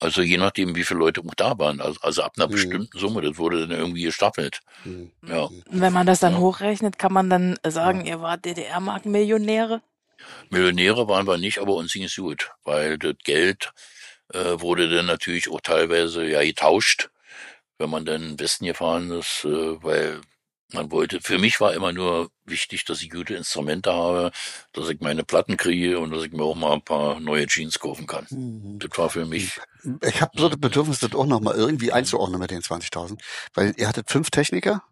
Also 0.00 0.22
je 0.22 0.36
nachdem, 0.36 0.76
wie 0.76 0.84
viele 0.84 1.00
Leute 1.00 1.20
auch 1.22 1.34
da 1.34 1.58
waren. 1.58 1.80
Also, 1.80 2.00
also 2.02 2.22
ab 2.22 2.32
einer 2.36 2.46
Mhm. 2.46 2.52
bestimmten 2.52 2.98
Summe, 2.98 3.20
das 3.22 3.36
wurde 3.36 3.66
dann 3.66 3.76
irgendwie 3.78 4.02
gestaffelt. 4.02 4.60
Mhm. 4.84 5.10
Ja. 5.26 5.44
Und 5.44 5.64
wenn 5.80 5.92
man 5.92 6.06
das 6.06 6.20
dann 6.20 6.34
Ja. 6.34 6.38
hochrechnet, 6.38 6.98
kann 6.98 7.12
man 7.12 7.28
dann 7.30 7.58
sagen, 7.66 8.04
ihr 8.06 8.20
wart 8.20 8.44
DDR-Mark-Millionäre? 8.44 9.82
Millionäre 10.50 11.08
waren 11.08 11.26
wir 11.26 11.38
nicht, 11.38 11.58
aber 11.58 11.74
uns 11.74 11.92
ging 11.92 12.04
es 12.04 12.16
gut, 12.16 12.50
weil 12.64 12.98
das 12.98 13.14
Geld 13.24 13.72
äh, 14.34 14.60
wurde 14.60 14.88
dann 14.94 15.06
natürlich 15.06 15.50
auch 15.50 15.60
teilweise 15.60 16.24
ja 16.26 16.42
getauscht, 16.42 17.08
wenn 17.78 17.88
man 17.90 18.04
dann 18.04 18.22
in 18.22 18.28
den 18.30 18.40
Westen 18.40 18.66
gefahren 18.66 19.10
ist, 19.10 19.44
äh, 19.44 19.82
weil 19.82 20.20
man 20.72 20.90
wollte, 20.90 21.20
für 21.20 21.38
mich 21.38 21.60
war 21.60 21.74
immer 21.74 21.92
nur 21.92 22.30
wichtig, 22.44 22.84
dass 22.84 23.02
ich 23.02 23.10
gute 23.10 23.34
Instrumente 23.34 23.92
habe, 23.92 24.30
dass 24.72 24.88
ich 24.88 25.00
meine 25.00 25.24
Platten 25.24 25.56
kriege 25.56 25.98
und 25.98 26.10
dass 26.10 26.24
ich 26.24 26.32
mir 26.32 26.42
auch 26.42 26.56
mal 26.56 26.74
ein 26.74 26.82
paar 26.82 27.20
neue 27.20 27.46
Jeans 27.46 27.78
kaufen 27.78 28.06
kann. 28.06 28.26
Mhm. 28.30 28.78
Das 28.78 28.96
war 28.98 29.10
für 29.10 29.24
mich, 29.24 29.58
Ich 30.02 30.20
habe 30.20 30.32
so 30.38 30.48
das 30.48 30.58
Bedürfnis, 30.58 31.00
das 31.00 31.14
auch 31.14 31.26
nochmal 31.26 31.54
irgendwie 31.54 31.92
einzuordnen 31.92 32.40
mit 32.40 32.50
den 32.50 32.62
20.000. 32.62 33.18
Weil 33.54 33.74
ihr 33.76 33.88
hattet 33.88 34.10
fünf 34.10 34.30
Techniker 34.30 34.82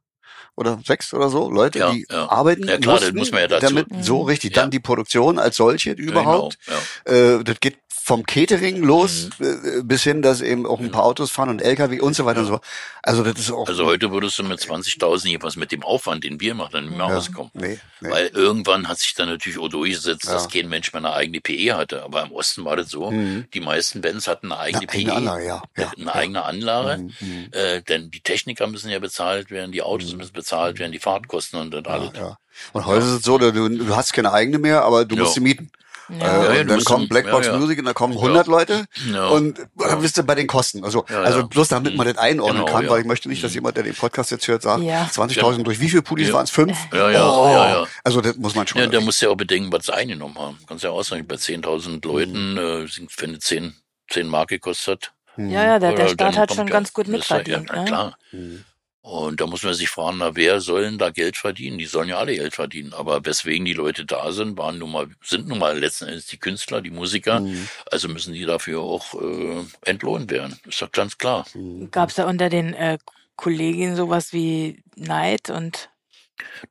oder 0.54 0.78
sechs 0.84 1.12
oder 1.14 1.28
so 1.28 1.50
Leute, 1.50 1.78
Ja, 1.80 1.90
die 1.92 2.06
ja. 2.10 2.28
arbeiten 2.30 2.66
Ja, 2.68 2.78
klar, 2.78 2.94
das 3.00 3.12
mussten, 3.12 3.18
muss 3.18 3.30
man 3.32 3.40
ja 3.42 3.48
dazu- 3.48 3.66
damit 3.74 3.86
so 4.04 4.22
richtig 4.22 4.52
dann 4.54 4.70
die 4.70 4.80
Produktion 4.80 5.38
als 5.38 5.56
solche 5.56 5.90
überhaupt. 5.92 6.58
Genau, 7.04 7.38
Äh, 7.38 7.44
das 7.44 7.60
geht 7.60 7.78
vom 7.88 8.24
Catering 8.24 8.84
los 8.84 9.30
äh, 9.40 9.82
bis 9.82 10.04
hin, 10.04 10.22
dass 10.22 10.40
eben 10.40 10.64
auch 10.64 10.78
ein 10.78 10.92
paar 10.92 11.02
Autos 11.02 11.32
fahren 11.32 11.48
und 11.48 11.60
LKW 11.60 11.98
und 11.98 12.14
so 12.14 12.24
weiter 12.24 12.38
und 12.40 12.46
so. 12.46 12.60
Also 13.02 13.24
das 13.24 13.36
ist 13.40 13.50
auch 13.50 13.66
Also 13.66 13.84
heute 13.84 14.12
würdest 14.12 14.38
du 14.38 14.44
mit 14.44 14.60
20.000 14.60 15.26
jedenfalls 15.26 15.56
mit 15.56 15.72
dem 15.72 15.82
Aufwand, 15.82 16.22
den 16.22 16.38
wir 16.40 16.54
machen, 16.54 16.84
nicht 16.86 16.96
mehr 16.96 17.06
rauskommen. 17.06 17.50
nee, 17.54 17.80
nee. 18.00 18.08
Weil 18.10 18.28
irgendwann 18.28 18.86
hat 18.86 18.98
sich 19.00 19.14
dann 19.14 19.28
natürlich 19.28 19.58
auch 19.58 19.66
durchgesetzt, 19.68 20.24
dass 20.28 20.48
kein 20.48 20.68
Mensch 20.68 20.92
mehr 20.92 21.00
eine 21.00 21.14
eigene 21.14 21.40
PE 21.40 21.74
hatte. 21.76 22.04
Aber 22.04 22.22
im 22.22 22.30
Osten 22.30 22.64
war 22.64 22.76
das 22.76 22.90
so, 22.90 23.10
die 23.10 23.60
meisten 23.60 24.00
Bands 24.02 24.28
hatten 24.28 24.52
eine 24.52 24.60
eigene 24.60 24.82
Eine 24.88 24.92
eigene 24.92 25.10
PE. 25.10 25.16
Anlage, 25.16 25.46
ja, 25.46 25.62
ja, 25.76 25.92
eine 25.98 26.14
eigene 26.14 26.44
Anlage. 26.44 27.02
Mhm, 27.02 27.48
Äh, 27.50 27.82
denn 27.82 28.12
die 28.12 28.20
Techniker 28.20 28.68
müssen 28.68 28.88
ja 28.88 29.00
bezahlt 29.00 29.50
werden, 29.50 29.72
die 29.72 29.82
Autos 29.82 30.14
müssen 30.14 30.25
bezahlt 30.32 30.78
werden, 30.78 30.92
die 30.92 30.98
Fahrtkosten 30.98 31.60
und 31.60 31.70
das 31.72 31.84
alles. 31.86 32.10
ja. 32.16 32.36
Und 32.72 32.86
heute 32.86 33.00
ist 33.04 33.12
es 33.12 33.22
so, 33.22 33.36
du, 33.38 33.52
du 33.52 33.96
hast 33.96 34.12
keine 34.14 34.32
eigene 34.32 34.58
mehr, 34.58 34.82
aber 34.82 35.04
du 35.04 35.14
musst 35.16 35.30
Ja. 35.30 35.34
sie 35.34 35.40
mieten. 35.40 35.70
Ja. 36.08 36.16
Äh, 36.16 36.20
Ja, 36.20 36.54
ja, 36.54 36.60
und 36.60 36.68
dann 36.70 36.84
dann- 36.84 37.08
Blackbox 37.08 37.46
ja, 37.46 37.52
ja. 37.52 37.58
Music 37.58 37.80
und 37.80 37.84
da 37.84 37.92
kommen 37.92 38.14
100 38.14 38.46
Leute 38.46 38.86
Ja. 39.12 39.26
und 39.26 39.58
dann 39.76 40.00
bist 40.00 40.16
du 40.16 40.22
bei 40.22 40.36
den 40.36 40.46
Kosten. 40.46 40.84
Also, 40.84 41.04
Ja, 41.10 41.20
also 41.22 41.40
ja. 41.40 41.46
bloß 41.46 41.66
damit 41.68 41.96
man 41.96 42.06
das 42.06 42.16
einordnen 42.16 42.64
Genau, 42.64 42.72
kann, 42.76 42.84
ja. 42.84 42.90
weil 42.92 43.00
ich 43.00 43.06
möchte 43.06 43.28
nicht, 43.28 43.42
dass 43.42 43.52
jemand, 43.54 43.76
der 43.76 43.82
den 43.82 43.94
Podcast 43.94 44.30
jetzt 44.30 44.46
hört, 44.46 44.62
sagt, 44.62 44.84
Ja. 44.84 45.08
20.000 45.12 45.64
durch 45.66 45.80
wie 45.80 45.88
viele 45.90 46.02
Pudis 46.02 46.28
Ja. 46.28 46.34
waren 46.34 46.44
es? 46.44 46.50
Fünf? 46.50 46.78
Ja, 46.92 47.10
ja, 47.10 47.28
oh, 47.28 47.48
ja, 47.48 47.68
ja. 47.80 47.86
Also 48.04 48.20
das 48.20 48.36
muss 48.36 48.54
man 48.54 48.66
schon. 48.68 48.80
Ja, 48.80 48.86
da 48.86 49.00
musst 49.00 49.20
du 49.20 49.26
ja 49.26 49.32
auch 49.32 49.36
bedenken, 49.36 49.72
was 49.72 49.86
sie 49.86 49.94
eingenommen 49.94 50.38
haben. 50.38 50.58
Kannst 50.68 50.84
ja 50.84 50.90
auch 50.90 51.02
sagen, 51.02 51.26
bei 51.26 51.36
10.000 51.36 52.04
Mhm. 52.06 52.10
Leuten, 52.12 52.56
äh, 52.56 52.86
sind, 52.86 53.10
wenn 53.18 53.34
es 53.34 53.40
10, 53.40 53.74
10 54.08 54.28
Mark 54.28 54.48
gekostet. 54.50 55.12
Ja, 55.36 55.44
ja, 55.64 55.78
der, 55.80 55.92
der 55.92 56.06
Staat 56.08 56.20
dann 56.20 56.36
hat 56.36 56.48
kommt 56.48 56.56
schon 56.56 56.66
ja- 56.68 56.72
ganz 56.72 56.92
gut 56.92 57.06
ja- 57.08 57.12
mitverdient. 57.12 57.68
Ja, 57.68 57.74
na 57.74 57.82
ne? 57.82 57.84
klar. 57.88 58.18
Mhm. 58.32 58.64
Und 59.06 59.40
da 59.40 59.46
muss 59.46 59.62
man 59.62 59.72
sich 59.72 59.88
fragen, 59.88 60.18
na, 60.18 60.34
wer 60.34 60.60
soll 60.60 60.82
denn 60.82 60.98
da 60.98 61.10
Geld 61.10 61.36
verdienen? 61.36 61.78
Die 61.78 61.86
sollen 61.86 62.08
ja 62.08 62.18
alle 62.18 62.34
Geld 62.34 62.56
verdienen. 62.56 62.92
Aber 62.92 63.24
weswegen 63.24 63.64
die 63.64 63.72
Leute 63.72 64.04
da 64.04 64.32
sind, 64.32 64.58
waren 64.58 64.78
nun 64.78 64.90
mal, 64.90 65.06
sind 65.22 65.46
nun 65.46 65.60
mal 65.60 65.78
letzten 65.78 66.06
Endes 66.06 66.26
die 66.26 66.38
Künstler, 66.38 66.80
die 66.80 66.90
Musiker. 66.90 67.38
Mhm. 67.38 67.68
Also 67.88 68.08
müssen 68.08 68.34
die 68.34 68.44
dafür 68.44 68.80
auch 68.80 69.14
äh, 69.14 69.62
entlohnt 69.82 70.32
werden. 70.32 70.58
Ist 70.66 70.82
doch 70.82 70.90
ganz 70.90 71.16
klar. 71.18 71.46
Gab 71.92 72.08
es 72.08 72.16
da 72.16 72.26
unter 72.26 72.48
den 72.48 72.74
äh, 72.74 72.98
Kolleginnen 73.36 73.94
sowas 73.94 74.32
wie 74.32 74.82
Neid 74.96 75.50
und 75.50 75.88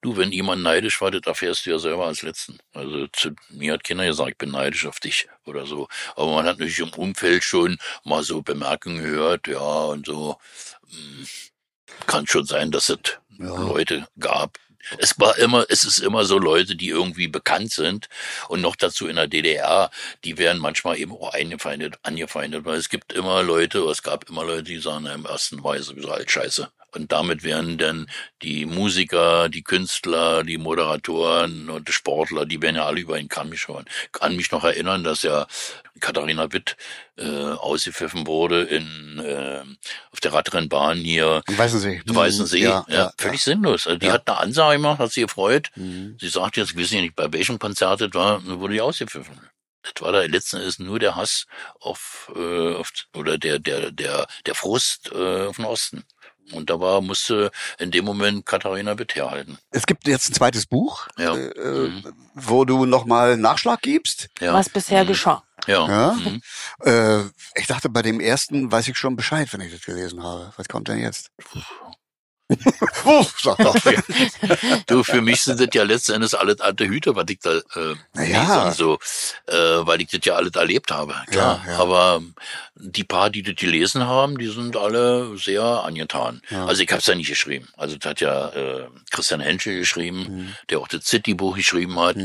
Du, 0.02 0.18
wenn 0.18 0.34
jemand 0.34 0.62
neidisch 0.62 1.00
war, 1.00 1.12
das 1.12 1.22
erfährst 1.26 1.66
du 1.66 1.70
ja 1.70 1.80
selber 1.80 2.06
als 2.06 2.22
Letzten. 2.22 2.58
Also 2.74 3.08
zu 3.14 3.32
mir 3.50 3.74
hat 3.74 3.86
keiner 3.86 4.06
gesagt, 4.06 4.32
ich 4.32 4.38
bin 4.38 4.52
neidisch 4.52 4.86
auf 4.86 5.00
dich 5.00 5.30
oder 5.46 5.66
so. 5.66 5.88
Aber 6.18 6.34
man 6.36 6.46
hat 6.46 6.60
natürlich 6.60 6.80
im 6.80 6.90
Umfeld 6.90 7.46
schon 7.46 7.78
mal 8.04 8.24
so 8.24 8.42
Bemerkungen 8.42 9.02
gehört, 9.02 9.48
ja, 9.48 9.86
und 9.86 10.06
so. 10.06 10.38
Hm, 10.90 11.26
Kann 12.08 12.28
schon 12.28 12.46
sein, 12.46 12.72
dass 12.72 12.90
es 12.90 13.00
Leute 13.38 14.08
gab. 14.20 14.58
Es 15.00 15.20
war 15.20 15.38
immer, 15.40 15.66
es 15.70 15.84
ist 15.84 16.00
immer 16.00 16.26
so 16.26 16.38
Leute, 16.38 16.76
die 16.76 16.90
irgendwie 16.90 17.28
bekannt 17.28 17.72
sind 17.72 18.08
und 18.50 18.62
noch 18.62 18.76
dazu 18.76 19.08
in 19.08 19.16
der 19.16 19.28
DDR, 19.28 19.90
die 20.24 20.38
werden 20.38 20.62
manchmal 20.62 21.00
eben 21.00 21.12
auch 21.12 21.34
eingefeindet, 21.34 21.96
angefeindet, 22.04 22.66
weil 22.66 22.78
es 22.78 22.90
gibt 22.90 23.12
immer 23.14 23.42
Leute, 23.42 23.80
es 23.90 24.04
gab 24.04 24.30
immer 24.30 24.46
Leute, 24.46 24.64
die 24.64 24.80
sagen, 24.80 25.08
im 25.08 25.26
ersten 25.26 25.58
ich 25.58 25.86
sowieso 25.86 26.12
halt 26.12 26.30
scheiße. 26.30 26.70
Und 26.96 27.12
damit 27.12 27.44
werden 27.44 27.78
dann 27.78 28.08
die 28.42 28.66
Musiker, 28.66 29.50
die 29.50 29.64
Künstler, 29.64 30.44
die 30.44 30.58
Moderatoren 30.58 31.70
und 31.70 31.88
die 31.88 31.94
Sportler, 31.94 32.46
die 32.46 32.62
werden 32.62 32.78
ja 32.78 32.86
alle 32.86 33.02
über 33.02 33.16
einen 33.16 33.28
Kamm 33.28 33.52
geschoren. 33.52 33.86
Kann 34.12 34.36
mich 34.36 34.52
noch 34.52 34.64
erinnern, 34.64 35.04
dass 35.04 35.24
ja 35.24 35.48
Katharina 36.00 36.52
Witt 36.52 36.78
äh, 37.18 37.26
ausgepfiffen 37.26 38.28
wurde 38.28 38.64
in 38.64 39.20
äh, 39.20 39.64
auf 40.12 40.20
der 40.22 40.34
Radrennbahn 40.34 40.98
hier. 40.98 41.42
Weißensee. 41.48 42.02
Weißensee, 42.06 42.60
Ja, 42.60 42.86
ja, 42.88 42.96
ja, 42.96 43.14
völlig 43.18 43.46
ja. 43.46 43.52
sinnlos. 43.52 43.88
Also 43.88 44.00
die. 44.00 44.08
Mhm. 44.08 44.12
hat 44.12 44.30
eine 44.30 44.38
Ansage 44.38 44.78
gemacht, 44.78 45.00
hat 45.00 45.12
sie 45.12 45.22
gefreut. 45.22 45.72
Sie 45.76 46.30
sagt 46.30 46.58
jetzt, 46.58 46.78
weiß 46.78 46.92
ja 46.92 47.02
nicht, 47.02 47.16
bei 47.16 47.32
welchem 47.32 47.60
Konzert 47.60 48.02
das 48.02 48.14
war, 48.14 48.46
wurde 48.46 48.74
die 48.74 48.82
ausgepfiffen. 48.82 49.40
Das 49.84 50.02
war 50.04 50.12
da 50.12 50.24
letzten 50.24 50.58
Endes 50.58 50.80
nur 50.80 51.00
der 51.00 51.16
Hass 51.16 51.46
auf, 51.80 52.32
äh, 52.36 52.74
auf 52.74 52.92
oder 53.16 53.38
der, 53.38 53.60
der, 53.60 53.92
der, 53.92 54.28
der 54.46 54.56
Frust 54.56 55.12
äh, 55.14 55.46
auf 55.46 55.58
den 55.58 55.66
Osten. 55.66 56.04
Und 56.52 56.70
da 56.70 56.80
war, 56.80 57.02
musste 57.02 57.52
in 57.80 57.90
dem 57.92 58.06
Moment 58.06 58.46
Katharina 58.46 58.98
Witt 59.00 59.16
herhalten. 59.16 59.58
Es 59.72 59.86
gibt 59.86 60.08
jetzt 60.08 60.30
ein 60.30 60.34
zweites 60.34 60.66
Buch, 60.68 61.08
Ja. 61.18 61.36
äh, 61.36 61.50
Mhm. 61.88 62.14
wo 62.36 62.66
du 62.66 62.86
nochmal 62.86 63.36
Nachschlag 63.38 63.82
gibst. 63.82 64.30
Ja. 64.40 64.54
was 64.54 64.70
bisher 64.70 65.04
Mhm. 65.04 65.08
geschah. 65.08 65.44
Ja. 65.68 65.88
Ja. 65.88 66.12
Mhm. 66.14 66.42
Äh, 66.84 67.22
ich 67.60 67.66
dachte, 67.68 67.90
bei 67.90 68.02
dem 68.04 68.20
ersten 68.20 68.72
weiß 68.72 68.88
ich 68.88 68.98
schon 68.98 69.16
Bescheid, 69.16 69.52
wenn 69.52 69.62
ich 69.62 69.72
das 69.72 69.82
gelesen 69.82 70.22
habe. 70.22 70.54
Was 70.58 70.68
kommt 70.68 70.88
denn 70.88 71.00
jetzt? 71.00 71.32
Uff, 73.06 73.40
sagt 73.42 73.60
er. 73.60 74.04
Du, 74.86 75.04
für 75.04 75.22
mich 75.22 75.42
sind 75.42 75.60
das 75.60 75.70
ja 75.74 75.82
letzten 75.82 76.12
Endes 76.14 76.36
alles 76.36 76.62
alte 76.62 76.86
Hüter, 76.86 77.16
was 77.16 77.26
ich 77.30 77.40
da 77.40 77.56
äh, 77.58 77.96
Na 78.14 78.22
lese 78.22 78.32
ja. 78.34 78.68
und 78.68 78.76
so, 78.76 79.00
äh, 79.48 79.54
weil 79.88 80.02
ich 80.02 80.10
das 80.12 80.20
ja 80.26 80.36
alles 80.36 80.54
erlebt 80.54 80.92
habe, 80.92 81.16
klar. 81.32 81.64
Ja, 81.66 81.72
ja. 81.72 81.80
Aber 81.80 82.22
die 82.78 83.06
paar, 83.06 83.30
die 83.30 83.42
das 83.42 83.56
gelesen 83.56 84.06
haben, 84.06 84.38
die 84.38 84.48
sind 84.48 84.76
alle 84.76 85.38
sehr 85.38 85.64
angetan. 85.64 86.42
Also 86.52 86.84
ich 86.84 86.90
habe 86.92 87.00
es 87.00 87.06
ja 87.06 87.16
nicht 87.16 87.30
geschrieben. 87.30 87.70
Also 87.78 87.98
das 87.98 88.10
hat 88.10 88.20
ja 88.22 88.50
äh, 88.50 88.88
Christian 89.12 89.40
Henschel 89.40 89.80
geschrieben, 89.80 90.20
Mhm. 90.28 90.56
der 90.70 90.80
auch 90.80 90.88
das 90.90 91.06
City-Buch 91.06 91.56
geschrieben 91.56 91.98
hat. 92.00 92.18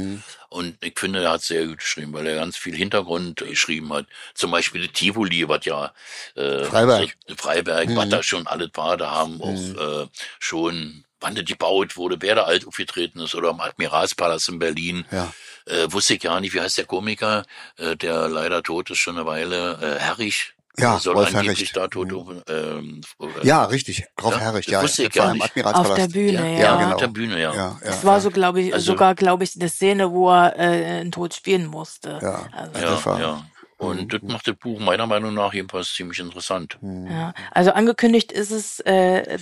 Und 0.48 0.76
ich 0.84 0.98
finde, 0.98 1.22
er 1.22 1.30
hat 1.32 1.42
sehr 1.42 1.66
gut 1.66 1.78
geschrieben, 1.78 2.12
weil 2.12 2.26
er 2.26 2.34
ganz 2.34 2.56
viel 2.56 2.74
Hintergrund 2.74 3.36
geschrieben 3.38 3.92
hat. 3.92 4.06
Zum 4.34 4.50
Beispiel 4.50 4.82
die 4.82 4.88
Tivoli, 4.88 5.48
was 5.48 5.64
ja 5.64 5.92
äh, 6.34 6.64
Freiberg. 6.64 7.16
so- 7.28 7.36
Freiberg, 7.36 7.88
Mhm. 7.88 7.96
was 7.96 8.08
da 8.08 8.22
schon 8.24 8.46
alles 8.48 8.70
war, 8.74 8.96
da 8.96 9.10
haben 9.12 9.40
auch 9.40 10.02
äh, 10.04 10.06
schon, 10.40 11.04
wann 11.20 11.36
das 11.36 11.44
gebaut 11.44 11.96
wurde, 11.96 12.16
wer 12.20 12.34
da 12.34 12.42
alt 12.44 12.66
aufgetreten 12.66 13.20
ist 13.20 13.36
oder 13.36 13.50
am 13.50 13.60
Admiralspalast 13.60 14.48
in 14.48 14.58
Berlin. 14.58 15.04
Ja. 15.12 15.32
Äh, 15.70 15.92
wusste 15.92 16.14
ich 16.14 16.20
gar 16.20 16.40
nicht, 16.40 16.54
wie 16.54 16.60
heißt 16.60 16.78
der 16.78 16.84
Komiker, 16.86 17.44
äh, 17.78 17.96
der 17.96 18.28
leider 18.28 18.62
tot 18.62 18.90
ist 18.90 18.98
schon 18.98 19.16
eine 19.16 19.26
Weile, 19.26 19.78
äh, 19.80 19.98
Herrich. 20.00 20.54
Ja, 20.78 20.98
soll 20.98 21.14
Rolf 21.14 21.28
angeblich 21.34 21.58
Herrich. 21.58 21.72
da 21.72 21.88
tot 21.88 22.08
ähm, 22.48 23.00
Ja, 23.42 23.64
richtig. 23.64 24.04
Rolf 24.22 24.34
Ja, 24.36 24.40
Herrich, 24.40 24.66
das 24.66 24.72
ja. 24.72 24.82
wusste 24.82 25.02
ich 25.02 25.08
Das 25.10 25.16
gar 25.24 25.34
nicht. 25.34 25.64
Auf 25.66 25.94
der 25.94 26.08
Bühne, 26.08 26.54
ja. 26.54 26.60
Ja, 26.60 26.76
genau. 26.76 26.94
auf 26.94 27.00
der 27.00 27.08
Bühne, 27.08 27.40
ja. 27.40 27.54
Ja, 27.54 27.78
ja, 27.84 27.90
Es 27.90 28.04
war 28.04 28.20
so, 28.20 28.30
glaube 28.30 28.60
ich, 28.62 28.72
Also- 28.72 28.92
sogar, 28.92 29.14
glaube 29.14 29.44
ich, 29.44 29.54
eine 29.60 29.68
Szene, 29.68 30.10
wo 30.10 30.30
er 30.30 30.56
äh, 30.58 30.60
einen 31.00 31.12
Tod 31.12 31.34
spielen 31.34 31.66
musste. 31.66 32.18
Ja. 32.22 32.46
Also, 32.52 32.80
Ja, 32.80 32.90
das 32.90 33.04
Ja, 33.04 33.44
Und 33.80 34.12
das 34.12 34.20
macht 34.20 34.46
das 34.46 34.56
Buch 34.56 34.78
meiner 34.78 35.06
Meinung 35.06 35.32
nach 35.32 35.54
jedenfalls 35.54 35.94
ziemlich 35.94 36.18
interessant. 36.18 36.78
ja. 36.82 37.32
also 37.50 37.72
angekündigt 37.72 38.30
ist 38.30 38.50
es, 38.50 38.80
äh, 38.80 39.38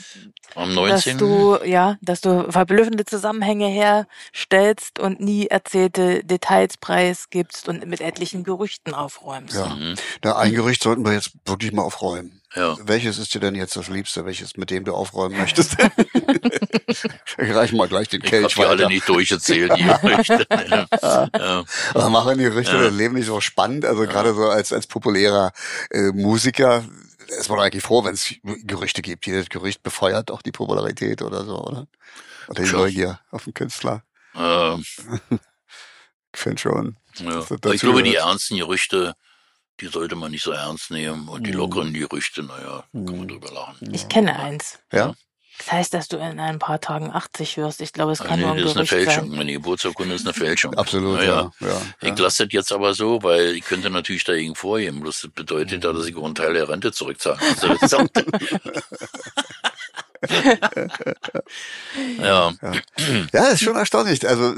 Am 0.54 0.68
dass 0.68 1.06
19. 1.06 1.18
du, 1.18 1.58
ja, 1.64 1.96
dass 2.02 2.20
du 2.20 2.50
verblüffende 2.50 3.04
Zusammenhänge 3.04 3.66
herstellst 3.66 5.00
und 5.00 5.18
nie 5.18 5.48
erzählte 5.48 6.22
Details 6.22 6.76
preisgibst 6.76 7.68
und 7.68 7.84
mit 7.86 8.00
etlichen 8.00 8.44
Gerüchten 8.44 8.94
aufräumst. 8.94 9.56
Ja. 9.56 9.76
Na, 10.22 10.36
ein 10.36 10.52
Gerücht 10.52 10.84
sollten 10.84 11.04
wir 11.04 11.14
jetzt 11.14 11.32
wirklich 11.44 11.72
mal 11.72 11.82
aufräumen. 11.82 12.40
Ja. 12.54 12.76
Welches 12.80 13.18
ist 13.18 13.34
dir 13.34 13.40
denn 13.40 13.54
jetzt 13.54 13.76
das 13.76 13.88
Liebste? 13.88 14.24
Welches, 14.24 14.56
mit 14.56 14.70
dem 14.70 14.84
du 14.84 14.94
aufräumen 14.94 15.36
möchtest? 15.36 15.76
ich 16.86 17.04
reiche 17.54 17.76
mal 17.76 17.88
gleich 17.88 18.08
den 18.08 18.22
Ich 18.22 18.32
habe 18.32 18.40
Kelch 18.42 18.54
die 18.54 18.64
alle 18.64 18.78
weiter. 18.78 18.88
nicht 18.88 19.08
durchgezählt, 19.08 19.72
die 19.76 19.82
Gerüchte. 20.02 20.46
ja. 20.50 21.28
ja. 21.36 21.64
Aber 21.94 22.10
machen 22.10 22.38
die 22.38 22.44
Gerüchte 22.44 22.74
Ja. 22.76 22.82
das 22.84 22.94
Leben 22.94 23.14
nicht 23.16 23.26
so 23.26 23.40
spannend? 23.40 23.84
Also 23.84 24.02
gerade 24.04 24.34
so 24.34 24.48
als, 24.48 24.72
als 24.72 24.86
populärer 24.86 25.52
äh, 25.90 26.10
Musiker 26.12 26.84
ist 27.38 27.50
man 27.50 27.60
eigentlich 27.60 27.82
froh, 27.82 28.02
wenn 28.04 28.14
es 28.14 28.34
Gerüchte 28.42 29.02
gibt. 29.02 29.26
Jedes 29.26 29.50
Gerücht 29.50 29.82
befeuert 29.82 30.30
auch 30.30 30.40
die 30.40 30.52
Popularität 30.52 31.20
oder 31.20 31.44
so, 31.44 31.58
oder? 31.62 31.86
Oder 32.48 32.62
die. 32.62 32.70
Neugier 32.72 33.20
auf 33.30 33.44
den 33.44 33.54
Künstler. 33.54 34.02
Ähm, 34.34 34.84
Ich 36.34 36.40
finde 36.40 36.58
schon. 36.60 36.96
ja. 37.18 37.40
Ich 37.72 37.80
glaube, 37.80 38.02
die 38.02 38.14
ernsten 38.16 38.58
Gerüchte, 38.58 39.14
die 39.80 39.86
sollte 39.86 40.16
man 40.16 40.30
nicht 40.30 40.42
so 40.44 40.52
ernst 40.52 40.90
nehmen. 40.90 41.28
Und 41.28 41.46
die 41.46 41.52
Mhm. 41.52 41.58
lockeren 41.58 41.92
Gerüchte, 41.92 42.42
naja, 42.42 42.84
kann 42.92 43.18
man 43.18 43.28
drüber 43.28 43.50
lachen. 43.52 43.92
Ich 43.94 44.08
kenne 44.08 44.38
eins. 44.38 44.78
Ja? 44.92 45.14
Das 45.58 45.72
heißt, 45.72 45.92
dass 45.94 46.06
du 46.06 46.18
in 46.18 46.38
ein 46.38 46.60
paar 46.60 46.80
Tagen 46.80 47.10
80 47.12 47.56
wirst. 47.56 47.80
Ich 47.80 47.92
glaube, 47.92 48.12
es 48.12 48.20
Ah, 48.20 48.26
kann 48.26 48.38
nee, 48.38 48.44
nur 48.44 48.54
ein 48.54 48.62
das 48.62 48.70
ist 48.70 48.76
eine 48.76 48.86
Fälschung. 48.86 49.28
sein. 49.30 49.38
Meine 49.38 49.52
Geburtsurkunde 49.52 50.14
ist 50.14 50.24
eine 50.24 50.32
Fälschung. 50.56 50.72
Absolut, 50.76 51.16
Naja. 51.18 51.50
ja. 51.58 51.66
ja, 51.68 51.82
Ich 52.12 52.16
lasse 52.18 52.44
das 52.46 52.52
jetzt 52.52 52.70
aber 52.72 52.94
so, 52.94 53.20
weil 53.24 53.56
ich 53.56 53.64
könnte 53.64 53.90
natürlich 53.90 54.22
dagegen 54.22 54.54
vorgehen. 54.54 55.00
Bloß 55.00 55.22
das 55.22 55.30
bedeutet 55.32 55.82
ja, 55.82 55.92
dass 55.92 56.06
ich 56.06 56.14
auch 56.16 56.24
einen 56.24 56.36
Teil 56.36 56.52
der 56.54 56.68
Rente 56.68 56.92
zurückzahle. 56.92 57.38
Also 57.60 57.68
auch- 60.22 62.22
ja. 62.22 62.52
Ja, 63.32 63.44
ist 63.48 63.62
schon 63.62 63.76
erstaunlich. 63.76 64.26
Also 64.28 64.54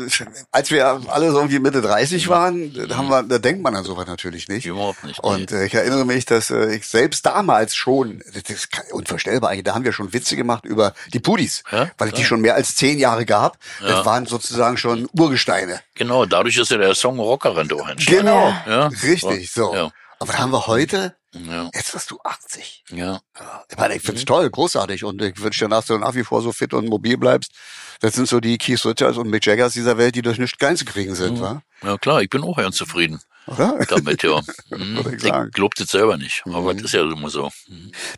als 0.51 0.71
wir 0.71 0.87
alle 1.09 1.31
so 1.31 1.39
irgendwie 1.39 1.59
Mitte 1.59 1.83
30 1.83 2.29
waren, 2.29 2.73
da 2.89 2.97
haben 2.97 3.09
wir, 3.09 3.23
da 3.23 3.39
denkt 3.39 3.63
man 3.63 3.75
an 3.77 3.85
sowas 3.85 4.07
natürlich 4.07 4.49
nicht. 4.49 4.67
Überhaupt 4.67 5.05
nicht. 5.05 5.19
Und 5.21 5.53
äh, 5.53 5.67
ich 5.67 5.75
erinnere 5.75 6.05
mich, 6.05 6.25
dass 6.25 6.51
äh, 6.51 6.75
ich 6.75 6.87
selbst 6.87 7.27
damals 7.27 7.75
schon, 7.75 8.23
das 8.33 8.43
ist 8.51 8.69
unvorstellbar 8.93 9.51
eigentlich, 9.51 9.65
da 9.65 9.75
haben 9.75 9.85
wir 9.85 9.93
schon 9.93 10.13
Witze 10.13 10.37
gemacht 10.37 10.65
über 10.65 10.95
die 11.13 11.21
Pudis, 11.21 11.63
Ja, 11.71 11.91
weil 11.99 12.09
es 12.09 12.15
die 12.15 12.25
schon 12.25 12.41
mehr 12.41 12.55
als 12.55 12.75
zehn 12.75 12.99
Jahre 12.99 13.27
gab. 13.27 13.59
Ja. 13.81 13.89
Das 13.89 14.07
waren 14.07 14.27
sozusagen 14.27 14.77
schon 14.77 15.09
Urgesteine. 15.13 15.81
Genau, 15.95 16.27
dadurch 16.27 16.57
ist 16.57 16.71
ja 16.71 16.79
der 16.79 16.95
Song 16.95 17.19
Rockerrente 17.19 17.75
auch 17.75 17.89
entstanden. 17.89 18.21
Genau, 18.23 18.55
Ja. 18.67 18.87
richtig. 19.03 19.53
So. 19.53 19.75
Ja. 19.75 19.91
Aber 20.19 20.29
was 20.33 20.39
haben 20.39 20.53
wir 20.53 20.67
heute? 20.67 21.15
Ja, 21.33 21.71
Jetzt 21.73 21.95
wirst 21.95 22.11
du 22.11 22.19
80. 22.25 22.85
ja. 22.91 23.21
Ja, 23.39 23.65
ich 23.71 23.77
meine, 23.77 23.95
ich 23.95 24.03
find's 24.03 24.25
toll, 24.25 24.51
großartig. 24.51 25.05
Und 25.05 25.23
ich 25.23 25.41
wünsche 25.41 25.65
dir, 25.65 25.69
dass 25.69 25.87
du 25.87 25.97
nach 25.99 26.15
wie 26.15 26.25
vor 26.25 26.43
so 26.43 26.53
fit 26.53 26.75
und 26.75 26.89
mobil 26.89 27.17
bleibst. 27.17 27.53
Das 28.01 28.15
sind 28.15 28.29
so 28.29 28.41
die 28.41 28.59
Keith 28.59 28.85
Richards 28.85 29.17
und 29.17 29.29
Mick 29.31 29.47
Jaggers 29.47 29.75
dieser 29.75 29.97
Welt, 29.97 30.15
die 30.17 30.23
durch 30.23 30.39
nichts 30.39 30.59
zu 30.59 30.85
kriegen 30.85 31.15
sind, 31.15 31.41
wa? 31.41 31.63
Ja 31.83 31.99
klar, 31.99 32.23
ich 32.23 32.31
bin 32.31 32.43
auch 32.43 32.57
ganz 32.57 32.77
zufrieden 32.77 33.21
oder? 33.51 33.85
damit, 33.89 34.23
ja. 34.23 34.41
Hm, 34.71 34.97
Würde 34.97 35.11
ich 35.11 35.17
ich 35.17 35.23
sagen. 35.29 35.51
glaub 35.53 35.75
das 35.75 35.89
selber 35.89 36.17
nicht, 36.17 36.43
aber 36.47 36.73
das 36.75 36.85
ist 36.85 36.93
ja 36.95 37.03
immer 37.03 37.29
so. 37.29 37.51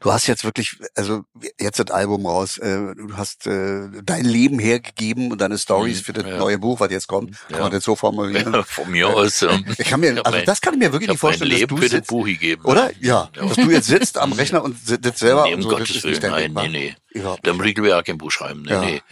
Du 0.01 0.12
hast 0.12 0.26
jetzt 0.26 0.45
wirklich, 0.45 0.76
also 0.95 1.22
jetzt 1.59 1.78
das 1.78 1.91
Album 1.91 2.26
raus, 2.26 2.59
äh, 2.59 2.95
du 2.95 3.16
hast 3.16 3.47
äh, 3.47 3.89
dein 4.05 4.24
Leben 4.26 4.59
hergegeben 4.59 5.33
und 5.33 5.41
deine 5.41 5.57
Stories 5.59 6.01
für 6.03 6.12
das 6.12 6.24
ja. 6.26 6.37
neue 6.39 6.59
Buch, 6.59 6.78
was 6.80 6.91
jetzt 6.91 7.07
kommt, 7.09 7.33
kann 7.49 7.57
Ja. 7.57 7.62
man 7.64 7.72
das 7.72 7.85
so 7.85 7.97
formulieren. 7.97 8.62
Von 8.66 8.91
mir 8.91 9.09
aus. 9.09 9.43
ähm, 9.43 9.64
Ich 9.78 9.89
kann 9.89 10.01
mir, 10.01 10.24
also 10.24 10.39
das 10.45 10.61
kann 10.61 10.74
ich 10.74 10.80
mir 10.80 10.93
wirklich 10.93 11.09
ich 11.09 11.14
nicht 11.14 11.22
hab 11.22 11.30
mein 11.30 11.39
vorstellen, 11.39 11.51
dass 11.51 11.59
Leben 11.61 11.68
du 11.70 11.76
für 11.76 11.83
das 11.83 11.91
sitzt, 11.93 12.09
Buch 12.09 12.24
gegeben. 12.26 12.64
oder? 12.64 12.91
Ja, 13.01 13.28
dass 13.35 13.55
du 13.57 13.70
jetzt 13.70 13.87
sitzt 13.87 14.18
am 14.18 14.33
Rechner 14.35 14.62
und 14.62 14.76
si- 14.87 15.01
das 15.01 15.18
selber 15.18 15.45
Nee, 15.45 15.55
um 15.55 15.57
und 15.57 15.62
so, 15.62 15.70
das 15.70 15.89
Gottes 15.89 16.03
Willen, 16.05 16.53
nein, 16.53 16.53
nee, 16.53 16.68
nee. 16.68 16.95
Überhaupt 17.18 17.47
Dann 17.47 17.57
nicht. 17.59 17.76
würde 17.76 17.89
ich 17.89 17.93
ja 17.95 18.03
kein 18.03 18.18
Buch 18.18 18.30
schreiben. 18.30 18.62
Nee, 18.62 18.70
Ja, 18.72 18.80
nee. 18.83 19.03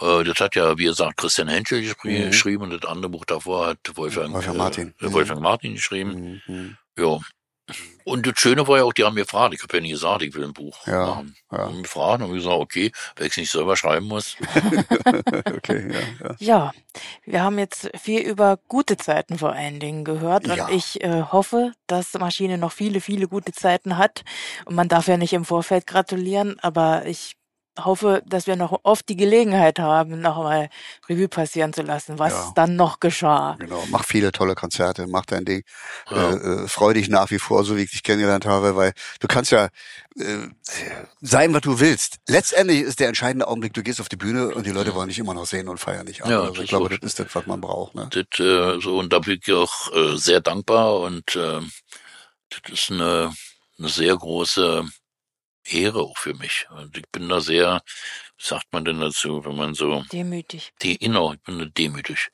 Äh, 0.00 0.24
Das 0.24 0.40
hat 0.40 0.54
ja, 0.56 0.76
wie 0.78 0.84
gesagt, 0.84 1.16
Christian 1.18 1.48
Henschel 1.48 1.82
Mhm. 2.02 2.26
geschrieben 2.30 2.64
und 2.64 2.70
das 2.82 2.90
andere 2.90 3.10
Buch 3.10 3.24
davor 3.24 3.66
hat 3.68 3.78
Wolfgang, 3.94 4.32
Wolfgang 4.34 4.56
äh, 4.56 4.58
Martin. 4.58 4.94
äh, 5.00 5.06
Mhm. 5.06 5.12
Wolfgang 5.12 5.40
Martin 5.40 5.74
geschrieben. 5.74 6.42
Mhm. 6.46 6.76
Ja. 6.98 7.18
Und 8.04 8.26
das 8.26 8.34
Schöne 8.38 8.68
war 8.68 8.76
ja 8.76 8.84
auch, 8.84 8.92
die 8.92 9.04
haben 9.04 9.14
mir 9.14 9.22
gefragt, 9.22 9.54
ich 9.54 9.62
habe 9.62 9.74
ja 9.78 9.80
nie 9.82 9.92
gesagt, 9.92 10.20
ich 10.20 10.34
will 10.34 10.44
ein 10.44 10.52
Buch 10.52 10.86
Ja, 10.86 11.06
machen. 11.06 11.34
ja. 11.50 11.58
Haben 11.58 11.74
mich 11.76 11.84
gefragt 11.84 12.22
und 12.22 12.34
gesagt, 12.34 12.54
okay, 12.54 12.92
wenn 13.16 13.26
ich 13.28 13.36
nicht 13.38 13.50
selber 13.50 13.74
schreiben 13.76 14.06
muss. 14.06 14.36
Okay, 15.56 15.90
ja, 15.90 16.00
ja. 16.28 16.36
Ja, 16.38 16.72
wir 17.24 17.42
haben 17.42 17.58
jetzt 17.58 17.90
viel 17.98 18.20
über 18.20 18.58
gute 18.68 18.96
Zeiten 18.98 19.38
vor 19.38 19.52
allen 19.52 19.80
Dingen 19.80 20.04
gehört 20.04 20.46
und 20.46 20.56
Ja. 20.56 20.68
ich 20.68 21.02
äh, 21.02 21.22
hoffe, 21.22 21.72
dass 21.86 22.12
die 22.12 22.18
Maschine 22.18 22.58
noch 22.58 22.72
viele, 22.72 23.00
viele 23.00 23.28
gute 23.28 23.52
Zeiten 23.52 23.96
hat. 23.96 24.24
Und 24.66 24.74
man 24.74 24.88
darf 24.88 25.08
ja 25.08 25.16
nicht 25.16 25.32
im 25.32 25.44
Vorfeld 25.46 25.86
gratulieren, 25.86 26.58
aber 26.60 27.06
ich 27.06 27.34
hoffe, 27.78 28.22
dass 28.26 28.46
wir 28.46 28.56
noch 28.56 28.80
oft 28.84 29.08
die 29.08 29.16
Gelegenheit 29.16 29.78
haben, 29.78 30.20
nochmal 30.20 30.68
Revue 31.08 31.28
passieren 31.28 31.72
zu 31.72 31.82
lassen, 31.82 32.18
was 32.18 32.32
Ja. 32.32 32.52
dann 32.54 32.76
noch 32.76 33.00
geschah. 33.00 33.56
Genau, 33.58 33.84
mach 33.90 34.04
viele 34.04 34.32
tolle 34.32 34.54
Konzerte, 34.54 35.06
mach 35.06 35.26
dein 35.26 35.44
Ding. 35.44 35.62
Ja. 36.10 36.32
Äh, 36.32 36.34
äh, 36.64 36.68
freu 36.68 36.94
dich 36.94 37.08
nach 37.08 37.30
wie 37.30 37.38
vor, 37.38 37.64
so 37.64 37.76
wie 37.76 37.82
ich 37.82 37.90
dich 37.90 38.02
kennengelernt 38.02 38.46
habe, 38.46 38.76
weil 38.76 38.92
du 39.20 39.26
kannst 39.26 39.50
ja 39.50 39.68
äh, 40.16 40.48
sein, 41.20 41.52
was 41.52 41.62
du 41.62 41.80
willst. 41.80 42.18
Letztendlich 42.28 42.82
ist 42.82 43.00
der 43.00 43.08
entscheidende 43.08 43.48
Augenblick, 43.48 43.72
du 43.74 43.82
gehst 43.82 44.00
auf 44.00 44.08
die 44.08 44.16
Bühne 44.16 44.54
und 44.54 44.66
die 44.66 44.70
Leute 44.70 44.94
wollen 44.94 45.08
dich 45.08 45.18
immer 45.18 45.34
noch 45.34 45.46
sehen 45.46 45.68
und 45.68 45.78
feiern 45.78 46.06
dich 46.06 46.24
an. 46.24 46.30
Ja, 46.30 46.42
also 46.42 46.62
ich 46.62 46.68
glaube, 46.68 46.92
ist 46.92 47.02
das 47.02 47.10
ist 47.10 47.18
das, 47.20 47.34
was 47.34 47.46
man 47.46 47.60
braucht. 47.60 47.94
Ne? 47.94 48.08
Das, 48.10 48.38
äh, 48.38 48.80
so, 48.80 48.98
und 48.98 49.12
da 49.12 49.18
bin 49.18 49.38
ich 49.42 49.52
auch 49.52 49.92
äh, 49.92 50.16
sehr 50.16 50.40
dankbar 50.40 51.00
und 51.00 51.34
äh, 51.34 51.60
das 52.50 52.72
ist 52.72 52.90
eine, 52.92 53.32
eine 53.78 53.88
sehr 53.88 54.16
große 54.16 54.84
Ehre 55.64 56.00
auch 56.00 56.18
für 56.18 56.34
mich. 56.34 56.66
Und 56.70 56.96
ich 56.96 57.08
bin 57.10 57.28
da 57.28 57.40
sehr, 57.40 57.82
sagt 58.38 58.72
man 58.72 58.84
denn 58.84 59.00
dazu, 59.00 59.44
wenn 59.44 59.56
man 59.56 59.74
so, 59.74 60.04
Demütig. 60.12 60.72
die, 60.82 60.98
genau, 60.98 61.32
ich 61.32 61.40
bin 61.40 61.58
da 61.58 61.64
demütig. 61.64 62.30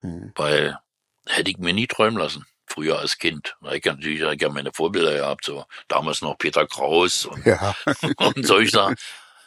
Mhm. 0.00 0.32
Weil 0.34 0.78
hätte 1.26 1.50
ich 1.50 1.58
mir 1.58 1.72
nie 1.72 1.86
träumen 1.86 2.18
lassen. 2.18 2.46
Früher 2.66 2.98
als 2.98 3.18
Kind. 3.18 3.54
Da 3.60 3.72
Ich 3.72 3.86
hab 3.86 3.96
natürlich 3.96 4.20
ich 4.20 4.40
ja 4.40 4.48
meine 4.48 4.72
Vorbilder 4.72 5.12
gehabt, 5.14 5.44
so 5.44 5.64
damals 5.88 6.22
noch 6.22 6.38
Peter 6.38 6.66
Kraus 6.66 7.26
und, 7.26 7.44
Ja, 7.44 7.76
und 8.16 8.46
solche 8.46 8.70
Sachen. 8.70 8.96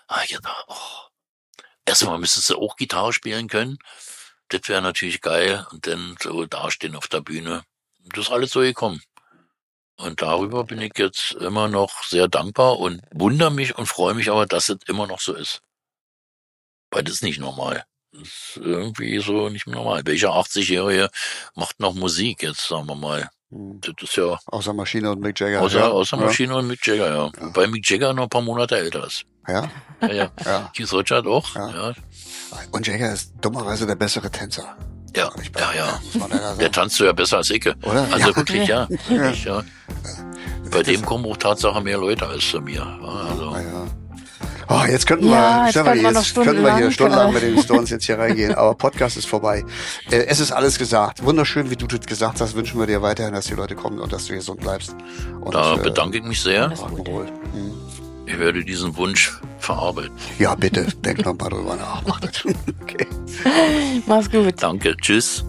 Ah, 0.08 0.22
ich 0.24 0.38
dachte, 0.38 0.50
oh, 0.68 0.76
erstmal 1.86 2.20
müsstest 2.20 2.52
du 2.52 2.58
auch 2.58 2.76
Gitarre 2.76 3.14
spielen 3.14 3.48
können. 3.48 3.80
Das 4.50 4.62
wäre 4.68 4.82
natürlich 4.82 5.22
geil. 5.22 5.66
Und 5.72 5.88
dann 5.88 6.16
so 6.22 6.46
dastehen 6.46 6.96
auf 6.96 7.08
der 7.08 7.22
Bühne. 7.22 7.64
Das 8.14 8.26
ist 8.26 8.32
alles 8.32 8.52
so 8.52 8.60
gekommen. 8.60 9.02
Und 9.98 10.22
darüber 10.22 10.66
bin 10.66 10.82
ich 10.82 10.94
jetzt 10.98 11.32
immer 11.34 11.68
noch 11.68 12.04
sehr 12.04 12.28
dankbar 12.28 12.80
und 12.80 13.02
wundere 13.14 13.52
mich 13.52 13.78
und 13.78 13.86
freue 13.86 14.14
mich 14.14 14.30
aber, 14.30 14.46
dass 14.46 14.70
es 14.70 14.78
immer 14.88 15.08
noch 15.08 15.22
so 15.22 15.34
ist. 15.34 15.62
Weil 16.92 17.04
das 17.04 17.16
ist 17.16 17.24
nicht 17.24 17.40
normal. 17.40 17.86
Das 18.12 18.24
ist 18.24 18.58
irgendwie 18.58 19.20
so 19.20 19.50
nicht 19.50 19.68
mehr 19.68 19.76
normal. 19.76 20.02
Welcher 20.06 20.32
80-Jährige 20.32 21.10
macht 21.56 21.80
noch 21.80 21.94
Musik 21.94 22.44
jetzt, 22.44 22.68
sagen 22.68 22.88
wir 22.88 22.96
mal? 22.96 23.30
Mhm. 23.50 23.80
Das 23.82 23.94
ist 24.02 24.16
ja 24.18 24.38
außer 24.48 24.74
Maschine 24.74 25.12
und 25.12 25.22
Mick 25.22 25.40
Jagger. 25.40 25.62
außer, 25.62 25.80
ja. 25.80 25.90
außer 25.90 26.18
Maschine 26.18 26.56
und 26.56 26.68
Mick 26.68 26.86
Jagger, 26.86 27.14
ja. 27.14 27.32
Wobei 27.40 27.68
Mick 27.68 27.90
Jagger 27.90 28.14
noch 28.14 28.24
ein 28.24 28.30
paar 28.30 28.42
Monate 28.42 28.78
älter 28.78 29.06
ist. 29.06 29.26
Ja, 29.48 29.70
Ja, 30.02 30.12
ja. 30.12 30.32
ja. 30.44 30.72
Keith 30.76 30.92
Richard 30.94 31.28
auch. 31.28 31.56
Ja. 31.56 31.70
Ja, 31.70 31.90
ja. 31.90 31.96
Und 32.72 32.88
Jagger 32.88 33.14
ist 33.14 33.34
dummerweise 33.42 33.86
der 33.86 33.96
bessere 33.96 34.32
Tänzer. 34.32 34.76
Ja, 35.16 35.32
Ich 35.42 35.52
ja. 35.60 36.00
ja. 36.16 36.54
Der 36.60 36.72
tanzt 36.72 36.96
so 36.98 37.06
ja 37.06 37.14
besser 37.14 37.38
als 37.38 37.50
ich. 37.50 37.66
Oder? 37.66 38.08
Also 38.12 38.30
Ja. 38.30 38.36
wirklich, 38.36 38.68
ja. 38.68 38.88
Wirklich, 39.08 39.46
ja. 39.46 39.64
Bei 40.72 40.84
dem 40.84 41.06
kommen 41.06 41.26
auch 41.26 41.38
Tatsache 41.38 41.82
mehr 41.82 41.98
Leute 41.98 42.28
als 42.28 42.50
zu 42.50 42.60
mir. 42.60 42.76
Ja, 42.76 43.00
Also, 43.32 43.50
Ah, 43.50 43.60
ja. 43.62 43.88
Oh, 44.68 44.82
jetzt 44.90 45.06
könnten 45.06 45.26
wir, 45.26 45.32
Ja, 45.36 45.64
jetzt 45.66 45.72
Stefan, 45.72 45.94
wir 46.02 46.12
jetzt 46.12 46.34
könnten 46.34 46.64
wir 46.64 46.76
hier 46.76 46.92
stundenlang, 46.92 47.32
mit 47.34 47.44
den 47.44 47.62
Stones 47.62 47.92
jetzt 47.92 48.06
hier 48.06 48.18
reingehen, 48.18 48.56
aber 48.56 48.74
Podcast 48.74 49.16
ist 49.16 49.28
vorbei. 49.28 49.64
Äh, 50.10 50.26
es 50.26 50.40
ist 50.40 50.52
alles 50.52 50.80
gesagt. 50.80 51.24
Wunderschön, 51.24 51.70
wie 51.70 51.76
du 51.76 51.86
das 51.86 52.06
gesagt 52.08 52.42
hast. 52.42 52.56
Wünschen 52.56 52.80
wir 52.80 52.88
dir 52.88 53.02
weiterhin, 53.04 53.34
dass 53.34 53.46
die 53.46 53.54
Leute 53.54 53.76
kommen 53.76 54.00
und 54.00 54.12
dass 54.12 54.26
du 54.26 54.34
gesund 54.34 54.62
bleibst. 54.62 54.96
Und, 55.40 55.54
da 55.54 55.76
äh, 55.76 55.78
bedanke 55.78 56.18
ich 56.18 56.24
mich 56.24 56.42
sehr. 56.42 56.64
Alles 56.66 56.80
Gute. 56.80 57.32
Ich 58.26 58.40
werde 58.40 58.64
diesen 58.64 58.96
Wunsch 58.98 59.40
verarbeiten. 59.60 60.12
Ja, 60.40 60.56
bitte, 60.56 60.88
denk 61.04 61.26
noch 61.26 61.38
mal 61.38 61.50
drüber 61.50 61.76
nach. 61.76 62.04
Okay. 62.82 63.08
Mach's 64.06 64.30
gut. 64.30 64.54
Danke. 64.62 64.96
Tschüss. 64.98 65.44